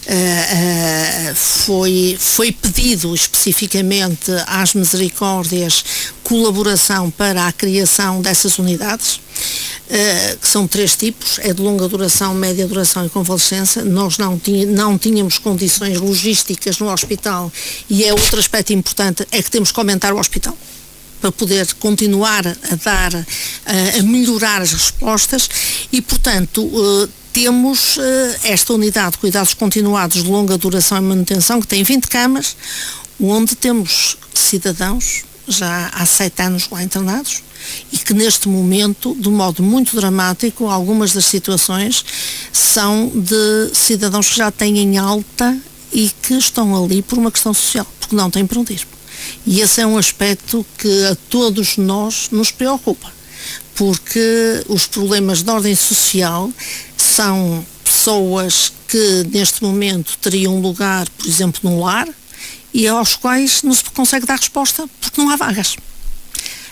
Uh, 0.07 1.33
uh, 1.33 1.35
foi, 1.35 2.17
foi 2.19 2.53
pedido 2.53 3.15
especificamente 3.15 4.31
às 4.47 4.75
misericórdias 4.75 5.85
colaboração 6.27 7.09
para 7.09 7.47
a 7.47 7.53
criação 7.53 8.21
dessas 8.21 8.59
unidades 8.59 9.15
uh, 9.15 10.37
que 10.41 10.49
são 10.49 10.67
três 10.67 10.97
tipos, 10.97 11.39
é 11.39 11.53
de 11.53 11.63
longa 11.63 11.87
duração, 11.87 12.35
média 12.35 12.67
duração 12.67 13.07
e 13.07 13.09
convalescença. 13.09 13.85
Nós 13.85 14.19
não, 14.19 14.37
tinha, 14.37 14.67
não 14.67 14.99
tínhamos 14.99 15.39
condições 15.39 16.01
logísticas 16.01 16.81
no 16.81 16.93
hospital 16.93 17.53
e 17.89 18.03
é 18.05 18.13
outro 18.13 18.41
aspecto 18.41 18.73
importante, 18.73 19.25
é 19.31 19.41
que 19.41 19.49
temos 19.49 19.71
que 19.71 19.79
aumentar 19.79 20.13
o 20.13 20.19
hospital 20.19 20.59
para 21.21 21.31
poder 21.31 21.73
continuar 21.75 22.45
a 22.45 22.75
dar, 22.75 23.15
a, 23.15 23.99
a 24.01 24.03
melhorar 24.03 24.61
as 24.61 24.73
respostas 24.73 25.49
e, 25.93 26.03
portanto, 26.03 26.61
uh, 26.61 27.09
temos 27.33 27.99
esta 28.43 28.73
unidade 28.73 29.13
de 29.13 29.19
cuidados 29.19 29.53
continuados 29.53 30.25
de 30.25 30.29
longa 30.29 30.57
duração 30.57 30.97
e 30.97 31.03
manutenção, 31.03 31.61
que 31.61 31.67
tem 31.69 31.85
20 31.85 32.07
camas, 32.07 32.57
onde 33.21 33.55
temos 33.55 34.17
cidadãos 34.35 35.23
já 35.49 35.89
há 35.93 36.05
sete 36.05 36.43
anos 36.43 36.69
lá 36.71 36.83
internados 36.83 37.43
e 37.93 37.99
que 37.99 38.15
neste 38.15 38.49
momento, 38.49 39.15
de 39.19 39.29
modo 39.29 39.63
muito 39.63 39.97
dramático, 39.97 40.67
algumas 40.67 41.13
das 41.13 41.25
situações 41.25 42.05
são 42.53 43.11
de 43.15 43.71
cidadãos 43.75 44.29
que 44.29 44.37
já 44.37 44.51
têm 44.51 44.79
em 44.79 44.99
alta 44.99 45.57
e 45.93 46.11
que 46.23 46.35
estão 46.35 46.85
ali 46.85 47.03
por 47.03 47.19
uma 47.19 47.31
questão 47.31 47.55
social, 47.55 47.87
porque 47.99 48.17
não 48.17 48.31
têm 48.31 48.47
para 48.47 48.61
onde 48.61 48.75
ir. 48.75 48.87
E 49.47 49.61
esse 49.61 49.81
é 49.81 49.87
um 49.87 49.97
aspecto 49.97 50.65
que 50.79 51.05
a 51.07 51.17
todos 51.31 51.77
nós 51.77 52.29
nos 52.31 52.51
preocupa, 52.51 53.11
porque 53.75 54.65
os 54.69 54.87
problemas 54.87 55.43
de 55.43 55.51
ordem 55.51 55.75
social 55.75 56.51
são 56.97 57.65
pessoas 57.83 58.73
que 58.89 59.27
neste 59.33 59.63
momento 59.63 60.17
teriam 60.21 60.61
lugar, 60.61 61.09
por 61.11 61.27
exemplo, 61.27 61.61
num 61.65 61.81
lar, 61.83 62.09
e 62.77 62.87
aos 62.87 63.17
quais 63.17 63.63
não 63.63 63.73
se 63.73 63.85
consegue 63.85 64.27
dar 64.27 64.37
resposta 64.37 64.87
porque 65.01 65.19
não 65.19 65.31
há 65.31 65.37
vagas. 65.37 65.77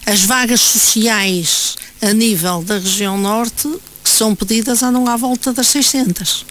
As 0.04 0.20
vagas 0.20 0.60
sociais 0.60 1.76
a 2.02 2.12
nível 2.12 2.62
da 2.62 2.74
região 2.74 3.16
norte 3.16 3.66
que 4.04 4.10
são 4.10 4.34
pedidas 4.34 4.82
andam 4.82 5.08
à 5.08 5.16
volta 5.16 5.50
das 5.50 5.68
600. 5.68 6.44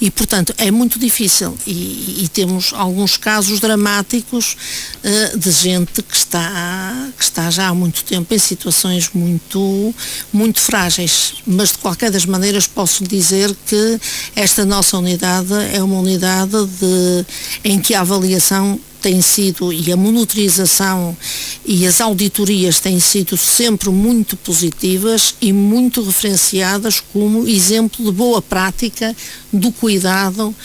E, 0.00 0.10
portanto, 0.10 0.54
é 0.58 0.70
muito 0.70 0.98
difícil 0.98 1.56
e, 1.66 2.24
e 2.24 2.28
temos 2.28 2.72
alguns 2.74 3.16
casos 3.16 3.60
dramáticos 3.60 4.56
uh, 5.02 5.38
de 5.38 5.50
gente 5.50 6.02
que 6.02 6.16
está, 6.16 7.08
que 7.16 7.22
está 7.22 7.50
já 7.50 7.68
há 7.68 7.74
muito 7.74 8.04
tempo 8.04 8.34
em 8.34 8.38
situações 8.38 9.10
muito, 9.14 9.94
muito 10.32 10.60
frágeis. 10.60 11.34
Mas, 11.46 11.72
de 11.72 11.78
qualquer 11.78 12.10
das 12.10 12.26
maneiras, 12.26 12.66
posso 12.66 13.04
dizer 13.04 13.54
que 13.66 14.00
esta 14.34 14.64
nossa 14.64 14.98
unidade 14.98 15.54
é 15.72 15.82
uma 15.82 15.98
unidade 15.98 16.66
de, 16.66 17.26
em 17.64 17.80
que 17.80 17.94
a 17.94 18.00
avaliação 18.00 18.78
tem 19.04 19.20
sido 19.20 19.70
e 19.70 19.92
a 19.92 19.96
monitorização 19.98 21.14
e 21.62 21.86
as 21.86 22.00
auditorias 22.00 22.80
têm 22.80 22.98
sido 22.98 23.36
sempre 23.36 23.90
muito 23.90 24.34
positivas 24.34 25.34
e 25.42 25.52
muito 25.52 26.02
referenciadas 26.02 27.00
como 27.12 27.46
exemplo 27.46 28.02
de 28.02 28.10
boa 28.10 28.40
prática 28.40 29.14
do 29.52 29.70
cuidado 29.70 30.48
uh, 30.48 30.56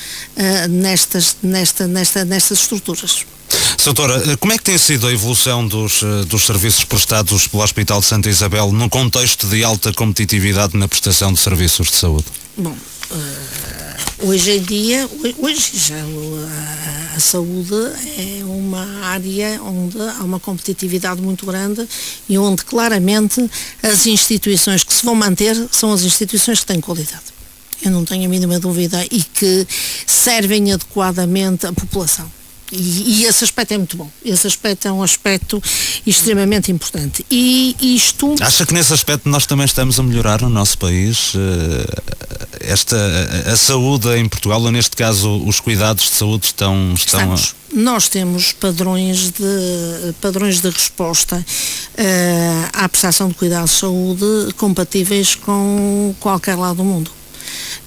nestas, 0.70 1.36
nesta, 1.44 1.86
nesta, 1.86 2.24
nestas 2.24 2.62
estruturas. 2.62 3.26
Doutora, 3.84 4.32
eh, 4.32 4.36
como 4.38 4.54
é 4.54 4.58
que 4.58 4.64
tem 4.64 4.78
sido 4.78 5.08
a 5.08 5.12
evolução 5.12 5.68
dos, 5.68 6.04
eh, 6.04 6.24
dos 6.26 6.44
serviços 6.44 6.84
prestados 6.84 7.48
pelo 7.48 7.64
Hospital 7.64 8.00
de 8.00 8.06
Santa 8.06 8.30
Isabel 8.30 8.72
num 8.72 8.88
contexto 8.88 9.48
de 9.48 9.64
alta 9.64 9.92
competitividade 9.92 10.78
na 10.78 10.88
prestação 10.88 11.34
de 11.34 11.40
serviços 11.40 11.90
de 11.90 11.96
saúde? 11.96 12.26
Bom, 12.56 12.70
uh, 12.70 13.79
hoje 14.22 14.52
em 14.52 14.62
dia, 14.62 15.10
hoje 15.38 15.72
já 15.74 15.96
a, 17.16 17.20
saúde 17.20 17.76
é 18.18 18.44
uma 18.46 19.06
área 19.06 19.62
onde 19.62 20.00
há 20.00 20.24
uma 20.24 20.40
competitividade 20.40 21.22
muito 21.22 21.46
grande 21.46 21.88
e 22.28 22.38
onde 22.38 22.64
claramente 22.64 23.50
as 23.84 24.08
instituições 24.08 24.84
que 24.84 24.94
se 24.94 25.04
vão 25.04 25.16
manter 25.16 25.56
são 25.72 25.92
as 25.92 26.04
instituições 26.04 26.62
que 26.62 26.66
têm 26.66 26.80
qualidade. 26.80 27.24
Eu 27.84 27.92
não 27.92 28.04
tenho 28.06 28.26
a 28.26 28.30
mínima 28.30 28.60
dúvida 28.60 29.06
e 29.12 29.22
que 29.22 29.68
servem 30.06 30.72
adequadamente 30.72 31.66
a 31.66 31.74
população. 31.74 32.39
E, 32.72 33.22
e, 33.22 33.26
esse 33.26 33.44
aspecto 33.44 33.74
é 33.74 33.78
muito 33.78 33.98
bom. 33.98 34.10
Esse 34.24 34.48
aspecto 34.48 34.88
é 34.88 34.92
um 34.92 35.02
aspecto 35.02 35.62
extremamente 36.06 36.72
importante. 36.72 37.26
E 37.30 37.76
isto. 37.80 38.36
Acha 38.42 38.66
que 38.66 38.74
nesse 38.74 38.94
aspecto 38.94 39.28
nós 39.28 39.46
também 39.46 39.66
estamos 39.66 40.00
a 40.00 40.04
melhorar 40.04 40.42
no 40.42 40.50
nosso 40.50 40.78
país? 40.78 41.34
Eh, 41.36 42.20
esta, 42.62 42.98
a, 43.46 43.56
saúde 43.56 44.10
em 44.18 44.28
Portugal, 44.28 44.62
ou 44.62 44.72
neste 44.72 44.96
caso 44.96 45.42
os 45.46 45.60
cuidados 45.60 46.10
de 46.10 46.16
saúde 46.16 46.48
estão. 46.48 46.94
estão 46.94 47.20
Estamos. 47.20 47.56
A... 47.56 47.80
Nós 47.80 48.10
temos 48.10 48.52
padrões 48.52 49.32
de, 49.32 50.14
padrões 50.20 50.60
de 50.60 50.70
resposta 50.70 51.38
uh, 51.38 52.70
à 52.74 52.90
prestação 52.90 53.30
de 53.30 53.36
cuidados 53.36 53.72
de 53.72 53.78
saúde 53.78 54.54
compatíveis 54.58 55.36
com 55.36 56.16
qualquer 56.20 56.56
lado 56.56 56.78
do 56.78 56.84
mundo 56.84 57.19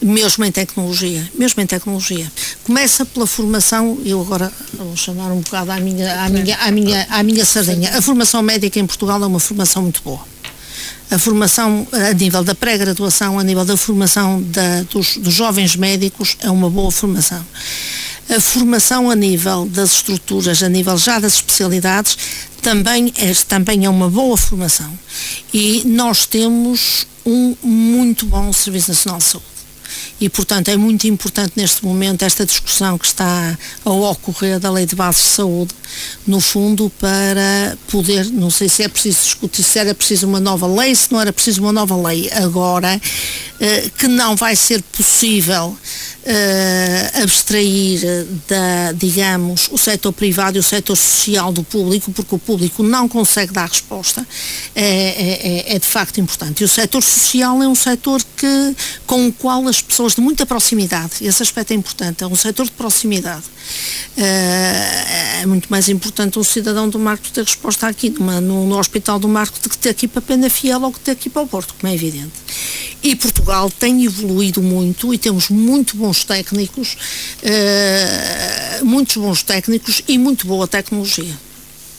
mesmo 0.00 0.44
em 0.44 0.52
tecnologia, 0.52 1.30
mesmo 1.34 1.62
em 1.62 1.66
tecnologia. 1.66 2.30
Começa 2.64 3.04
pela 3.04 3.26
formação, 3.26 3.98
eu 4.04 4.20
agora 4.20 4.52
vou 4.74 4.96
chamar 4.96 5.32
um 5.32 5.40
bocado 5.40 5.70
à 5.70 5.80
minha, 5.80 6.22
à 6.22 6.28
minha, 6.28 6.56
à 6.56 6.70
minha, 6.70 7.06
à 7.10 7.22
minha 7.22 7.44
sardinha. 7.44 7.96
A 7.96 8.02
formação 8.02 8.42
médica 8.42 8.78
em 8.78 8.86
Portugal 8.86 9.22
é 9.22 9.26
uma 9.26 9.40
formação 9.40 9.82
muito 9.82 10.02
boa. 10.02 10.20
A 11.10 11.18
formação 11.18 11.86
a 11.92 12.12
nível 12.14 12.42
da 12.42 12.54
pré-graduação, 12.54 13.38
a 13.38 13.44
nível 13.44 13.64
da 13.64 13.76
formação 13.76 14.42
da, 14.42 14.82
dos, 14.90 15.18
dos 15.18 15.34
jovens 15.34 15.76
médicos 15.76 16.36
é 16.40 16.50
uma 16.50 16.70
boa 16.70 16.90
formação. 16.90 17.44
A 18.34 18.40
formação 18.40 19.10
a 19.10 19.14
nível 19.14 19.66
das 19.66 19.92
estruturas, 19.96 20.62
a 20.62 20.68
nível 20.68 20.96
já 20.96 21.18
das 21.18 21.34
especialidades, 21.34 22.16
também 22.62 23.12
é, 23.18 23.32
também 23.46 23.84
é 23.84 23.90
uma 23.90 24.08
boa 24.08 24.36
formação. 24.36 24.90
E 25.52 25.82
nós 25.84 26.24
temos 26.24 27.06
um 27.26 27.54
muito 27.62 28.24
bom 28.24 28.50
Serviço 28.52 28.88
Nacional 28.88 29.18
de 29.18 29.24
Saúde 29.24 29.51
e, 30.20 30.28
portanto, 30.28 30.68
é 30.68 30.76
muito 30.76 31.06
importante 31.06 31.52
neste 31.56 31.84
momento 31.84 32.22
esta 32.22 32.46
discussão 32.46 32.96
que 32.96 33.06
está 33.06 33.58
a 33.84 33.90
ocorrer 33.90 34.60
da 34.60 34.70
Lei 34.70 34.86
de 34.86 34.94
Base 34.94 35.18
de 35.18 35.28
Saúde, 35.28 35.74
no 36.26 36.40
fundo, 36.40 36.90
para 36.98 37.76
poder, 37.88 38.26
não 38.26 38.50
sei 38.50 38.68
se 38.68 38.82
é 38.82 38.88
preciso 38.88 39.22
discutir, 39.22 39.62
se 39.62 39.78
era 39.78 39.94
preciso 39.94 40.26
uma 40.26 40.40
nova 40.40 40.66
lei, 40.66 40.94
se 40.94 41.12
não 41.12 41.20
era 41.20 41.32
preciso 41.32 41.62
uma 41.62 41.72
nova 41.72 41.96
lei 41.96 42.30
agora, 42.32 43.00
eh, 43.60 43.90
que 43.98 44.08
não 44.08 44.34
vai 44.34 44.56
ser 44.56 44.82
possível 44.82 45.76
uh, 46.22 47.22
abstrair 47.22 48.26
da, 48.48 48.92
digamos, 48.92 49.68
o 49.70 49.78
setor 49.78 50.12
privado 50.12 50.56
e 50.56 50.60
o 50.60 50.62
setor 50.62 50.96
social 50.96 51.52
do 51.52 51.62
público, 51.62 52.12
porque 52.12 52.34
o 52.34 52.38
público 52.38 52.82
não 52.82 53.08
consegue 53.08 53.52
dar 53.52 53.68
resposta, 53.68 54.26
é, 54.74 54.84
é, 54.84 55.72
é, 55.72 55.76
é 55.76 55.78
de 55.78 55.86
facto 55.86 56.20
importante. 56.20 56.62
E 56.62 56.64
o 56.64 56.68
setor 56.68 57.02
social 57.02 57.62
é 57.62 57.68
um 57.68 57.74
setor 57.74 58.22
que, 58.36 58.76
com 59.06 59.28
o 59.28 59.32
qual 59.32 59.66
as 59.68 59.80
pessoas 59.82 60.14
de 60.14 60.20
muita 60.20 60.46
proximidade, 60.46 61.12
esse 61.20 61.42
aspecto 61.42 61.72
é 61.72 61.74
importante, 61.74 62.24
é 62.24 62.26
um 62.26 62.34
setor 62.34 62.66
de 62.66 62.72
proximidade. 62.72 63.44
Uh, 64.16 65.42
é 65.42 65.46
muito 65.46 65.68
mais 65.68 65.88
importante 65.88 66.38
um 66.38 66.44
cidadão 66.44 66.88
do 66.88 66.98
Marco 66.98 67.30
ter 67.30 67.44
resposta 67.44 67.86
aqui 67.86 68.10
numa, 68.10 68.40
no, 68.40 68.66
no, 68.66 68.78
Hospital 68.78 69.18
do 69.18 69.28
Marco 69.28 69.58
do 69.60 69.68
que 69.68 69.78
ter 69.78 69.90
aqui 69.90 70.06
para 70.06 70.20
Pena 70.20 70.48
Fiel 70.50 70.82
ou 70.82 70.92
que 70.92 71.00
ter 71.00 71.12
aqui 71.12 71.30
para 71.30 71.42
o 71.42 71.46
Porto, 71.46 71.74
como 71.78 71.90
é 71.90 71.94
evidente. 71.94 72.32
E 73.02 73.16
Portugal 73.16 73.70
tem 73.70 74.04
evoluído 74.04 74.62
muito 74.62 75.12
e 75.12 75.18
temos 75.18 75.48
muito 75.48 75.96
bons 75.96 76.24
técnicos, 76.24 76.96
uh, 77.42 78.84
muitos 78.84 79.16
bons 79.16 79.42
técnicos 79.42 80.02
e 80.06 80.18
muito 80.18 80.46
boa 80.46 80.68
tecnologia 80.68 81.51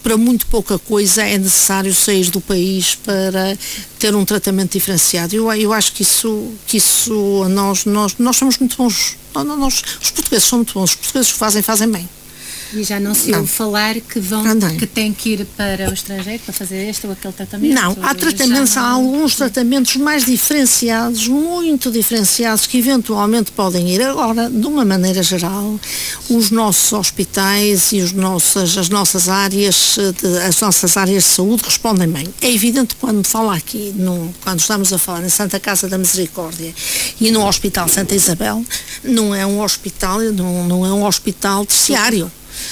para 0.03 0.17
muito 0.17 0.45
pouca 0.47 0.77
coisa 0.77 1.23
é 1.23 1.37
necessário 1.37 1.93
sair 1.93 2.29
do 2.29 2.41
país 2.41 2.93
para 2.95 3.57
ter 3.97 4.13
um 4.13 4.25
tratamento 4.25 4.73
diferenciado. 4.73 5.33
Eu, 5.33 5.51
eu 5.53 5.71
acho 5.71 5.93
que 5.93 6.03
isso, 6.03 6.51
que 6.67 6.77
isso 6.77 7.47
nós, 7.49 7.85
nós, 7.85 8.15
nós 8.19 8.35
somos 8.35 8.57
muito 8.57 8.75
bons. 8.75 9.15
Nós, 9.33 9.81
os 10.01 10.11
portugueses 10.11 10.47
são 10.47 10.59
muito 10.59 10.73
bons. 10.73 10.91
Os 10.91 10.95
portugueses 10.97 11.31
fazem, 11.31 11.61
fazem 11.61 11.89
bem. 11.89 12.07
E 12.75 12.83
já 12.83 12.99
não 12.99 13.13
se 13.13 13.31
ouve 13.33 13.47
falar 13.47 13.95
que 13.99 14.19
vão 14.19 14.43
que 14.79 14.87
têm 14.87 15.13
que 15.13 15.29
ir 15.29 15.45
para 15.57 15.89
o 15.89 15.93
estrangeiro 15.93 16.41
para 16.43 16.53
fazer 16.53 16.89
este 16.89 17.05
ou 17.05 17.13
aquele 17.13 17.33
tratamento? 17.33 17.73
Não, 17.73 17.95
há 18.01 18.15
tratamentos, 18.15 18.77
há 18.77 18.87
alguns 18.87 19.35
tratamentos 19.35 19.95
mais 19.97 20.25
diferenciados, 20.25 21.27
muito 21.27 21.91
diferenciados, 21.91 22.65
que 22.65 22.77
eventualmente 22.77 23.51
podem 23.51 23.89
ir. 23.89 24.01
Agora, 24.01 24.49
de 24.49 24.65
uma 24.65 24.83
maneira 24.83 25.21
geral, 25.21 25.79
os 26.29 26.49
nossos 26.49 26.91
hospitais 26.93 27.91
e 27.91 28.01
os 28.01 28.11
nossos, 28.11 28.77
as 28.77 28.89
nossas 28.89 29.29
áreas, 29.29 29.95
de, 30.21 30.37
as 30.39 30.59
nossas 30.59 30.97
áreas 30.97 31.23
de 31.23 31.29
saúde 31.29 31.63
respondem 31.63 32.07
bem. 32.07 32.27
É 32.41 32.51
evidente 32.51 32.95
quando 32.95 33.25
fala 33.27 33.55
aqui, 33.55 33.93
no, 33.95 34.33
quando 34.43 34.59
estamos 34.59 34.91
a 34.91 34.97
falar 34.97 35.21
na 35.21 35.29
Santa 35.29 35.59
Casa 35.59 35.87
da 35.87 35.97
Misericórdia 35.97 36.73
e 37.21 37.29
no 37.29 37.45
Hospital 37.45 37.87
Santa 37.87 38.15
Isabel, 38.15 38.65
não 39.03 39.35
é 39.35 39.45
um 39.45 39.61
hospital, 39.61 40.19
não, 40.19 40.67
não 40.67 40.85
é 40.85 40.91
um 40.91 41.05
hospital 41.05 41.65
terciário 41.65 42.31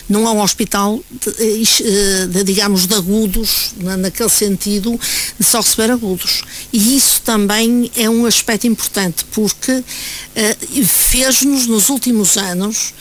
não 0.10 0.28
é 0.28 0.32
um 0.32 0.41
hospital, 0.41 1.04
de, 1.10 1.30
eh, 1.30 1.63
eh, 1.63 2.28
de, 2.28 2.44
digamos, 2.44 2.88
de 2.88 2.96
agudos, 2.96 3.74
naquele 3.78 4.30
sentido, 4.30 5.00
de 5.39 5.46
só 5.46 5.60
receber 5.60 5.91
agudos. 5.91 6.44
E 6.72 6.98
isso 6.98 7.22
também 7.22 7.91
é 7.96 8.10
um 8.10 8.26
aspecto 8.26 8.67
importante, 8.67 9.26
porque 9.32 9.72
uh, 9.72 10.86
fez-nos, 10.86 11.67
nos 11.67 11.89
últimos 11.89 12.38
anos, 12.38 12.94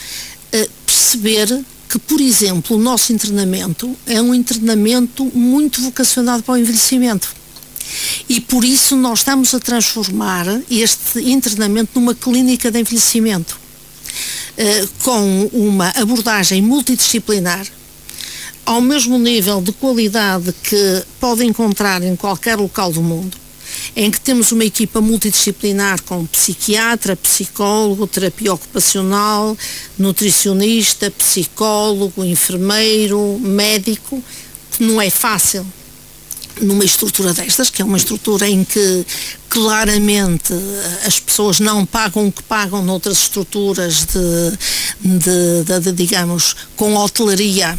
uh, 0.54 0.70
perceber 0.86 1.64
que, 1.88 1.98
por 1.98 2.20
exemplo, 2.20 2.76
o 2.76 2.80
nosso 2.80 3.12
internamento 3.12 3.96
é 4.06 4.22
um 4.22 4.34
internamento 4.34 5.24
muito 5.34 5.80
vocacionado 5.80 6.42
para 6.42 6.54
o 6.54 6.56
envelhecimento. 6.56 7.40
E 8.28 8.40
por 8.40 8.64
isso 8.64 8.96
nós 8.96 9.20
estamos 9.20 9.54
a 9.54 9.58
transformar 9.58 10.46
este 10.70 11.20
internamento 11.20 11.98
numa 11.98 12.14
clínica 12.14 12.70
de 12.70 12.78
envelhecimento. 12.78 13.59
Eh, 14.56 14.86
com 15.02 15.48
uma 15.52 15.88
abordagem 15.96 16.60
multidisciplinar, 16.60 17.66
ao 18.66 18.80
mesmo 18.80 19.18
nível 19.18 19.60
de 19.60 19.72
qualidade 19.72 20.52
que 20.62 21.02
pode 21.18 21.44
encontrar 21.44 22.02
em 22.02 22.14
qualquer 22.16 22.56
local 22.56 22.92
do 22.92 23.00
mundo, 23.00 23.36
em 23.96 24.10
que 24.10 24.20
temos 24.20 24.52
uma 24.52 24.64
equipa 24.64 25.00
multidisciplinar 25.00 26.02
com 26.02 26.26
psiquiatra, 26.26 27.16
psicólogo, 27.16 28.06
terapia 28.06 28.52
ocupacional, 28.52 29.56
nutricionista, 29.98 31.10
psicólogo, 31.10 32.24
enfermeiro, 32.24 33.38
médico, 33.40 34.22
que 34.72 34.82
não 34.82 35.00
é 35.00 35.08
fácil 35.08 35.66
numa 36.60 36.84
estrutura 36.84 37.32
destas, 37.32 37.70
que 37.70 37.82
é 37.82 37.84
uma 37.84 37.96
estrutura 37.96 38.48
em 38.48 38.64
que 38.64 39.06
claramente 39.48 40.54
as 41.04 41.18
pessoas 41.18 41.60
não 41.60 41.84
pagam 41.84 42.28
o 42.28 42.32
que 42.32 42.42
pagam 42.42 42.84
noutras 42.84 43.18
estruturas 43.18 44.06
de, 44.06 45.18
de, 45.18 45.64
de, 45.64 45.80
de 45.80 45.92
digamos, 45.92 46.54
com 46.76 46.94
hotelaria 46.94 47.78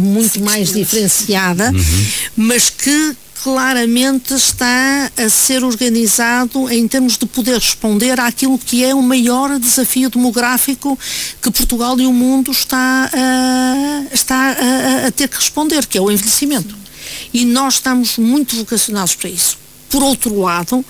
muito 0.00 0.40
mais 0.40 0.72
diferenciada, 0.72 1.70
uhum. 1.72 2.06
mas 2.36 2.70
que 2.70 3.16
claramente 3.42 4.32
está 4.32 5.10
a 5.18 5.28
ser 5.28 5.62
organizado 5.64 6.70
em 6.70 6.88
termos 6.88 7.18
de 7.18 7.26
poder 7.26 7.58
responder 7.58 8.18
àquilo 8.18 8.58
que 8.58 8.82
é 8.82 8.94
o 8.94 9.02
maior 9.02 9.58
desafio 9.58 10.08
demográfico 10.08 10.98
que 11.42 11.50
Portugal 11.50 11.98
e 12.00 12.06
o 12.06 12.12
mundo 12.12 12.50
está, 12.50 13.10
a, 13.12 14.14
está 14.14 14.36
a, 14.36 15.06
a 15.08 15.10
ter 15.10 15.28
que 15.28 15.36
responder, 15.36 15.84
que 15.86 15.98
é 15.98 16.00
o 16.00 16.10
envelhecimento. 16.10 16.83
E 17.32 17.44
nós 17.44 17.74
estamos 17.74 18.18
muito 18.18 18.56
vocacionados 18.56 19.14
para 19.14 19.30
isso. 19.30 19.58
Por 19.88 20.02
outro 20.02 20.40
lado, 20.40 20.84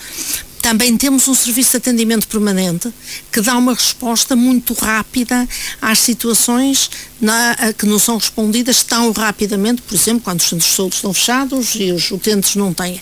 Também 0.65 0.97
temos 0.97 1.29
um 1.29 1.35
serviço 1.35 1.73
de 1.73 1.77
atendimento 1.77 2.27
permanente 2.27 2.91
que 3.31 3.43
dá 3.43 3.55
uma 3.59 3.75
resposta 3.75 4.35
muito 4.35 4.73
rápida 4.73 5.47
às 5.79 5.99
situações 5.99 6.91
na, 7.21 7.55
que 7.77 7.85
não 7.85 7.99
são 7.99 8.17
respondidas 8.17 8.83
tão 8.83 9.13
rapidamente, 9.13 9.83
por 9.83 9.95
exemplo, 9.95 10.23
quando 10.23 10.41
os 10.41 10.49
centros 10.49 10.71
de 10.71 10.75
saúde 10.75 10.95
estão 10.95 11.13
fechados 11.13 11.75
e 11.75 11.93
os 11.93 12.11
utentes 12.11 12.57
não 12.57 12.73
têm 12.73 12.99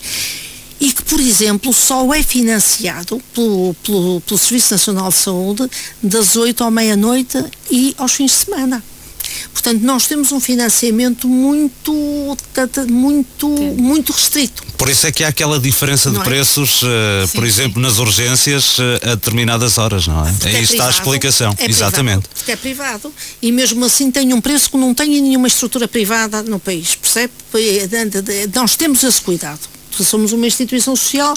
e 0.80 0.90
que, 0.90 1.04
por 1.04 1.20
exemplo, 1.20 1.72
só 1.72 2.12
é 2.12 2.20
financiado 2.20 3.22
pelo, 3.32 3.72
pelo, 3.84 4.20
pelo 4.22 4.38
Serviço 4.40 4.72
Nacional 4.72 5.10
de 5.10 5.18
Saúde 5.18 5.70
das 6.02 6.34
8 6.34 6.64
à 6.64 6.70
meia-noite 6.72 7.38
e 7.70 7.94
aos 7.96 8.14
fins 8.14 8.32
de 8.32 8.38
semana. 8.38 8.82
Portanto, 9.52 9.82
nós 9.82 10.06
temos 10.06 10.32
um 10.32 10.40
financiamento 10.40 11.28
muito, 11.28 11.92
muito, 12.88 13.48
muito 13.48 14.12
restrito. 14.12 14.62
Por 14.76 14.88
isso 14.88 15.06
é 15.06 15.12
que 15.12 15.22
há 15.22 15.28
aquela 15.28 15.60
diferença 15.60 16.10
de 16.10 16.18
é? 16.18 16.22
preços, 16.22 16.82
uh, 16.82 16.86
sim, 17.26 17.32
por 17.34 17.44
exemplo, 17.44 17.74
sim. 17.74 17.80
nas 17.80 17.98
urgências 17.98 18.78
uh, 18.78 18.82
a 19.02 19.14
determinadas 19.14 19.78
horas, 19.78 20.06
não 20.06 20.26
é? 20.26 20.34
Aí 20.44 20.56
é 20.56 20.60
está 20.62 20.86
a 20.86 20.90
explicação. 20.90 21.54
É 21.58 21.68
Exatamente. 21.68 22.28
Porque 22.34 22.52
é 22.52 22.56
privado 22.56 23.12
e 23.40 23.52
mesmo 23.52 23.84
assim 23.84 24.10
tem 24.10 24.32
um 24.32 24.40
preço 24.40 24.70
que 24.70 24.76
não 24.76 24.94
tem 24.94 25.20
nenhuma 25.20 25.46
estrutura 25.46 25.86
privada 25.86 26.42
no 26.42 26.58
país, 26.58 26.94
percebe? 26.94 27.32
Nós 28.54 28.76
temos 28.76 29.02
esse 29.02 29.20
cuidado 29.20 29.60
somos 30.02 30.32
uma 30.32 30.46
instituição 30.46 30.96
social, 30.96 31.34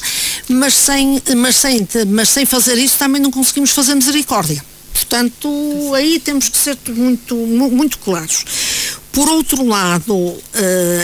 mas 0.48 0.74
sem, 0.74 1.22
mas, 1.36 1.56
sem, 1.58 1.88
mas 2.08 2.30
sem 2.30 2.46
fazer 2.46 2.78
isso 2.78 2.98
também 2.98 3.22
não 3.22 3.30
conseguimos 3.30 3.72
fazer 3.72 3.96
misericórdia. 3.96 4.64
Portanto, 4.96 5.94
aí 5.94 6.20
temos 6.20 6.48
que 6.48 6.58
ser 6.58 6.78
muito, 6.88 7.36
muito 7.36 7.98
claros. 8.00 8.46
Por 9.12 9.30
outro 9.30 9.66
lado, 9.66 10.36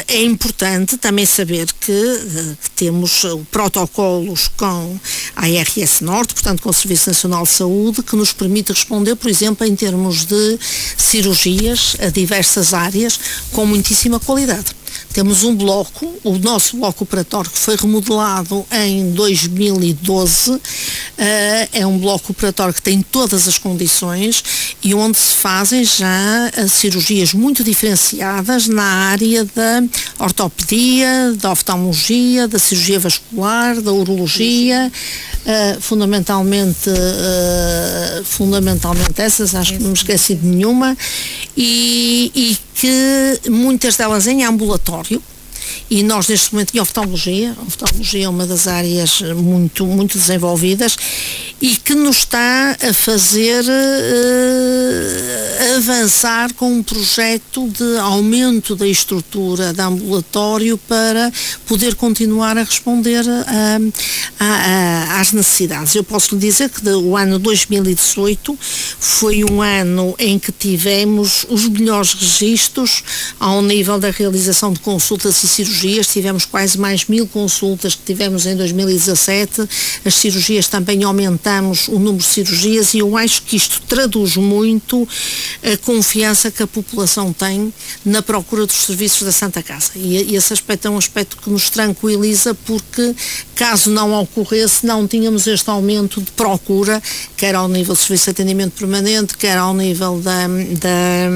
é 0.08 0.21
importante 0.23 0.97
também 0.97 1.25
saber 1.25 1.67
que, 1.80 2.56
temos 2.75 3.25
protocolos 3.51 4.49
com 4.58 4.99
a 5.36 5.45
ARS 5.45 6.01
Norte, 6.01 6.34
portanto 6.34 6.62
com 6.62 6.69
o 6.69 6.73
Serviço 6.73 7.10
Nacional 7.10 7.43
de 7.43 7.51
Saúde, 7.51 8.04
que 8.04 8.15
nos 8.15 8.34
permite 8.34 8.73
responder, 8.73 9.15
por 9.15 9.30
exemplo, 9.30 9.65
em 9.65 9.75
termos 9.75 10.25
de 10.25 10.60
cirurgias 10.97 11.95
a 12.01 12.10
diversas 12.10 12.73
áreas 12.73 13.19
com 13.51 13.65
muitíssima 13.65 14.19
qualidade. 14.19 14.81
Temos 15.13 15.43
um 15.43 15.54
bloco, 15.54 16.08
o 16.24 16.38
nosso 16.38 16.78
bloco 16.78 17.04
operatório 17.04 17.50
que 17.50 17.60
foi 17.60 17.76
remodelado 17.76 18.65
em 18.71 19.12
2012, 19.12 20.52
uh, 20.52 20.62
eh, 21.17 21.69
é 21.74 21.88
um 21.88 21.97
bloco 21.97 22.32
operatório 22.32 22.74
que 22.74 22.82
tem 22.82 23.02
todas 23.02 23.45
as 23.45 23.58
condições 23.58 24.41
e 24.82 24.95
onde 24.95 25.19
se 25.19 25.36
fazem 25.36 25.84
já 25.84 26.52
uh, 26.58 26.69
cirurgias 26.69 27.34
muito 27.34 27.62
diferenciadas 27.62 28.67
na 28.67 28.84
área 28.84 29.43
da 29.43 29.84
ortopedia, 30.17 31.36
da 31.41 31.52
oftalmologia, 31.52 32.47
da 32.47 32.58
cirurgia 32.58 33.00
vascular, 33.00 33.82
da 33.82 33.91
urologia, 33.91 34.89
uh, 35.45 35.82
fundamentalmente, 35.82 36.89
fundamentalmente 38.25 39.21
essas, 39.21 39.56
acho 39.56 39.73
que 39.73 39.80
não 39.80 39.89
me 39.89 39.95
esqueci 39.95 40.36
de 40.36 40.45
nenhuma, 40.45 40.97
e, 41.56 42.32
e 42.36 42.58
que 42.75 43.49
muitas 43.49 43.95
delas 43.95 44.27
em 44.27 44.43
ambulatório, 44.43 45.21
e 45.90 46.04
nós 46.04 46.28
neste 46.28 46.54
momento 46.54 46.76
em 46.76 46.80
oftalmologia, 46.80 47.56
oftalmologia 47.68 48.26
é 48.26 48.30
uma 48.30 48.46
das 48.46 48.68
áreas 48.68 49.22
muito, 49.22 49.86
muito 49.86 50.18
desenvolvidas 50.18 50.98
e 51.62 51.76
que 51.76 51.94
nos 51.94 52.18
está 52.18 52.76
a 52.82 52.94
fazer 52.94 53.64
uh, 53.64 53.72
avançar 55.78 56.54
com 56.54 56.74
um 56.74 56.82
projeto 56.82 57.70
de 57.70 57.98
aumento 58.00 58.76
da 58.76 58.88
estrutura 58.88 59.72
de 59.74 59.82
ambulatório 59.82 60.78
para 60.78 61.32
poder 61.68 61.96
continuar 61.96 62.58
a 62.58 62.64
responder 62.64 63.24
a, 63.30 63.80
a, 64.40 64.46
a, 64.46 65.20
às 65.22 65.32
necessidades. 65.32 65.94
Eu 65.94 66.04
posso 66.04 66.34
lhe 66.36 66.42
dizer 66.42 66.70
que 66.70 66.88
o 66.90 67.16
ano 67.16 67.38
2018 67.38 68.58
foi 69.00 69.44
um 69.44 69.62
ano 69.62 70.16
em 70.18 70.40
que 70.40 70.52
tivemos 70.52 71.46
os 71.48 71.68
melhores 71.68 72.14
registros 72.14 73.04
ao 73.40 73.62
nível 73.62 74.00
da 74.00 74.10
realização 74.10 74.74
de 74.74 74.80
consultas 74.80 75.44
e 75.44 75.48
cirurgias, 75.63 76.08
tivemos 76.08 76.45
quase 76.45 76.78
mais 76.78 77.06
mil 77.06 77.28
consultas 77.28 77.95
que 77.95 78.02
tivemos 78.04 78.45
em 78.45 78.56
2017, 78.56 79.67
as 80.04 80.15
cirurgias 80.15 80.67
também 80.67 81.04
aumentamos 81.04 81.88
o 81.88 82.00
número 82.00 82.17
de 82.17 82.26
cirurgias 82.26 82.93
e 82.93 83.00
eu 83.00 83.15
acho 83.15 83.43
que 83.43 83.56
isto 83.56 83.82
traduz 83.88 84.38
muito 84.38 85.08
a 85.63 85.78
confiança 85.78 86.50
que 86.50 86.63
a 86.63 86.67
população 86.67 87.32
tem 87.32 87.74
na 88.04 88.21
procura 88.21 88.65
dos 88.65 88.86
serviços 88.86 89.24
da 89.24 89.32
Santa 89.32 89.62
Casa. 89.62 89.91
E, 89.95 90.36
esse 90.36 90.54
aspecto 90.54 90.88
é 90.88 90.91
um 90.91 90.97
aspecto 90.97 91.38
que 91.38 91.50
nos 91.50 91.69
tranquiliza 91.69 92.54
porque 92.54 93.15
caso 93.56 93.89
não 93.89 94.19
ocorresse, 94.19 94.86
não 94.86 95.08
tínhamos 95.08 95.45
este 95.47 95.69
aumento 95.69 96.21
de 96.21 96.32
procura, 96.32 97.02
quer 97.38 97.56
ao 97.56 97.67
nível 97.67 97.93
do 97.93 98.00
serviço 98.00 98.26
de 98.26 98.32
atendimento 98.32 98.74
permanente, 98.74 99.38
quer 99.38 99.58
ao 99.58 99.74
nível 99.74 100.19
da, 100.19 100.47
da 100.47 101.30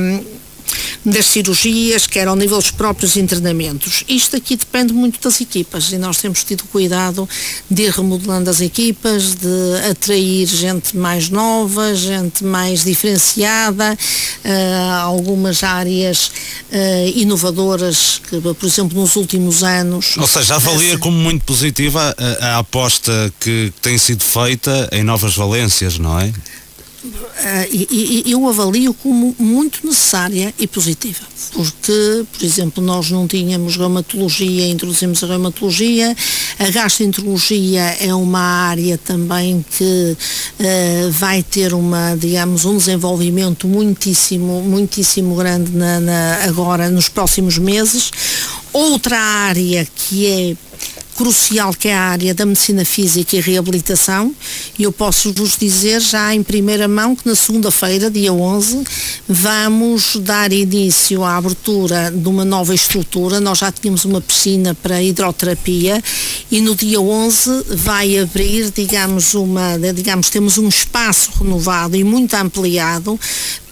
das 1.06 1.28
cirurgias, 1.28 2.08
quer 2.08 2.28
ao 2.28 2.36
nível 2.36 2.58
dos 2.58 2.72
próprios 2.72 3.16
internamentos. 3.16 4.04
Isto 4.08 4.36
aqui 4.36 4.56
depende 4.56 4.94
muito 4.94 5.20
das 5.22 5.40
equipas 5.40 5.92
e 5.92 5.98
nós 5.98 6.18
temos 6.18 6.44
tido 6.44 6.64
cuidado 6.66 7.30
de 7.70 7.84
ir 7.84 7.92
remodelando 7.92 8.50
as 8.50 8.60
equipas, 8.60 9.36
de 9.36 9.90
atrair 9.92 10.48
gente 10.48 10.98
mais 10.98 11.30
nova, 11.30 11.94
gente 11.94 12.44
mais 12.44 12.84
diferenciada, 12.84 13.94
uh, 13.94 15.02
algumas 15.04 15.64
áreas 15.64 16.32
uh, 16.72 17.12
inovadoras 17.16 18.22
que, 18.30 18.42
por 18.42 18.66
exemplo, 18.66 19.00
nos 19.00 19.16
últimos 19.16 19.64
anos. 19.64 20.18
Ou 20.18 20.28
seja, 20.28 20.56
avalia 20.56 20.98
como 20.98 21.18
muito 21.18 21.44
positiva 21.46 22.16
a, 22.18 22.46
a 22.48 22.58
aposta 22.60 23.34
que 23.40 23.72
tem 23.82 23.98
sido 23.98 24.24
feita 24.24 24.90
em 24.92 25.04
novas 25.04 25.36
valências, 25.36 26.00
não 26.00 26.20
é? 26.20 26.32
Uh, 27.06 27.68
e, 27.72 28.24
e, 28.26 28.32
eu 28.32 28.48
avalio 28.48 28.94
como 28.94 29.36
muito 29.38 29.86
necessária 29.86 30.54
e 30.58 30.66
positiva, 30.66 31.22
porque, 31.54 32.26
por 32.32 32.44
exemplo, 32.44 32.84
nós 32.84 33.12
não 33.12 33.28
tínhamos 33.28 33.76
reumatologia, 33.78 34.68
introduzimos 34.68 35.24
a 35.24 35.28
reumatologia, 35.28 36.16
a 36.58 36.70
gastroenterologia 36.72 37.98
é 38.00 38.14
uma 38.14 38.40
área 38.40 38.98
também 38.98 39.64
que 39.78 40.18
uh, 40.60 41.12
vai 41.12 41.44
ter 41.44 41.74
uma, 41.74 42.16
digamos, 42.16 42.66
um 42.66 42.78
desenvolvimento 42.78 43.68
muitíssimo, 43.68 44.62
muitíssimo 44.62 45.36
grande 45.36 45.72
na, 45.72 46.00
na, 46.00 46.44
agora 46.44 46.90
nos 46.90 47.10
próximos 47.10 47.58
meses. 47.58 48.12
Outra 48.74 49.18
área 49.18 49.88
que 49.96 50.26
é 50.28 50.56
crucial 51.16 51.74
que 51.74 51.88
é 51.88 51.96
a 51.96 52.02
área 52.02 52.34
da 52.34 52.46
medicina 52.46 52.84
física 52.84 53.36
e 53.36 53.42
reabilitação 53.42 54.34
e 54.78 54.84
eu 54.84 54.92
posso 54.92 55.32
vos 55.34 55.58
dizer 55.58 56.02
já 56.02 56.34
em 56.34 56.44
primeira 56.44 56.88
mão 56.88 57.16
que 57.16 57.28
na 57.28 57.36
segunda-feira, 57.36 58.12
dia 58.12 58.34
11, 58.34 58.84
vamos 59.28 60.18
dar 60.18 60.52
início 60.52 61.24
à 61.24 61.38
abertura 61.38 62.12
de 62.12 62.28
uma 62.28 62.44
nova 62.44 62.74
estrutura. 62.74 63.40
Nós 63.40 63.60
já 63.60 63.72
tínhamos 63.72 64.06
uma 64.06 64.22
piscina 64.22 64.76
para 64.76 65.02
hidroterapia 65.02 66.04
e 66.52 66.62
no 66.62 66.76
dia 66.76 67.00
11 67.00 67.64
vai 67.76 68.18
abrir, 68.20 68.72
digamos, 68.72 69.34
uma, 69.34 69.78
digamos, 69.94 70.30
temos 70.30 70.58
um 70.58 70.68
espaço 70.68 71.32
renovado 71.40 71.96
e 71.96 72.04
muito 72.04 72.34
ampliado 72.34 73.20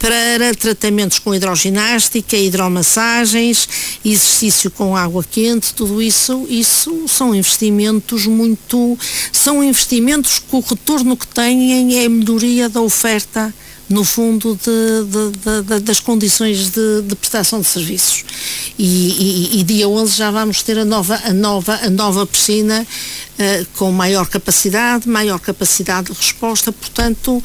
para 0.03 0.53
tratamentos 0.53 1.17
com 1.17 1.33
hidroginástica, 1.33 2.35
hidromassagens, 2.35 3.69
exercício 4.03 4.69
com 4.69 4.97
água 4.97 5.23
quente, 5.23 5.73
tudo 5.73 6.01
isso, 6.01 6.45
isso 6.49 7.07
são 7.07 7.33
investimentos 7.33 8.25
muito, 8.25 8.99
são 9.31 9.63
investimentos 9.63 10.39
que 10.39 10.57
o 10.57 10.59
retorno 10.59 11.15
que 11.15 11.25
têm 11.25 12.01
é 12.01 12.05
a 12.05 12.09
melhoria 12.09 12.67
da 12.67 12.81
oferta 12.81 13.53
no 13.89 14.03
fundo 14.03 14.59
de, 14.61 15.05
de, 15.05 15.61
de, 15.61 15.79
das 15.79 16.01
condições 16.01 16.71
de, 16.71 17.15
prestação 17.15 17.61
de 17.61 17.67
serviços. 17.67 18.25
E, 18.77 19.53
e, 19.53 19.59
e, 19.61 19.63
dia 19.63 19.87
11 19.87 20.17
já 20.17 20.31
vamos 20.31 20.61
ter 20.63 20.79
a 20.79 20.83
nova, 20.83 21.21
a 21.23 21.31
nova, 21.31 21.79
a 21.81 21.89
nova 21.89 22.25
piscina 22.25 22.85
uh, 22.85 23.67
com 23.77 23.89
maior 23.89 24.27
capacidade, 24.27 25.07
maior 25.07 25.39
capacidade 25.39 26.11
de 26.11 26.17
resposta, 26.19 26.73
portanto 26.73 27.41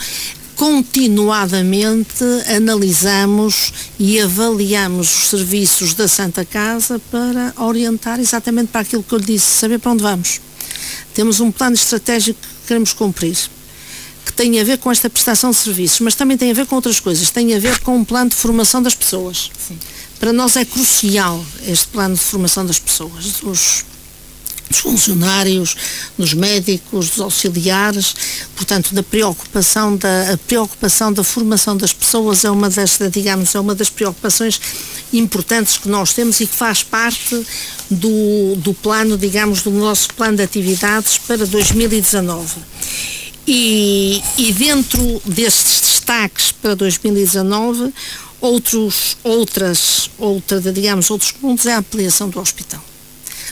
continuadamente 0.59 2.25
analisamos 2.53 3.73
e 3.97 4.21
avaliamos 4.21 5.15
os 5.15 5.29
serviços 5.31 5.95
da 5.95 6.09
Santa 6.09 6.45
Casa 6.45 7.01
para 7.13 7.55
orientar 7.59 8.19
exatamente 8.19 8.71
para 8.73 8.81
aquilo 8.81 9.05
que 9.05 9.15
eu 9.15 9.21
lhe 9.21 9.25
disse, 9.25 9.47
saber 9.47 9.79
para 9.79 9.93
onde 9.93 10.03
vamos. 10.03 10.41
Temos 11.15 11.39
um 11.39 11.53
plano 11.53 11.77
estratégico 11.77 12.41
que 12.41 12.67
queremos 12.67 12.93
cumprir, 12.93 13.39
que 14.27 14.33
tem 14.33 14.61
a 14.61 14.65
ver 14.65 14.79
com 14.79 14.91
esta 14.91 15.09
prestação 15.09 15.53
de 15.53 15.57
serviços, 15.59 16.01
mas 16.01 16.17
também 16.17 16.37
tem 16.37 16.51
a 16.51 16.55
ver 16.55 16.67
com 16.67 16.75
outras 16.75 16.99
coisas, 16.99 17.31
tem 17.31 17.55
a 17.55 17.61
ver 17.61 17.79
com 17.79 17.97
um 17.97 18.05
plano 18.05 18.31
de 18.31 18.37
formação 18.37 18.83
das 18.83 18.97
pessoas. 18.97 19.53
Sim. 19.69 19.79
Para 20.19 20.33
nós 20.33 20.57
é 20.57 20.65
crucial 20.65 21.45
este 21.69 21.87
plano 21.87 22.17
de 22.17 22.21
formação 22.21 22.67
das 22.67 22.81
pessoas, 22.81 23.39
dos 23.43 23.85
dos 24.69 24.79
funcionários, 24.79 25.77
dos 26.17 26.35
médicos, 26.35 27.11
dos 27.11 27.21
auxiliares, 27.21 28.15
portanto, 28.55 28.95
da 28.95 29.03
preocupação 29.03 29.97
da 29.97 30.39
preocupação 30.47 31.13
da 31.13 31.25
formação 31.25 31.77
das 31.77 31.93
pessoas 31.93 32.45
é 32.45 32.51
uma 32.51 32.69
das, 32.69 32.99
digamos, 33.11 33.55
é 33.55 33.61
uma 33.61 33.75
das 33.75 33.89
preocupações 33.89 34.61
importantes 35.13 35.79
que 35.79 35.89
nós 35.89 36.13
temos 36.13 36.41
e 36.41 36.47
que 36.47 36.55
faz 36.55 36.83
parte 36.83 37.47
do, 37.91 38.57
do 38.57 38.75
plano, 38.75 39.17
digamos, 39.17 39.63
do 39.63 39.71
nosso 39.71 40.13
plano 40.15 40.37
de 40.37 40.43
atividades 40.43 41.19
para 41.19 41.47
2019. 41.47 42.57
E, 43.47 44.23
e 44.37 44.53
dentro 44.53 45.23
destes 45.25 45.81
destaques 45.81 46.53
para 46.53 46.75
2019, 46.75 47.93
outros, 48.41 49.17
outras, 49.25 50.11
outra, 50.19 50.61
digamos, 50.61 51.11
outros 51.11 51.33
pontos 51.33 51.65
é 51.65 51.73
a 51.73 51.79
ampliação 51.79 52.29
do 52.29 52.39
hospital 52.39 52.88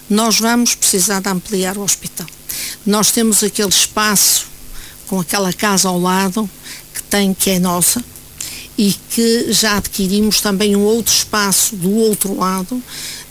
nós 0.08 0.38
vamos 0.38 0.74
precisar 0.74 1.20
de 1.20 1.28
ampliar 1.28 1.76
o 1.76 1.82
hospital. 1.82 2.26
Nós 2.84 3.10
temos 3.10 3.42
aquele 3.42 3.68
espaço 3.68 4.46
com 5.06 5.20
aquela 5.20 5.52
casa 5.52 5.88
ao 5.88 6.00
lado 6.00 6.48
que 6.94 7.02
tem 7.04 7.34
que 7.34 7.50
é 7.50 7.58
nossa 7.58 8.02
e 8.78 8.94
que 9.10 9.52
já 9.52 9.76
adquirimos 9.76 10.40
também 10.40 10.76
um 10.76 10.82
outro 10.82 11.14
espaço 11.14 11.76
do 11.76 11.90
outro 11.92 12.36
lado 12.36 12.82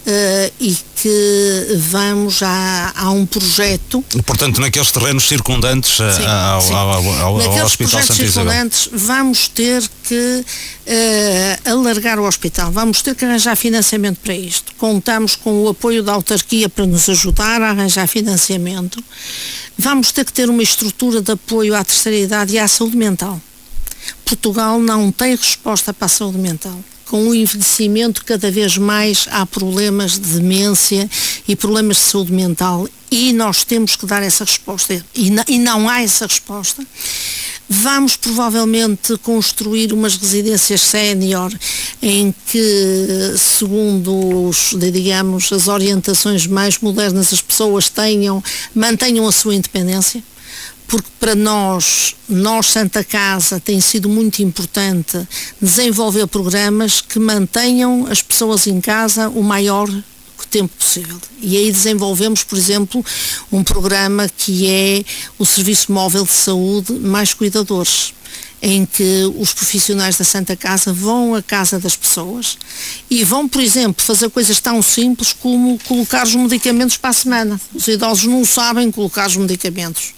Uh, 0.05 0.53
e 0.59 0.77
que 1.05 1.77
vamos 1.77 2.41
a, 2.41 2.93
a 2.95 3.11
um 3.11 3.27
projeto. 3.27 4.03
Portanto, 4.25 4.59
naqueles 4.59 4.91
terrenos 4.91 5.27
circundantes 5.27 5.99
eh, 5.99 6.13
sim, 6.13 6.25
ao, 6.25 6.61
sim. 6.61 6.73
Ao, 6.73 6.89
ao, 6.89 7.37
naqueles 7.37 7.59
ao 7.59 7.65
Hospital 7.67 8.01
Santa 8.01 8.13
circundantes 8.15 8.89
vamos 8.91 9.47
ter 9.47 9.83
que 10.03 10.43
uh, 10.87 11.69
alargar 11.71 12.19
o 12.19 12.23
hospital, 12.23 12.71
vamos 12.71 13.03
ter 13.03 13.13
que 13.13 13.23
arranjar 13.23 13.55
financiamento 13.55 14.17
para 14.19 14.33
isto. 14.33 14.73
Contamos 14.79 15.35
com 15.35 15.63
o 15.63 15.69
apoio 15.69 16.01
da 16.01 16.13
autarquia 16.13 16.67
para 16.69 16.87
nos 16.87 17.07
ajudar 17.07 17.61
a 17.61 17.69
arranjar 17.69 18.07
financiamento. 18.07 19.03
Vamos 19.77 20.11
ter 20.11 20.25
que 20.25 20.33
ter 20.33 20.49
uma 20.49 20.63
estrutura 20.63 21.21
de 21.21 21.33
apoio 21.33 21.75
à 21.75 21.83
terceira 21.83 22.17
idade 22.17 22.55
e 22.55 22.57
à 22.59 22.67
saúde 22.67 22.97
mental. 22.97 23.39
Portugal 24.23 24.79
não 24.79 25.11
tem 25.11 25.35
resposta 25.35 25.93
para 25.93 26.07
a 26.07 26.09
saúde 26.09 26.39
mental 26.39 26.79
com 27.05 27.29
o 27.29 27.35
envelhecimento 27.35 28.25
cada 28.25 28.49
vez 28.49 28.77
mais 28.77 29.27
há 29.29 29.45
problemas 29.45 30.13
de 30.13 30.39
demência 30.39 31.09
e 31.47 31.55
problemas 31.55 31.97
de 31.97 32.03
saúde 32.03 32.31
mental. 32.31 32.87
E 33.11 33.31
nós 33.31 33.63
temos 33.63 33.95
que 33.95 34.05
dar 34.05 34.23
essa 34.23 34.43
resposta. 34.43 34.93
E, 35.15 35.31
e 35.47 35.59
não 35.59 35.87
há 35.87 36.01
essa 36.01 36.25
resposta. 36.25 36.85
Vamos 37.67 38.15
provavelmente 38.15 39.17
construir 39.17 39.91
umas 39.91 40.17
residências 40.17 40.81
sénior 40.81 41.51
em 42.01 42.33
que, 42.47 43.33
segundo 43.37 44.47
os, 44.47 44.75
digamos, 44.77 45.51
as 45.51 45.67
orientações 45.67 46.45
mais 46.45 46.77
modernas, 46.77 47.33
as 47.33 47.41
pessoas 47.41 47.89
tenham, 47.89 48.43
mantenham 48.73 49.27
a 49.27 49.31
sua 49.31 49.55
independência 49.55 50.23
porque 50.87 51.09
para 51.19 51.35
nós, 51.35 52.15
nós 52.29 52.67
Santa 52.67 53.03
Casa, 53.03 53.59
tem 53.59 53.79
sido 53.81 54.07
muito 54.07 54.41
importante 54.41 55.27
desenvolver 55.61 56.27
programas 56.27 57.01
que 57.01 57.19
mantenham 57.19 58.07
as 58.09 58.21
pessoas 58.21 58.67
em 58.67 58.79
casa 58.79 59.29
o 59.29 59.43
maior 59.43 59.89
tempo 60.55 60.73
possível. 60.77 61.19
E 61.41 61.57
aí 61.57 61.69
desenvolvemos, 61.69 62.43
por 62.43 62.57
exemplo, 62.57 63.03
um 63.51 63.61
programa 63.61 64.29
que 64.37 64.69
é 64.69 65.03
o 65.37 65.45
Serviço 65.45 65.91
Móvel 65.91 66.23
de 66.23 66.31
Saúde 66.31 66.93
Mais 66.93 67.33
Cuidadores 67.33 68.13
em 68.61 68.85
que 68.85 69.29
os 69.37 69.53
profissionais 69.53 70.17
da 70.17 70.23
Santa 70.23 70.55
Casa 70.55 70.93
vão 70.93 71.35
à 71.35 71.41
casa 71.41 71.77
das 71.77 71.95
pessoas 71.95 72.57
e 73.09 73.23
vão, 73.23 73.49
por 73.49 73.61
exemplo, 73.61 74.03
fazer 74.03 74.29
coisas 74.29 74.59
tão 74.61 74.81
simples 74.81 75.33
como 75.33 75.77
colocar 75.79 76.23
os 76.23 76.33
medicamentos 76.35 76.95
para 76.95 77.09
a 77.09 77.13
semana. 77.13 77.61
Os 77.73 77.87
idosos 77.87 78.23
não 78.23 78.45
sabem 78.45 78.89
colocar 78.89 79.27
os 79.27 79.35
medicamentos 79.35 80.13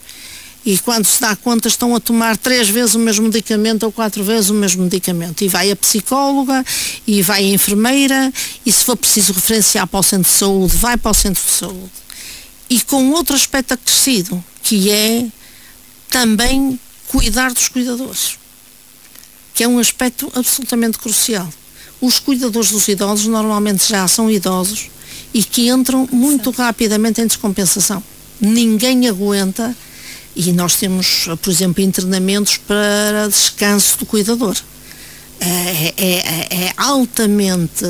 e 0.68 0.78
quando 0.80 1.06
se 1.06 1.22
dá 1.22 1.34
conta 1.34 1.70
estão 1.70 1.96
a 1.96 2.00
tomar 2.02 2.36
três 2.36 2.68
vezes 2.68 2.94
o 2.94 3.00
mesmo 3.00 3.24
medicamento 3.24 3.84
ou 3.84 3.92
quatro 3.92 4.22
vezes 4.22 4.50
o 4.50 4.54
mesmo 4.54 4.84
medicamento. 4.84 5.42
E 5.42 5.48
vai 5.48 5.72
a 5.72 5.76
psicóloga, 5.78 6.62
e 7.08 7.22
vai 7.22 7.42
a 7.46 7.48
enfermeira, 7.48 8.34
e 8.66 8.72
se 8.74 8.84
for 8.84 8.98
preciso 8.98 9.32
referenciar 9.32 9.88
para 9.88 10.02
o 10.02 10.04
centro 10.04 10.30
de 10.30 10.38
saúde, 10.38 10.76
vai 10.76 10.98
para 10.98 11.12
o 11.12 11.14
centro 11.14 11.42
de 11.42 11.52
saúde. 11.52 11.92
E 12.70 12.82
com 12.82 13.12
outro 13.12 13.34
aspecto 13.34 13.76
acrescido, 13.76 14.44
que 14.62 14.92
é 14.92 15.28
também 16.10 16.78
cuidar 17.08 17.54
dos 17.54 17.70
cuidadores, 17.70 18.38
que 19.54 19.64
é 19.64 19.68
um 19.70 19.80
aspecto 19.80 20.30
absolutamente 20.36 20.98
crucial. 20.98 21.48
Os 22.02 22.20
cuidadores 22.20 22.72
dos 22.72 22.86
idosos 22.90 23.28
normalmente 23.28 23.88
já 23.88 24.06
são 24.06 24.30
idosos 24.30 24.90
e 25.34 25.42
que 25.46 25.70
entram 25.70 26.10
muito 26.12 26.52
rapidamente 26.52 27.22
em 27.22 27.26
descompensação. 27.26 28.04
Ninguém 28.42 29.08
aguenta 29.08 29.74
e 30.38 30.52
nós 30.54 30.78
temos, 30.78 31.28
por 31.42 31.50
exemplo, 31.50 31.84
internamentos 31.84 32.58
para 32.58 33.28
descanso 33.28 33.98
do 33.98 34.06
cuidador. 34.06 34.56
É, 35.40 35.46
é, 35.46 35.94
é, 35.98 36.48
é 36.66 36.74
altamente 36.78 37.86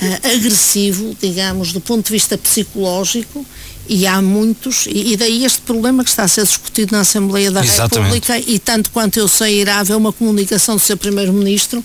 é, 0.00 0.34
agressivo, 0.34 1.16
digamos, 1.20 1.72
do 1.72 1.80
ponto 1.80 2.06
de 2.06 2.12
vista 2.12 2.38
psicológico, 2.38 3.44
e 3.88 4.06
há 4.06 4.22
muitos, 4.22 4.86
e, 4.88 5.16
daí 5.16 5.44
este 5.44 5.62
problema 5.62 6.04
que 6.04 6.10
está 6.10 6.22
a 6.22 6.28
ser 6.28 6.44
discutido 6.44 6.92
na 6.92 7.00
Assembleia 7.00 7.50
da 7.50 7.64
Exatamente. 7.64 8.14
República, 8.14 8.38
e 8.38 8.58
tanto 8.60 8.90
quanto 8.90 9.18
eu 9.18 9.26
sei, 9.26 9.60
irá 9.60 9.80
haver 9.80 9.96
uma 9.96 10.12
comunicação 10.12 10.76
do 10.76 10.80
seu 10.80 10.96
Primeiro-Ministro, 10.96 11.84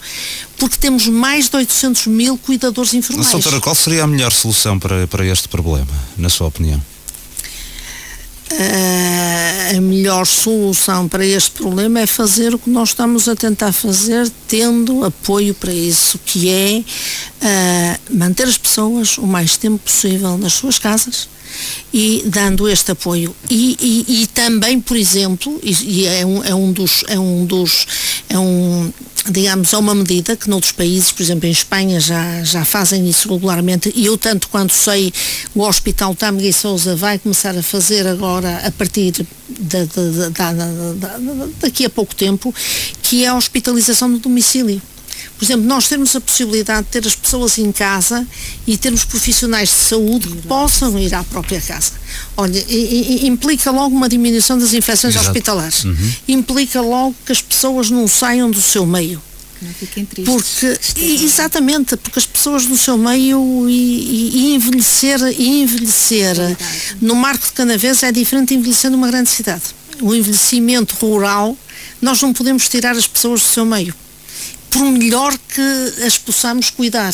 porque 0.57 0.77
temos 0.77 1.07
mais 1.07 1.49
de 1.49 1.55
800 1.55 2.05
mil 2.07 2.37
cuidadores 2.37 2.93
informais. 2.93 3.31
Doutora, 3.31 3.59
qual 3.59 3.73
seria 3.73 4.03
a 4.03 4.07
melhor 4.07 4.31
solução 4.31 4.77
para, 4.77 5.07
para 5.07 5.25
este 5.25 5.47
problema, 5.47 5.87
na 6.15 6.29
sua 6.29 6.47
opinião? 6.47 6.79
A 9.75 9.81
melhor 9.81 10.25
solução 10.25 11.07
para 11.07 11.25
este 11.25 11.51
problema 11.51 11.99
é 11.99 12.05
fazer 12.05 12.53
o 12.53 12.59
que 12.59 12.69
nós 12.69 12.89
estamos 12.89 13.27
a 13.27 13.35
tentar 13.35 13.71
fazer, 13.71 14.29
tendo 14.47 15.03
apoio 15.03 15.53
para 15.53 15.73
isso, 15.73 16.19
que 16.25 16.49
é 16.49 16.83
uh, 17.41 18.15
manter 18.17 18.47
as 18.47 18.57
pessoas 18.57 19.17
o 19.17 19.25
mais 19.25 19.57
tempo 19.57 19.79
possível 19.79 20.37
nas 20.37 20.53
suas 20.53 20.77
casas, 20.77 21.27
e 21.93 22.23
dando 22.25 22.67
este 22.67 22.91
apoio. 22.91 23.35
E, 23.49 23.77
e, 23.79 24.21
e 24.21 24.27
também, 24.27 24.79
por 24.79 24.97
exemplo, 24.97 25.59
e, 25.63 26.01
e, 26.01 26.05
é, 26.05 26.25
um, 26.25 26.43
é 26.43 26.53
um 26.53 26.71
dos, 26.71 27.03
é 27.07 27.17
um 27.17 27.45
dos, 27.45 27.87
é 28.29 28.37
um, 28.37 28.91
digamos, 29.29 29.73
é 29.73 29.77
uma 29.77 29.95
medida 29.95 30.35
que 30.35 30.49
noutros 30.49 30.71
países, 30.71 31.11
por 31.11 31.23
exemplo 31.23 31.47
em 31.47 31.51
Espanha, 31.51 31.99
já, 31.99 32.43
já 32.43 32.65
fazem 32.65 33.07
isso 33.09 33.33
regularmente, 33.33 33.91
e 33.95 34.05
eu 34.05 34.17
tanto 34.17 34.49
quanto 34.49 34.73
sei, 34.73 35.13
o 35.53 35.61
Hospital 35.61 36.13
Tâmega 36.15 36.47
e 36.47 36.53
Souza 36.53 36.95
vai 36.95 37.17
começar 37.17 37.57
a 37.57 37.63
fazer 37.63 38.05
agora, 38.07 38.61
a 38.65 38.71
partir 38.71 39.11
de, 39.11 39.27
de, 39.49 39.85
de, 39.85 40.29
daqui 41.59 41.85
a 41.85 41.89
pouco 41.89 42.13
tempo, 42.13 42.53
que 43.01 43.23
é 43.23 43.27
a 43.27 43.35
hospitalização 43.35 44.07
no 44.07 44.19
domicílio. 44.19 44.81
Por 45.37 45.43
exemplo, 45.43 45.65
nós 45.65 45.89
temos 45.89 46.15
a 46.15 46.21
possibilidade 46.21 46.85
de 46.85 46.91
ter 46.91 47.05
as 47.05 47.15
pessoas 47.15 47.57
em 47.57 47.71
casa 47.71 48.25
e 48.65 48.77
termos 48.77 49.03
profissionais 49.03 49.69
de 49.69 49.75
saúde 49.75 50.27
que 50.29 50.47
possam 50.47 50.97
ir 50.97 51.13
à 51.13 51.23
própria 51.23 51.59
casa. 51.59 51.91
Olha, 52.37 52.63
e, 52.69 53.23
e, 53.23 53.27
implica 53.27 53.69
logo 53.69 53.93
uma 53.93 54.07
diminuição 54.07 54.57
das 54.57 54.73
infecções 54.73 55.13
Exato. 55.13 55.27
hospitalares. 55.27 55.83
Uhum. 55.83 56.13
Implica 56.29 56.79
logo 56.79 57.15
que 57.25 57.33
as 57.33 57.41
pessoas 57.41 57.89
não 57.89 58.07
saiam 58.07 58.49
do 58.49 58.61
seu 58.61 58.85
meio. 58.85 59.21
Não 59.61 59.73
fiquem 59.73 60.05
tristes. 60.05 60.33
Porque, 60.33 61.03
exatamente, 61.23 61.97
porque 61.97 62.19
as 62.19 62.25
pessoas 62.25 62.65
do 62.65 62.77
seu 62.77 62.97
meio 62.97 63.69
e, 63.69 63.73
e, 63.73 64.31
e 64.35 64.55
envelhecer, 64.55 65.19
e 65.37 65.63
envelhecer 65.63 66.35
no 67.01 67.15
Marco 67.15 67.45
de 67.45 67.53
Canavês 67.53 68.03
é 68.03 68.11
diferente 68.11 68.49
de 68.49 68.55
envelhecer 68.55 68.89
numa 68.89 69.07
grande 69.07 69.29
cidade. 69.29 69.63
O 70.01 70.13
envelhecimento 70.15 70.95
rural, 70.95 71.57
nós 72.01 72.21
não 72.21 72.31
podemos 72.31 72.69
tirar 72.69 72.95
as 72.95 73.07
pessoas 73.07 73.41
do 73.41 73.47
seu 73.47 73.65
meio 73.65 73.93
por 74.75 74.91
melhor 74.91 75.37
que 75.37 76.03
as 76.05 76.17
possamos 76.17 76.69
cuidar. 76.69 77.13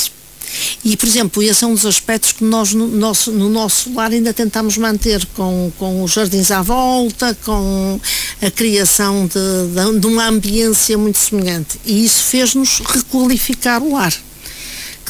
E, 0.84 0.98
por 0.98 1.08
exemplo, 1.08 1.44
esse 1.44 1.64
é 1.64 1.68
um 1.68 1.76
dos 1.76 1.86
aspectos 1.86 2.32
que 2.32 2.44
nós 2.44 2.74
no 2.74 2.88
nosso, 2.88 3.32
no 3.32 3.48
nosso 3.50 3.94
lar 3.94 4.12
ainda 4.12 4.34
tentamos 4.34 4.78
manter 4.78 5.24
com, 5.28 5.72
com 5.78 6.04
os 6.04 6.12
jardins 6.12 6.50
à 6.50 6.62
volta, 6.62 7.38
com 7.46 8.00
a 8.42 8.52
criação 8.52 9.28
de, 9.28 9.94
de, 9.94 10.00
de 10.00 10.08
uma 10.08 10.28
ambiência 10.28 10.98
muito 10.98 11.20
semelhante. 11.20 11.80
E 11.86 12.04
isso 12.04 12.24
fez-nos 12.24 12.80
requalificar 12.80 13.82
o 13.82 13.94
lar 13.94 14.14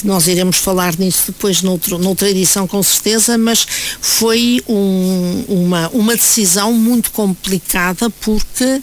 nós 0.04 0.28
iremos 0.28 0.58
falar 0.58 0.98
nisso 0.98 1.24
depois 1.28 1.62
noutro, 1.62 1.98
noutra 1.98 2.30
edição 2.30 2.68
com 2.68 2.82
certeza, 2.82 3.38
mas 3.38 3.66
foi 4.00 4.64
um, 4.68 5.44
uma, 5.48 5.90
uma 5.90 6.16
decisão 6.16 6.74
muito 6.74 7.12
complicada 7.12 8.10
porque 8.10 8.64
uh, 8.66 8.82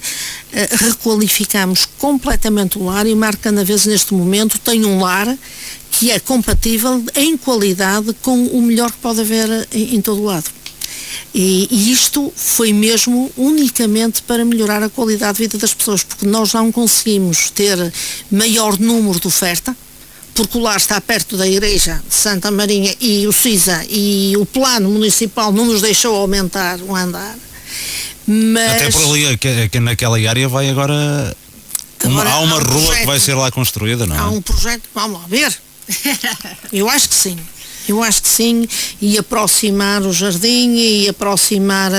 requalificamos 0.84 1.86
completamente 1.98 2.78
o 2.78 2.84
lar 2.84 3.06
e 3.06 3.14
Marca 3.14 3.52
na 3.52 3.64
vez 3.64 3.86
neste 3.86 4.14
momento 4.14 4.58
tem 4.58 4.84
um 4.84 5.00
lar 5.00 5.36
que 5.90 6.10
é 6.10 6.18
compatível 6.20 7.02
em 7.14 7.36
qualidade 7.36 8.14
com 8.22 8.44
o 8.46 8.62
melhor 8.62 8.90
que 8.90 8.98
pode 8.98 9.20
haver 9.20 9.68
em, 9.72 9.96
em 9.96 10.00
todo 10.00 10.20
o 10.20 10.24
lado. 10.24 10.58
E, 11.34 11.68
e, 11.70 11.92
isto 11.92 12.32
foi 12.34 12.72
mesmo 12.72 13.30
unicamente 13.36 14.22
para 14.22 14.44
melhorar 14.44 14.82
a 14.82 14.88
qualidade 14.88 15.34
de 15.34 15.44
vida 15.44 15.58
das 15.58 15.74
pessoas, 15.74 16.02
porque 16.02 16.26
nós 16.26 16.52
não 16.52 16.72
conseguimos 16.72 17.50
ter 17.50 17.92
maior 18.30 18.78
número 18.78 19.20
de 19.20 19.26
oferta, 19.26 19.76
porque 20.38 20.56
lar 20.60 20.76
está 20.76 21.00
perto 21.00 21.36
da 21.36 21.48
igreja 21.48 22.00
de 22.08 22.14
Santa 22.14 22.48
Marinha 22.48 22.94
e 23.00 23.26
o 23.26 23.32
CISA 23.32 23.84
e 23.90 24.36
o 24.36 24.46
plano 24.46 24.88
municipal 24.88 25.52
não 25.52 25.64
nos 25.64 25.82
deixou 25.82 26.14
aumentar 26.14 26.78
o 26.80 26.94
andar. 26.94 27.36
Mas... 28.24 28.72
Até 28.72 28.90
por 28.92 29.02
ali, 29.02 29.36
que, 29.36 29.68
que 29.68 29.80
naquela 29.80 30.16
área 30.16 30.48
vai 30.48 30.70
agora. 30.70 31.36
Uma, 32.04 32.22
há 32.22 32.38
uma 32.38 32.54
há 32.54 32.58
um 32.60 32.62
rua 32.62 32.84
projeto, 32.84 33.00
que 33.00 33.06
vai 33.06 33.18
ser 33.18 33.34
lá 33.34 33.50
construída, 33.50 34.06
não 34.06 34.14
é? 34.14 34.18
Há 34.18 34.28
um 34.28 34.40
projeto, 34.40 34.82
vamos 34.94 35.20
lá 35.20 35.26
ver. 35.26 35.52
Eu 36.72 36.88
acho 36.88 37.08
que 37.08 37.16
sim. 37.16 37.36
Eu 37.88 38.02
acho 38.02 38.22
que 38.22 38.28
sim, 38.28 38.68
e 39.00 39.18
aproximar 39.18 40.02
o 40.02 40.12
jardim 40.12 40.74
e 40.76 41.08
aproximar, 41.08 41.90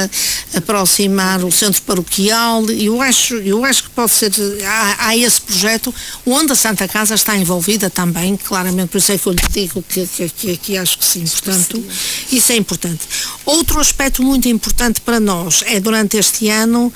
aproximar 0.53 1.43
o 1.43 1.51
centro 1.51 1.81
paroquial. 1.81 2.63
Eu 2.69 3.01
acho, 3.01 3.35
eu 3.35 3.65
acho 3.65 3.83
que 3.83 3.89
pode 3.89 4.11
ser. 4.11 4.31
Há, 4.65 5.07
há 5.07 5.17
esse 5.17 5.41
projeto 5.41 5.93
onde 6.25 6.51
a 6.51 6.55
Santa 6.55 6.87
Casa 6.87 7.15
está 7.15 7.35
envolvida 7.35 7.89
também, 7.89 8.37
claramente, 8.37 8.89
por 8.89 8.97
isso 8.97 9.11
é 9.11 9.17
que 9.17 9.27
eu 9.27 9.33
lhe 9.33 9.41
digo 9.51 9.83
que, 9.83 10.05
que, 10.07 10.29
que, 10.29 10.57
que 10.57 10.77
acho 10.77 10.97
que 10.97 11.05
sim. 11.05 11.25
Portanto, 11.25 11.83
isso 12.31 12.51
é 12.51 12.55
importante. 12.55 13.01
Outro 13.45 13.79
aspecto 13.79 14.21
muito 14.23 14.47
importante 14.47 15.01
para 15.01 15.19
nós 15.19 15.63
é 15.65 15.79
durante 15.79 16.17
este 16.17 16.49
ano 16.49 16.93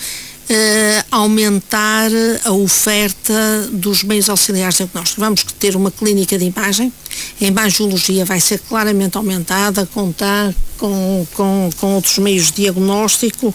uh, 0.50 1.06
aumentar 1.12 2.10
a 2.44 2.52
oferta 2.52 3.70
dos 3.72 4.04
meios 4.04 4.30
auxiliares 4.30 4.78
diagnósticos. 4.78 5.20
Vamos 5.20 5.44
ter 5.60 5.76
uma 5.76 5.92
clínica 5.92 6.38
de 6.38 6.46
imagem, 6.46 6.92
a 7.42 7.46
imagiologia 7.46 8.26
vai 8.26 8.40
ser 8.40 8.60
claramente 8.60 9.18
aumentada, 9.18 9.86
contar 9.94 10.54
com, 10.78 11.28
com, 11.34 11.70
com 11.80 11.96
outros 11.96 12.18
meios 12.18 12.48
de 12.48 12.64
diagnóstico 12.64 13.54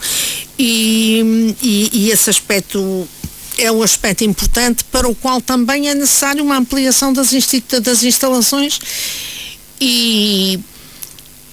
e, 0.59 1.55
e, 1.62 1.91
e 1.93 2.11
esse 2.11 2.30
aspecto 2.30 3.09
é 3.59 3.72
um 3.72 3.82
aspecto 3.82 4.24
importante 4.24 4.84
para 4.84 5.09
o 5.09 5.14
qual 5.14 5.41
também 5.41 5.89
é 5.89 5.95
necessário 5.95 6.45
uma 6.45 6.57
ampliação 6.57 7.12
das, 7.12 7.30
das 7.82 8.03
instalações 8.05 8.78
e 9.80 10.61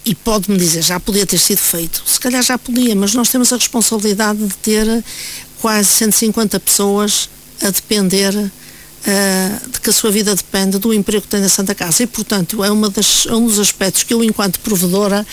e 0.05 0.13
pode-me 0.13 0.57
dizer, 0.57 0.83
já 0.83 0.99
podia 0.99 1.25
ter 1.25 1.39
sido 1.39 1.59
feito. 1.59 2.03
Se 2.05 2.19
calhar 2.19 2.43
já 2.43 2.57
podia, 2.57 2.95
mas 2.95 3.13
nós 3.13 3.29
temos 3.29 3.51
a 3.51 3.57
responsabilidade 3.57 4.39
de 4.39 4.55
ter 4.57 5.03
quase 5.59 5.89
150 5.89 6.59
pessoas 6.59 7.29
a 7.61 7.69
depender 7.71 8.51
uh, 9.05 9.69
de 9.69 9.79
que 9.79 9.89
a 9.89 9.93
sua 9.93 10.11
vida 10.11 10.35
depende 10.35 10.77
do 10.77 10.93
emprego 10.93 11.21
que 11.21 11.27
tem 11.27 11.39
na 11.39 11.49
Santa 11.49 11.75
Casa. 11.75 12.03
E, 12.03 12.07
portanto, 12.07 12.63
é, 12.63 12.71
uma 12.71 12.89
das, 12.89 13.25
é 13.25 13.33
um 13.33 13.45
dos 13.45 13.59
aspectos 13.59 14.03
que 14.03 14.13
eu, 14.13 14.23
enquanto 14.23 14.59
provedora, 14.59 15.25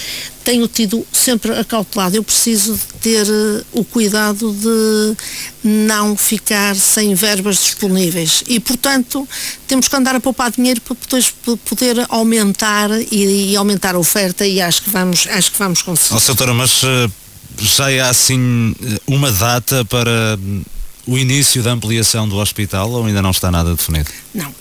tenho 0.44 0.66
tido 0.68 1.06
sempre 1.12 1.52
acautelado. 1.52 2.16
Eu 2.16 2.22
preciso 2.22 2.78
ter 3.00 3.26
uh, 3.26 3.64
o 3.72 3.84
cuidado 3.84 4.52
de 4.52 5.16
não 5.64 6.16
ficar 6.16 6.76
sem 6.76 7.14
verbas 7.14 7.58
disponíveis. 7.58 8.44
E, 8.46 8.60
portanto, 8.60 9.26
temos 9.66 9.88
que 9.88 9.96
andar 9.96 10.14
a 10.14 10.20
poupar 10.20 10.50
dinheiro 10.50 10.80
para 10.80 10.94
poder, 10.94 11.24
poder 11.64 12.06
aumentar 12.08 12.90
e, 13.10 13.52
e, 13.52 13.56
aumentar 13.56 13.94
a 13.94 13.98
oferta 13.98 14.46
e 14.46 14.60
acho 14.60 14.82
que 14.82 14.90
vamos, 14.90 15.26
acho 15.28 15.52
que 15.52 15.58
vamos 15.58 15.82
conseguir. 15.82 16.16
Oh, 16.16 16.26
doutora, 16.26 16.54
mas 16.54 16.82
uh, 16.82 17.10
já 17.58 17.86
há 18.04 18.10
assim 18.10 18.74
uma 19.06 19.30
data 19.30 19.84
para 19.84 20.38
o 21.06 21.18
início 21.18 21.62
da 21.62 21.72
ampliação 21.72 22.28
do 22.28 22.36
hospital 22.36 22.90
ou 22.90 23.04
ainda 23.04 23.20
não 23.20 23.30
está 23.30 23.50
nada 23.50 23.74
definido? 23.74 24.08
Não. 24.34 24.48
Uh, 24.48 24.54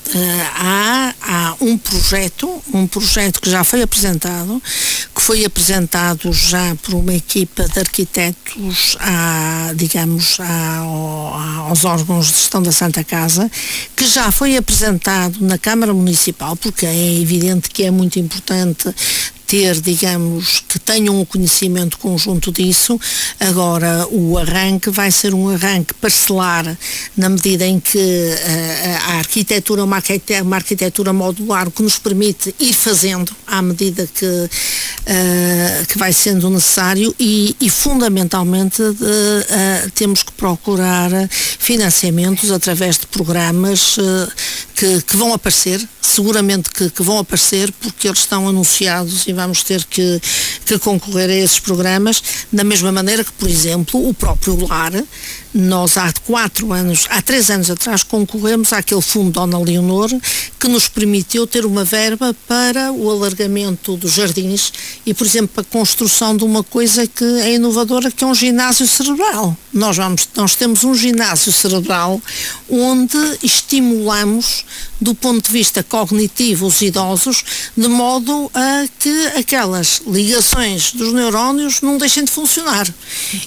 há, 0.56 1.14
há 1.22 1.56
um 1.62 1.78
projeto, 1.78 2.62
um 2.74 2.88
projeto 2.88 3.40
que 3.40 3.50
já 3.50 3.64
foi 3.64 3.82
apresentado, 3.82 4.62
que 5.16 5.22
foi 5.22 5.46
apresentado 5.46 6.34
já 6.34 6.76
por 6.82 6.96
uma 6.96 7.14
equipa 7.14 7.68
de 7.68 7.80
arquitetos 7.80 8.98
a, 9.00 9.72
digamos, 9.76 10.40
a, 10.40 10.78
aos 11.68 11.86
órgãos 11.86 12.28
de 12.28 12.34
gestão 12.34 12.62
da 12.62 12.72
Santa 12.72 13.04
Casa, 13.04 13.50
que 13.96 14.08
já 14.08 14.32
foi 14.32 14.58
apresentado 14.58 15.38
na 15.42 15.58
Câmara 15.58 15.94
Municipal, 15.94 16.56
porque 16.56 16.86
é 16.86 17.20
evidente 17.20 17.70
que 17.70 17.84
é 17.84 17.92
muito 17.92 18.20
importante 18.20 18.94
ter, 19.52 19.82
digamos, 19.82 20.64
que 20.66 20.80
tenham 20.80 21.20
um 21.20 21.26
conhecimento 21.26 21.98
conjunto 21.98 22.54
disso. 22.54 22.98
Agora, 23.38 24.08
o 24.10 24.38
arranque 24.38 24.90
vai 24.90 25.12
ser 25.12 25.34
um 25.34 25.50
arranque 25.50 25.94
parcelar, 25.96 26.78
na 27.18 27.28
medida 27.28 27.66
em 27.66 27.78
que 27.78 27.98
uh, 27.98 29.10
a 29.10 29.18
arquitetura, 29.18 29.84
uma 29.84 29.98
arquitetura, 29.98 30.44
uma 30.44 30.56
arquitetura 30.56 31.12
modular, 31.12 31.70
que 31.70 31.84
nos 31.84 31.98
permite 31.98 32.56
ir 32.62 32.72
fazendo 32.72 33.36
à 33.46 33.62
medida 33.62 34.08
que, 34.08 34.26
uh, 34.26 35.86
que 35.86 35.98
vai 35.98 36.14
sendo 36.14 36.50
necessário 36.50 37.14
e, 37.20 37.54
e 37.60 37.70
fundamentalmente, 37.70 38.82
uh, 38.82 39.92
temos 39.94 40.24
que 40.24 40.32
procurar 40.32 41.12
financiamentos 41.60 42.52
através 42.52 42.98
de 42.98 43.06
programas 43.08 43.98
que, 44.82 45.02
que 45.02 45.16
vão 45.16 45.32
aparecer, 45.32 45.80
seguramente 46.02 46.72
que, 46.72 46.90
que, 46.90 47.04
vão 47.04 47.20
aparecer, 47.20 47.72
porque 47.74 48.08
eles 48.08 48.22
estão 48.22 48.48
anunciados 48.48 49.28
e 49.28 49.34
vamos 49.42 49.64
ter 49.64 49.84
que, 49.86 50.22
que 50.66 50.80
concorrer 50.80 51.30
a 51.30 51.36
esses 51.36 51.60
programas, 51.60 52.24
da 52.52 52.64
mesma 52.64 52.92
maneira 52.92 53.24
que, 53.24 53.32
por 53.34 53.50
exemplo, 53.50 54.08
o 54.08 54.14
próprio 54.14 54.68
LAR, 54.68 54.94
nós 55.54 55.98
há 55.98 56.12
quatro 56.26 56.72
anos, 56.72 57.08
há 57.10 57.22
três 57.22 57.50
anos 57.50 57.70
atrás, 57.70 58.04
concorremos 58.04 58.72
àquele 58.72 59.02
fundo 59.02 59.32
Dona 59.32 59.60
Leonor, 59.60 60.10
que 60.60 60.68
nos 60.68 60.88
permitiu 60.88 61.46
ter 61.46 61.66
uma 61.66 61.84
verba 61.84 62.34
para 62.48 62.92
o 62.92 63.10
alargamento 63.10 63.98
dos 63.98 64.14
jardins 64.14 64.72
e, 65.06 65.14
por 65.14 65.28
exemplo, 65.28 65.60
a 65.60 65.64
construção 65.64 66.38
de 66.38 66.44
uma 66.44 66.64
coisa 66.64 67.06
que 67.06 67.26
é 67.42 67.56
inovadora, 67.56 68.12
que 68.12 68.24
é 68.24 68.28
um 68.28 68.36
ginásio 68.36 68.88
cerebral. 68.88 69.56
Nós, 69.74 69.98
vamos, 69.98 70.28
nós 70.36 70.56
temos 70.56 70.84
um 70.84 70.94
ginásio 70.94 71.52
cerebral 71.52 72.22
onde 72.70 73.18
estimulamos, 73.44 74.66
do 75.00 75.14
ponto 75.14 75.46
de 75.46 75.52
vista 75.52 75.84
cognitivo, 75.84 76.68
os 76.68 76.82
idosos, 76.82 77.44
de 77.76 77.88
modo 77.88 78.50
a 78.54 78.86
que 79.00 79.10
aquelas 79.38 80.02
ligações 80.08 80.92
dos 80.92 81.14
neurónios 81.14 81.82
não 81.82 81.98
deixem 81.98 82.24
de 82.24 82.32
funcionar. 82.32 82.88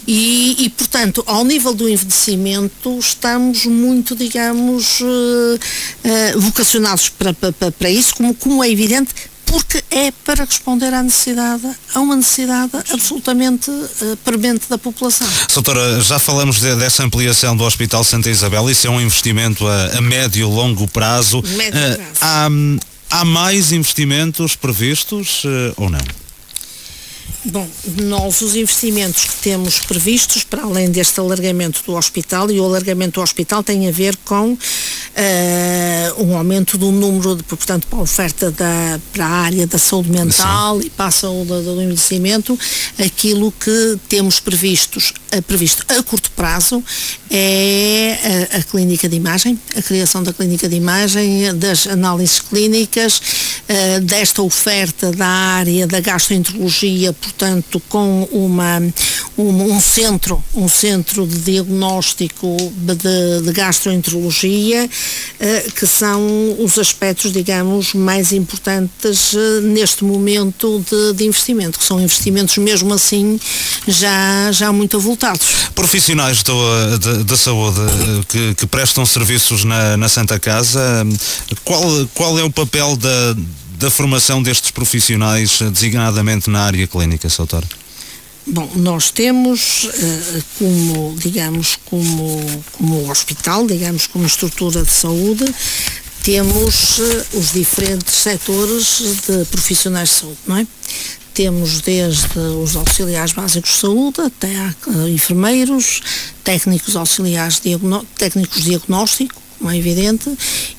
E, 0.06 0.56
e 0.58 0.70
portanto, 0.70 1.22
ao 1.26 1.44
nível 1.44 1.74
do 1.74 1.88
envelhecimento, 1.88 2.98
estamos 2.98 3.66
muito, 3.66 4.14
digamos, 4.14 5.00
uh, 5.00 5.04
uh, 5.04 6.40
vocacionados 6.40 7.08
para, 7.08 7.32
para, 7.34 7.72
para 7.72 7.90
isso, 7.90 8.14
como, 8.16 8.34
como 8.34 8.62
é 8.62 8.70
evidente, 8.70 9.14
porque 9.46 9.84
é 9.90 10.10
para 10.24 10.44
responder 10.44 10.92
à 10.92 11.02
necessidade, 11.02 11.68
a 11.94 12.00
uma 12.00 12.16
necessidade 12.16 12.72
absolutamente 12.90 13.70
uh, 13.70 14.16
premente 14.24 14.68
da 14.68 14.76
população. 14.76 15.28
Doutora, 15.52 16.00
já 16.00 16.18
falamos 16.18 16.60
de, 16.60 16.74
dessa 16.76 17.04
ampliação 17.04 17.56
do 17.56 17.62
Hospital 17.64 18.02
Santa 18.02 18.30
Isabel, 18.30 18.68
isso 18.68 18.86
é 18.86 18.90
um 18.90 19.00
investimento 19.00 19.66
a, 19.66 19.98
a 19.98 20.00
médio 20.00 20.40
e 20.40 20.52
longo 20.52 20.88
prazo. 20.88 21.42
Médio 21.56 21.72
prazo. 21.72 22.18
há, 22.20 22.48
há 23.24 23.26
mais 23.26 23.72
investimentos 23.72 24.54
previstos 24.54 25.44
uh, 25.44 25.48
ou 25.78 25.88
não? 25.88 25.98
Bom, 27.46 27.68
nós 28.02 28.40
os 28.42 28.54
investimentos 28.54 29.24
que 29.24 29.36
temos 29.36 29.78
previstos, 29.80 30.44
para 30.44 30.62
além 30.62 30.90
deste 30.90 31.20
alargamento 31.20 31.82
do 31.84 31.94
hospital, 31.94 32.50
e 32.50 32.60
o 32.60 32.64
alargamento 32.64 33.20
do 33.20 33.22
hospital 33.22 33.62
tem 33.62 33.88
a 33.88 33.90
ver 33.90 34.16
com 34.24 34.52
uh, 34.52 34.58
um 36.18 36.36
aumento 36.36 36.78
do 36.78 36.90
número, 36.90 37.36
de, 37.36 37.42
portanto, 37.42 37.86
para 37.86 37.98
a 37.98 38.02
oferta 38.02 38.50
da, 38.50 39.00
para 39.12 39.26
a 39.26 39.30
área 39.30 39.66
da 39.66 39.78
saúde 39.78 40.10
mental 40.10 40.80
Sim. 40.80 40.86
e 40.86 40.90
para 40.90 41.06
a 41.06 41.10
saúde 41.10 41.48
do 41.48 41.82
envelhecimento, 41.82 42.58
aquilo 42.98 43.52
que 43.52 43.98
temos 44.08 44.40
previstos, 44.40 45.12
previsto 45.42 45.84
a 45.88 46.02
curto 46.02 46.30
prazo 46.32 46.82
é 47.30 48.48
a, 48.52 48.58
a, 48.58 48.62
clínica 48.62 49.08
de 49.08 49.16
imagem, 49.16 49.58
a 49.76 49.82
criação 49.82 50.22
da 50.22 50.32
clínica 50.32 50.68
de 50.68 50.76
imagem, 50.76 51.54
das 51.56 51.86
análises 51.86 52.40
clínicas, 52.40 53.20
uh, 53.68 54.00
desta 54.02 54.42
oferta 54.42 55.10
da 55.10 55.26
área 55.26 55.86
da 55.86 56.00
gastroenterologia, 56.00 57.12
portanto, 57.12 57.82
com 57.88 58.28
uma, 58.30 58.80
um, 59.36 59.74
um 59.74 59.80
centro, 59.80 60.42
um 60.54 60.68
centro 60.68 61.26
de 61.26 61.38
diagnóstico 61.38 62.56
de, 62.76 63.42
de 63.42 63.52
gastroenterologia, 63.52 64.84
uh, 64.84 65.72
que 65.72 65.86
são 65.86 66.22
os 66.58 66.78
aspectos, 66.78 67.32
digamos, 67.32 67.94
mais 67.94 68.32
importantes 68.32 69.32
uh, 69.32 69.60
neste 69.62 70.04
momento 70.04 70.84
de, 70.88 71.14
de, 71.14 71.24
investimento, 71.24 71.78
que 71.78 71.84
são 71.84 72.00
investimentos 72.00 72.58
mesmo 72.58 72.92
assim 72.94 73.40
já, 73.88 74.52
já 74.52 74.72
muito 74.72 74.96
avultados. 74.96 75.23
Profissionais 75.74 76.42
da 77.26 77.36
saúde 77.36 77.80
que, 78.28 78.54
que, 78.54 78.66
prestam 78.66 79.04
serviços 79.06 79.64
na, 79.64 79.96
na 79.96 80.08
Santa 80.08 80.38
Casa, 80.38 81.06
qual, 81.64 81.82
qual 82.14 82.38
é 82.38 82.42
o 82.42 82.50
papel 82.50 82.96
da 82.96 83.34
da 83.84 83.90
formação 83.90 84.42
destes 84.42 84.70
profissionais, 84.70 85.60
eh, 85.60 85.70
designadamente 85.70 86.48
na 86.48 86.62
área 86.62 86.86
clínica, 86.86 87.28
Soutor? 87.28 87.64
Bom, 88.46 88.70
nós 88.76 89.10
temos 89.10 89.84
uh, 89.84 90.44
como, 90.58 91.16
digamos, 91.18 91.78
como, 91.86 92.64
como 92.72 93.10
hospital, 93.10 93.66
digamos, 93.66 94.06
como 94.06 94.26
estrutura 94.26 94.82
de 94.82 94.90
saúde, 94.90 95.44
temos 96.22 97.00
os 97.32 97.52
diferentes 97.52 98.14
setores 98.14 99.02
de 99.26 99.44
profissionais 99.46 100.10
de 100.10 100.14
saúde, 100.16 100.38
não 100.46 100.56
é? 100.58 100.66
Temos 101.34 101.80
desde 101.80 102.38
os 102.38 102.76
auxiliares 102.76 103.32
básicos 103.32 103.70
de 103.70 103.76
saúde 103.76 104.20
até 104.20 104.54
uh, 104.86 105.08
enfermeiros, 105.08 106.00
técnicos 106.44 106.94
auxiliares, 106.94 107.60
diagnó 107.60 108.04
técnicos 108.16 108.62
diagnóstico, 108.62 109.34
como 109.58 109.70
é 109.70 109.76
evidente, 109.76 110.30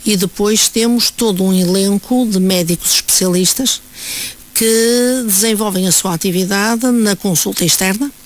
E 0.05 0.15
depois 0.15 0.69
temos 0.69 1.09
todo 1.09 1.43
um 1.43 1.53
elenco 1.53 2.25
de 2.27 2.39
médicos 2.39 2.95
especialistas 2.95 3.81
que 4.53 5.23
desenvolvem 5.25 5.87
a 5.87 5.91
sua 5.91 6.13
atividade 6.13 6.89
na 6.91 7.15
consulta 7.15 7.65
externa, 7.65 8.09
eh, 8.09 8.24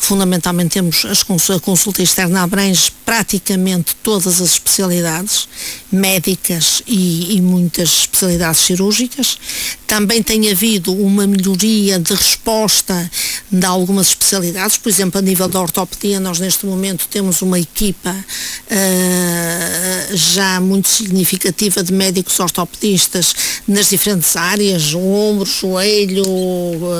fundamentalmente 0.00 0.70
temos 0.70 1.50
a 1.50 1.60
consulta 1.60 2.02
externa 2.02 2.42
abrange 2.42 2.92
praticamente 3.04 3.94
todas 4.02 4.40
as 4.40 4.52
especialidades 4.52 5.48
médicas 5.90 6.82
e, 6.86 7.36
e, 7.36 7.40
muitas 7.40 7.90
especialidades 7.90 8.62
cirúrgicas. 8.62 9.38
Também 9.86 10.22
tem 10.22 10.50
havido 10.50 10.92
uma 10.92 11.26
melhoria 11.26 11.98
de 11.98 12.12
resposta 12.12 13.10
de 13.50 13.64
algumas 13.64 14.08
especialidades, 14.08 14.76
por 14.76 14.88
exemplo, 14.88 15.18
a 15.18 15.22
nível 15.22 15.48
da 15.48 15.60
ortopedia, 15.60 16.18
nós 16.18 16.40
neste 16.40 16.66
momento 16.66 17.06
temos 17.08 17.42
uma 17.42 17.58
equipa 17.58 18.10
uh, 18.10 20.16
já 20.16 20.60
muito 20.60 20.88
significativa 20.88 21.82
de 21.82 21.92
médicos 21.92 22.38
ortopedistas 22.40 23.34
nas 23.68 23.88
diferentes 23.88 24.36
áreas, 24.36 24.94
ombro, 24.94 25.48
joelho, 25.48 26.26
uh, 26.26 26.92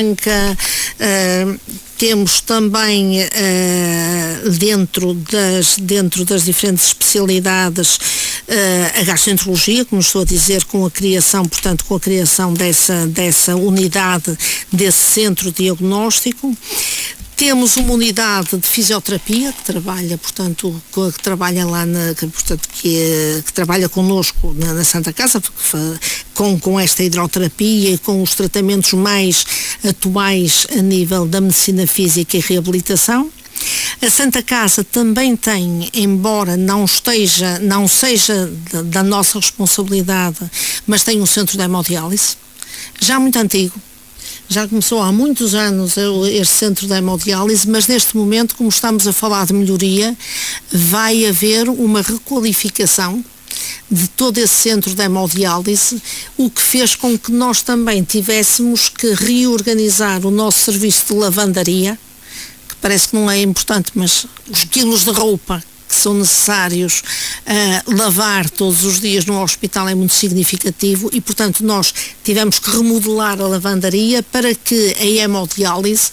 anca, 0.00 0.58
uh, 0.98 1.60
temos 1.98 2.40
também 2.40 3.22
uh, 3.22 4.50
dentro, 4.50 5.14
das, 5.14 5.76
dentro 5.78 6.24
das 6.24 6.44
diferentes 6.44 6.88
especialidades 6.88 7.96
uh, 7.96 9.00
a 9.00 9.02
gastroenterologia, 9.04 9.84
como 9.84 10.00
estou 10.00 10.22
a 10.22 10.24
dizer, 10.24 10.64
com 10.64 10.84
a 10.84 10.90
criação, 10.90 11.44
portanto, 11.46 11.84
com 11.84 11.94
a 11.94 12.00
criação 12.00 12.52
dessa, 12.52 13.06
dessa 13.06 13.56
unidade, 13.56 14.36
desse 14.72 15.12
centro 15.12 15.52
diagnóstico. 15.52 16.56
Temos 17.36 17.76
uma 17.76 17.94
unidade 17.94 18.56
de 18.56 18.68
fisioterapia 18.68 19.52
que 19.52 19.64
trabalha, 19.64 20.16
portanto, 20.16 20.80
que 20.92 21.22
trabalha 21.22 21.66
lá 21.66 21.84
na, 21.84 22.14
que, 22.14 22.26
portanto, 22.28 22.68
que, 22.68 23.42
que 23.44 23.52
trabalha 23.52 23.88
connosco 23.88 24.54
na, 24.54 24.72
na, 24.72 24.84
Santa 24.84 25.12
Casa, 25.12 25.42
com, 26.32 26.58
com 26.60 26.78
esta 26.78 27.02
hidroterapia 27.02 27.90
e 27.90 27.98
com 27.98 28.22
os 28.22 28.34
tratamentos 28.34 28.92
mais 28.92 29.44
atuais 29.82 30.66
a 30.78 30.80
nível 30.80 31.26
da 31.26 31.40
medicina 31.40 31.86
física 31.88 32.36
e 32.36 32.40
reabilitação. 32.40 33.28
A 34.00 34.10
Santa 34.10 34.42
Casa 34.42 34.84
também 34.84 35.36
tem, 35.36 35.88
embora 35.92 36.56
não 36.56 36.84
esteja, 36.84 37.58
não 37.58 37.88
seja 37.88 38.52
da, 38.70 38.82
da 38.82 39.02
nossa 39.02 39.40
responsabilidade, 39.40 40.38
mas 40.86 41.02
tem 41.02 41.20
um 41.20 41.26
centro 41.26 41.56
de 41.56 41.64
hemodiálise, 41.64 42.36
já 43.00 43.18
muito 43.18 43.38
antigo, 43.38 43.74
já 44.48 44.68
começou 44.68 45.02
há 45.02 45.10
muitos 45.10 45.54
anos 45.54 45.96
este 46.30 46.54
centro 46.54 46.86
de 46.86 46.94
hemodiálise, 46.94 47.68
mas 47.68 47.86
neste 47.86 48.16
momento, 48.16 48.54
como 48.56 48.68
estamos 48.68 49.06
a 49.06 49.12
falar 49.12 49.46
de 49.46 49.52
melhoria, 49.52 50.16
vai 50.70 51.26
haver 51.26 51.68
uma 51.68 52.02
requalificação 52.02 53.24
de 53.90 54.08
todo 54.08 54.38
esse 54.38 54.54
centro 54.54 54.94
de 54.94 55.02
hemodiálise, 55.02 56.02
o 56.36 56.50
que 56.50 56.60
fez 56.60 56.96
com 56.96 57.18
que 57.18 57.30
nós 57.32 57.62
também 57.62 58.02
tivéssemos 58.02 58.88
que 58.88 59.14
reorganizar 59.14 60.26
o 60.26 60.30
nosso 60.30 60.60
serviço 60.60 61.06
de 61.08 61.14
lavandaria, 61.14 61.98
que 62.68 62.76
parece 62.76 63.08
que 63.08 63.16
não 63.16 63.30
é 63.30 63.40
importante, 63.40 63.92
mas 63.94 64.26
os 64.50 64.64
quilos 64.64 65.04
de 65.04 65.10
roupa 65.10 65.62
que 65.88 65.94
são 65.94 66.14
necessários 66.14 67.02
uh, 67.46 67.94
lavar 67.94 68.48
todos 68.50 68.84
os 68.84 69.00
dias 69.00 69.24
no 69.26 69.42
hospital 69.42 69.88
é 69.88 69.94
muito 69.94 70.14
significativo 70.14 71.10
e, 71.12 71.20
portanto, 71.20 71.64
nós 71.64 71.92
tivemos 72.22 72.58
que 72.58 72.70
remodelar 72.70 73.40
a 73.40 73.46
lavandaria 73.46 74.22
para 74.22 74.54
que 74.54 74.96
a 74.98 75.04
hemodiálise 75.04 76.10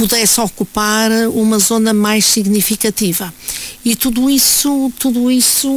pudesse 0.00 0.40
ocupar 0.40 1.10
uma 1.28 1.58
zona 1.58 1.92
mais 1.92 2.24
significativa. 2.24 3.32
E 3.84 3.94
tudo 3.94 4.30
isso, 4.30 4.90
tudo 4.98 5.30
isso 5.30 5.68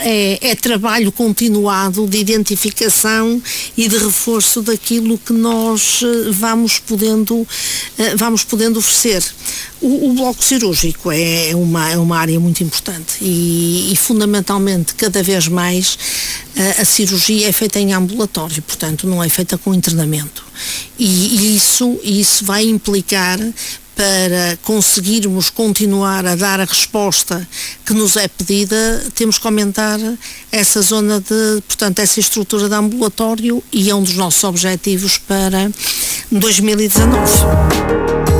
eh, 0.00 0.38
é, 0.42 0.50
é, 0.50 0.54
trabalho 0.56 1.12
continuado 1.12 2.04
de 2.08 2.18
identificação 2.18 3.40
e 3.76 3.88
de 3.88 3.96
reforço 3.96 4.60
daquilo 4.60 5.16
que 5.18 5.32
nós 5.32 6.00
eh, 6.02 6.30
vamos 6.32 6.80
podendo, 6.80 7.46
eh, 7.96 8.16
vamos 8.16 8.42
podendo 8.42 8.80
oferecer. 8.80 9.24
O, 9.80 10.10
o 10.10 10.14
bloco 10.14 10.42
cirúrgico 10.44 11.12
é 11.12 11.52
uma, 11.54 11.90
é 11.90 11.96
uma 11.96 12.18
área 12.18 12.40
muito 12.40 12.64
importante 12.64 13.18
e, 13.20 13.92
e 13.92 13.96
fundamentalmente 13.96 14.94
cada 14.94 15.22
vez 15.22 15.46
mais 15.46 15.96
a, 16.56 16.82
a 16.82 16.84
cirurgia 16.84 17.48
é 17.48 17.52
feita 17.52 17.78
em 17.78 17.92
ambulatório, 17.92 18.62
portanto 18.62 19.06
não 19.06 19.22
é 19.22 19.28
feita 19.28 19.56
com 19.56 19.72
internamento. 19.72 20.49
E, 20.98 21.56
isso, 21.56 21.98
isso 22.02 22.44
vai 22.44 22.64
implicar 22.64 23.38
para 23.94 24.58
conseguirmos 24.62 25.50
continuar 25.50 26.24
a 26.24 26.34
dar 26.34 26.58
a 26.58 26.64
resposta 26.64 27.46
que 27.84 27.92
nos 27.92 28.16
é 28.16 28.28
pedida, 28.28 29.04
temos 29.14 29.36
que 29.36 29.46
aumentar 29.46 29.98
essa 30.50 30.80
zona 30.80 31.20
de, 31.20 31.60
portanto, 31.68 31.98
essa 31.98 32.18
estrutura 32.18 32.66
de 32.66 32.74
ambulatório 32.74 33.62
e 33.70 33.90
é 33.90 33.94
um 33.94 34.02
dos 34.02 34.14
nossos 34.14 34.42
objetivos 34.42 35.18
para 35.18 35.70
2019. 36.30 38.39